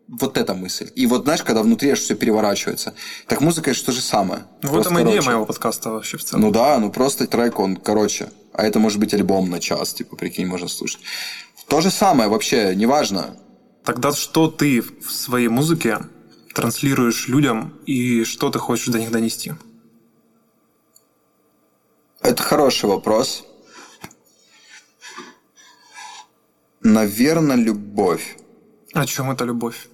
[0.07, 0.91] вот эта мысль.
[0.95, 2.93] И вот знаешь, когда внутри аж все переворачивается.
[3.27, 4.43] Так музыка это что же самое.
[4.61, 6.41] Ну, в этом идея моего подкаста вообще в целом.
[6.41, 8.29] Ну да, ну просто трек, он короче.
[8.57, 11.01] А это может быть альбом на час, типа, прикинь, можно слушать.
[11.67, 13.37] То же самое вообще, неважно.
[13.83, 15.99] Тогда что ты в своей музыке
[16.53, 19.53] транслируешь людям и что ты хочешь до них донести?
[22.21, 23.45] Это хороший вопрос.
[26.81, 28.37] Наверное, любовь.
[28.93, 29.89] О чем это любовь?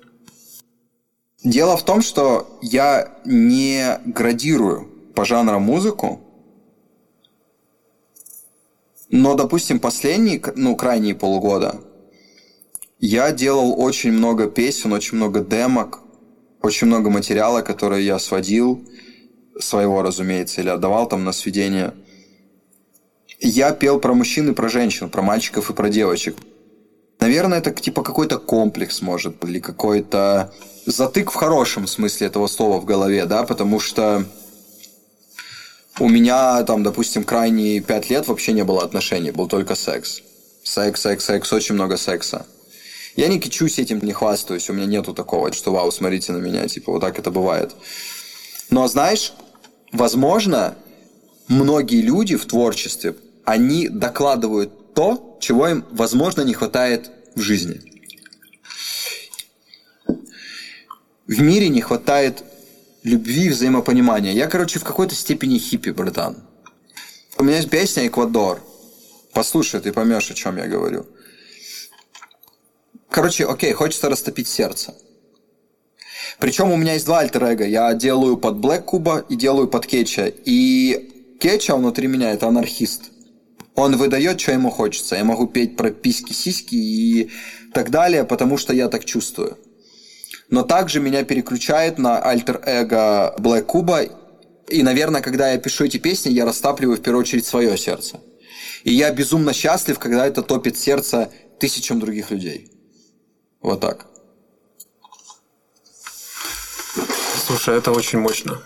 [1.44, 4.86] Дело в том, что я не градирую
[5.16, 6.31] по жанрам музыку,
[9.12, 11.82] но, допустим, последние, ну, крайние полгода
[13.00, 16.00] я делал очень много песен, очень много демок,
[16.62, 18.84] очень много материала, который я сводил,
[19.60, 21.94] своего, разумеется, или отдавал там на сведение–
[23.42, 26.38] я пел про мужчин и про женщин, про мальчиков и про девочек.
[27.20, 30.54] Наверное, это типа какой-то комплекс, может, или какой-то
[30.86, 34.26] затык в хорошем смысле этого слова в голове, да, потому что
[36.00, 40.22] у меня там, допустим, крайние пять лет вообще не было отношений, был только секс.
[40.64, 42.46] Секс, секс, секс, очень много секса.
[43.16, 46.68] Я не кичусь этим, не хвастаюсь, у меня нету такого, что вау, смотрите на меня,
[46.68, 47.72] типа вот так это бывает.
[48.70, 49.34] Но знаешь,
[49.92, 50.76] возможно,
[51.48, 57.82] многие люди в творчестве они докладывают то, чего им, возможно, не хватает в жизни.
[61.28, 62.44] В мире не хватает
[63.04, 64.34] любви и взаимопонимания.
[64.34, 66.38] Я, короче, в какой-то степени хиппи, братан.
[67.38, 68.62] У меня есть песня «Эквадор».
[69.34, 71.06] Послушай, ты поймешь, о чем я говорю.
[73.10, 74.94] Короче, окей, хочется растопить сердце.
[76.40, 77.68] Причем у меня есть два альтер -эго.
[77.68, 80.28] Я делаю под Блэк Куба и делаю под Кетча.
[80.28, 83.12] И Кетча внутри меня– это анархист.
[83.76, 85.16] Он выдает, что ему хочется.
[85.16, 87.32] Я могу петь про письки, сиськи и
[87.74, 89.58] так далее, потому что я так чувствую.
[90.52, 94.02] Но также меня переключает на альтер-эго Black Куба.
[94.68, 98.20] И, наверное, когда я пишу эти песни, я растапливаю в первую очередь свое сердце.
[98.84, 102.70] И я безумно счастлив, когда это топит сердце тысячам других людей.
[103.62, 104.08] Вот так.
[107.48, 108.62] Слушай, это очень мощно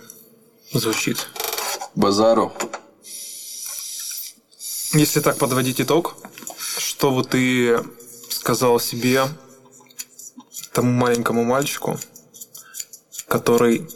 [0.73, 1.27] звучит.
[1.93, 2.51] Базару.
[4.93, 6.17] Если так подводить итог,
[6.77, 7.79] что вот ты
[8.29, 9.27] сказал себе,
[10.75, 11.97] тому маленькому мальчику,
[13.29, 13.87] который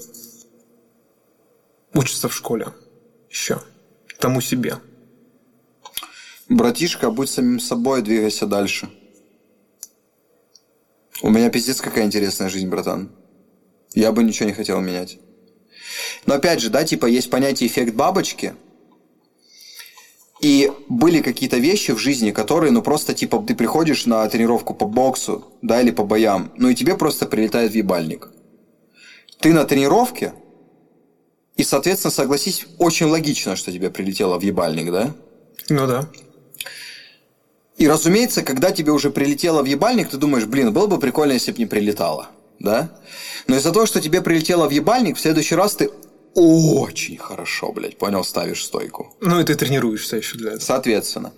[1.94, 2.68] учится в школе
[3.30, 3.62] еще,
[4.18, 4.78] тому себе?
[6.48, 8.90] Братишка, будь самим собой, двигайся дальше.
[11.22, 13.12] У меня пиздец какая интересная жизнь, братан.
[13.94, 15.20] Я бы ничего не хотел менять.
[16.26, 18.56] Но опять же, да, типа есть понятие эффект бабочки.
[20.40, 24.86] И были какие-то вещи в жизни, которые, ну просто типа ты приходишь на тренировку по
[24.86, 28.30] боксу, да, или по боям, ну и тебе просто прилетает в ебальник.
[29.40, 30.34] Ты на тренировке,
[31.58, 35.14] и, соответственно, согласись, очень логично, что тебе прилетело в ебальник, да?
[35.68, 36.08] Ну да.
[37.78, 41.52] И, разумеется, когда тебе уже прилетело в ебальник, ты думаешь, блин, было бы прикольно, если
[41.52, 42.30] бы не прилетало.
[42.60, 42.90] Да?
[43.48, 45.90] Но из-за того, что тебе прилетело в ебальник, в следующий раз ты
[46.36, 49.16] очень хорошо, блядь, понял, ставишь стойку.
[49.22, 50.62] Ну и ты тренируешься еще для этого.
[50.62, 51.34] Соответственно.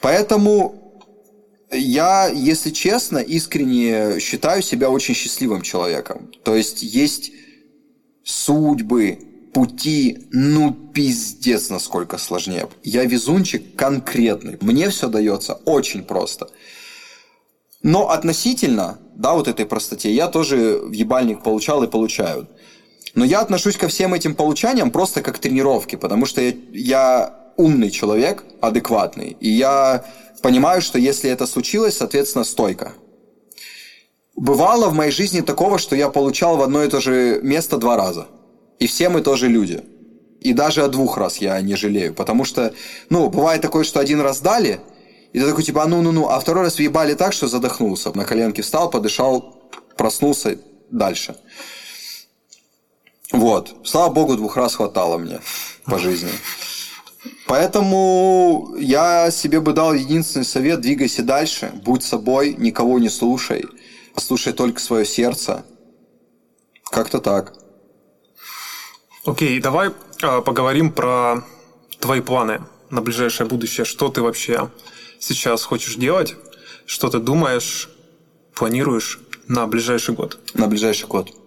[0.00, 0.88] Поэтому
[1.70, 6.30] я, если честно, искренне считаю себя очень счастливым человеком.
[6.44, 7.32] То есть есть
[8.24, 9.18] судьбы,
[9.52, 12.68] пути, ну, пиздец, насколько сложнее.
[12.82, 14.58] Я везунчик конкретный.
[14.60, 16.48] Мне все дается очень просто.
[17.82, 22.48] Но относительно, да, вот этой простоте, я тоже в ебальник получал и получаю.
[23.14, 27.52] Но я отношусь ко всем этим получаниям просто как к тренировке, потому что я, я
[27.56, 29.36] умный человек, адекватный.
[29.40, 30.04] И я
[30.42, 32.92] понимаю, что если это случилось, соответственно, стойка.
[34.36, 37.96] Бывало в моей жизни такого, что я получал в одно и то же место два
[37.96, 38.28] раза.
[38.78, 39.82] И все мы тоже люди.
[40.40, 42.14] И даже о двух раз я не жалею.
[42.14, 42.72] Потому что,
[43.10, 44.80] ну, бывает такое, что один раз дали,
[45.32, 48.16] и ты такой, типа, ну-ну-ну, а второй раз въебали так, что задохнулся.
[48.16, 50.58] На коленке встал, подышал, проснулся
[50.90, 51.36] дальше.
[53.32, 53.74] Вот.
[53.84, 55.40] Слава богу, двух раз хватало мне
[55.84, 56.32] по жизни.
[57.46, 63.64] Поэтому я себе бы дал единственный совет, двигайся дальше, будь собой, никого не слушай,
[64.16, 65.64] слушай только свое сердце.
[66.84, 67.54] Как-то так.
[69.24, 69.90] Окей, давай
[70.22, 71.44] э, поговорим про
[72.00, 73.84] твои планы на ближайшее будущее.
[73.84, 74.70] Что ты вообще
[75.18, 76.34] сейчас хочешь делать?
[76.86, 77.90] Что ты думаешь,
[78.54, 80.38] планируешь на ближайший год?
[80.54, 81.37] На ближайший год.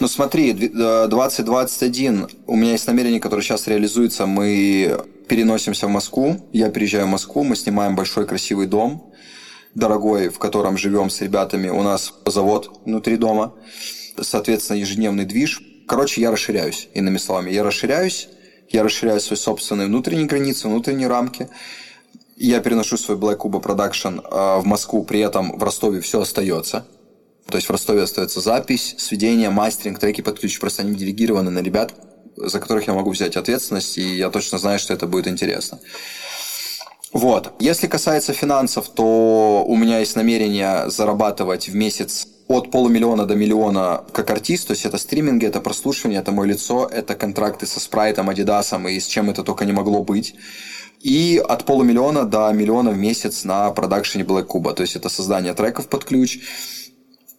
[0.00, 4.26] Ну смотри, 2021 у меня есть намерение, которое сейчас реализуется.
[4.26, 4.98] Мы
[5.28, 6.48] переносимся в Москву.
[6.52, 9.12] Я приезжаю в Москву, мы снимаем большой красивый дом,
[9.74, 11.68] дорогой, в котором живем с ребятами.
[11.68, 13.54] У нас завод внутри дома.
[14.20, 15.62] Соответственно, ежедневный движ.
[15.86, 17.50] Короче, я расширяюсь, иными словами.
[17.50, 18.28] Я расширяюсь,
[18.70, 21.48] я расширяю свои собственные внутренние границы, внутренние рамки.
[22.36, 26.84] Я переношу свой Black Cuba Production э, в Москву, при этом в Ростове все остается.
[27.48, 30.58] То есть в Ростове остается запись, сведение, мастеринг, треки под ключ.
[30.58, 31.94] Просто они делегированы на ребят,
[32.36, 35.78] за которых я могу взять ответственность, и я точно знаю, что это будет интересно.
[37.12, 37.52] Вот.
[37.60, 44.04] Если касается финансов, то у меня есть намерение зарабатывать в месяц от полумиллиона до миллиона
[44.12, 48.28] как артист, то есть это стриминги, это прослушивание, это мое лицо, это контракты со Спрайтом,
[48.28, 50.34] Адидасом и с чем это только не могло быть.
[51.00, 55.54] И от полумиллиона до миллиона в месяц на продакшене Black Cuba, то есть это создание
[55.54, 56.40] треков под ключ,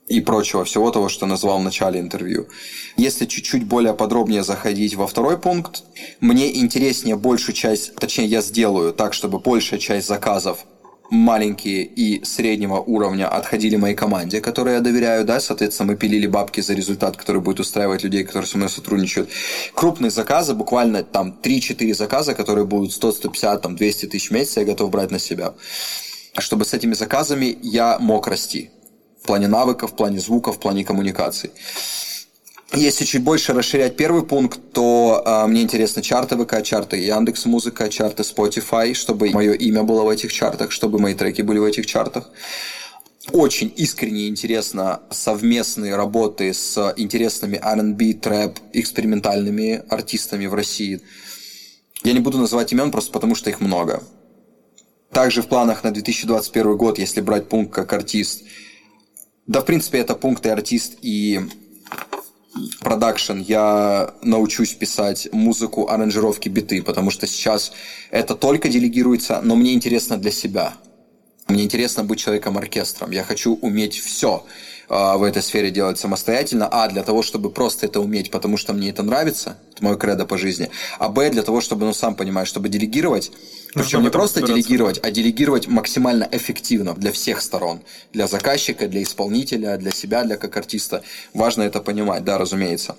[0.08, 2.48] и прочего, всего того, что назвал в начале интервью.
[2.96, 5.84] Если чуть-чуть более подробнее заходить во второй пункт,
[6.20, 10.66] мне интереснее большую часть, точнее я сделаю так, чтобы большая часть заказов
[11.10, 16.62] маленькие и среднего уровня отходили моей команде, которой я доверяю, да, соответственно, мы пилили бабки
[16.62, 19.30] за результат, который будет устраивать людей, которые со мной сотрудничают.
[19.74, 24.58] Крупные заказы, буквально там 3-4 заказа, которые будут 100, 150, там 200 тысяч в месяц,
[24.58, 25.54] я готов брать на себя.
[26.38, 28.72] Чтобы с этими заказами я мог расти
[29.26, 31.50] в плане навыков, в плане звука, в плане коммуникаций.
[32.74, 37.90] Если чуть больше расширять первый пункт, то э, мне интересны чарты ВК, чарты Яндекс Музыка,
[37.90, 41.88] чарты Spotify, чтобы мое имя было в этих чартах, чтобы мои треки были в этих
[41.88, 42.30] чартах.
[43.32, 51.02] Очень искренне интересно совместные работы с интересными R&B, трэп, экспериментальными артистами в России.
[52.04, 54.04] Я не буду называть имен просто потому, что их много.
[55.12, 58.44] Также в планах на 2021 год, если брать пункт как артист–
[59.48, 61.42] да, в принципе, это пункты артист и
[62.80, 67.72] продакшн, я научусь писать музыку, аранжировки, биты, потому что сейчас
[68.12, 70.74] это только делегируется, но мне интересно для себя.
[71.48, 73.12] Мне интересно быть человеком-оркестром.
[73.12, 74.44] Я хочу уметь все
[74.90, 76.68] в этой сфере делать самостоятельно.
[76.72, 80.26] А, для того, чтобы просто это уметь, потому что мне это нравится, это мое кредо
[80.26, 80.70] по жизни.
[81.00, 83.32] А Б, для того, чтобы, ну, сам понимаешь, чтобы делегировать,
[83.76, 87.82] причем не просто делегировать, а делегировать максимально эффективно для всех сторон.
[88.14, 91.04] Для заказчика, для исполнителя, для себя, для как артиста.
[91.34, 92.96] Важно это понимать, да, разумеется.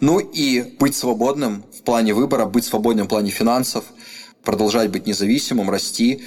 [0.00, 3.84] Ну и быть свободным в плане выбора, быть свободным в плане финансов,
[4.42, 6.24] продолжать быть независимым, расти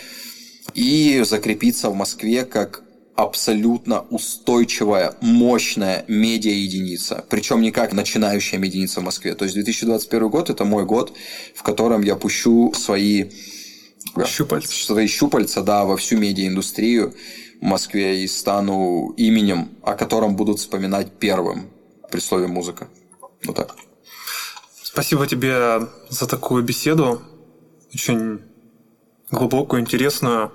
[0.73, 2.83] и закрепиться в Москве как
[3.19, 7.25] абсолютно устойчивая, мощная медиа-единица.
[7.29, 9.35] Причем не как начинающая единица в Москве.
[9.35, 11.13] То есть 2021 год– это мой год,
[11.53, 13.25] в котором я пущу свои
[14.25, 17.13] щупальца, свои щупальца да, во всю медиаиндустрию
[17.59, 21.69] в Москве и стану именем, о котором будут вспоминать первым
[22.09, 22.87] при слове музыка.
[23.43, 23.75] Вот так.
[24.81, 27.21] Спасибо тебе за такую беседу.
[27.93, 28.39] Очень
[29.29, 30.53] глубокую, интересную.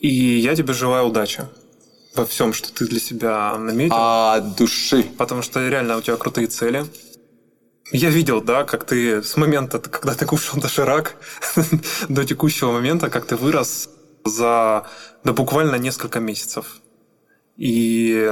[0.00, 1.46] И я тебе желаю удачи
[2.18, 3.94] во всем, что ты для себя наметил.
[3.96, 5.04] А души.
[5.16, 6.84] Потому что реально у тебя крутые цели.
[7.90, 11.16] Я видел, да, как ты с момента, когда ты кушал доширак,
[12.08, 13.88] до текущего момента, как ты вырос
[14.24, 14.86] за
[15.24, 16.80] да, буквально несколько месяцев.
[17.56, 18.30] И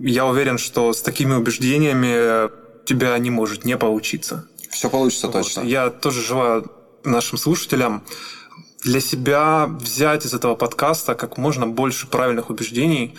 [0.00, 4.48] я уверен, что с такими убеждениями у тебя не может не получиться.
[4.70, 5.34] Все получится вот.
[5.34, 5.60] точно.
[5.62, 6.70] Я тоже желаю
[7.04, 8.02] нашим слушателям
[8.82, 13.14] для себя взять из этого подкаста как можно больше правильных убеждений,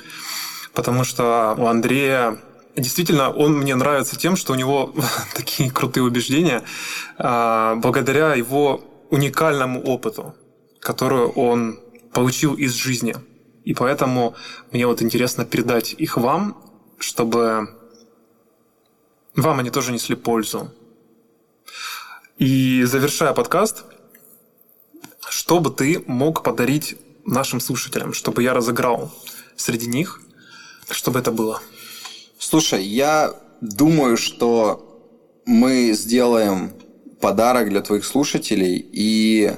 [0.73, 2.39] потому что у Андрея
[2.75, 4.93] действительно он мне нравится тем, что у него
[5.35, 6.63] такие крутые убеждения
[7.17, 10.35] а, благодаря его уникальному опыту,
[10.79, 11.79] который он
[12.13, 13.15] получил из жизни.
[13.63, 14.35] И поэтому
[14.71, 16.57] мне вот интересно передать их вам,
[16.97, 17.69] чтобы
[19.35, 20.71] вам они тоже несли пользу.
[22.37, 23.85] И завершая подкаст,
[25.31, 29.11] что бы ты мог подарить нашим слушателям, чтобы я разыграл
[29.55, 30.21] среди них,
[30.89, 31.61] чтобы это было?
[32.37, 35.09] Слушай, я думаю, что
[35.45, 36.73] мы сделаем
[37.21, 39.53] подарок для твоих слушателей и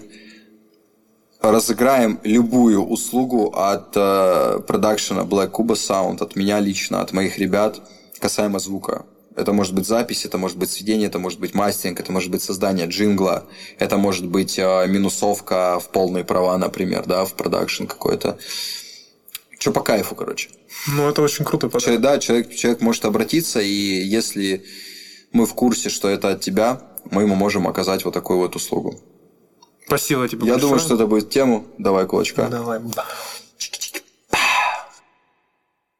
[1.41, 7.81] разыграем любую услугу от э, продакшена Black Cuba Sound, от меня лично, от моих ребят,
[8.19, 9.05] касаемо звука.
[9.35, 12.43] Это может быть запись, это может быть сведение, это может быть мастеринг, это может быть
[12.43, 13.47] создание джингла,
[13.79, 18.37] это может быть э, минусовка в полные права, например, да, в продакшн какой-то.
[19.57, 20.49] Что по кайфу, короче.
[20.87, 21.69] Ну, это очень круто.
[21.79, 24.65] Человек, да, человек, человек может обратиться, и если
[25.31, 28.99] мы в курсе, что это от тебя, мы ему можем оказать вот такую вот услугу.
[29.85, 30.61] Спасибо тебе Я большое.
[30.61, 31.65] думаю, что это будет тему.
[31.77, 32.47] Давай кулачка.
[32.47, 32.79] Давай.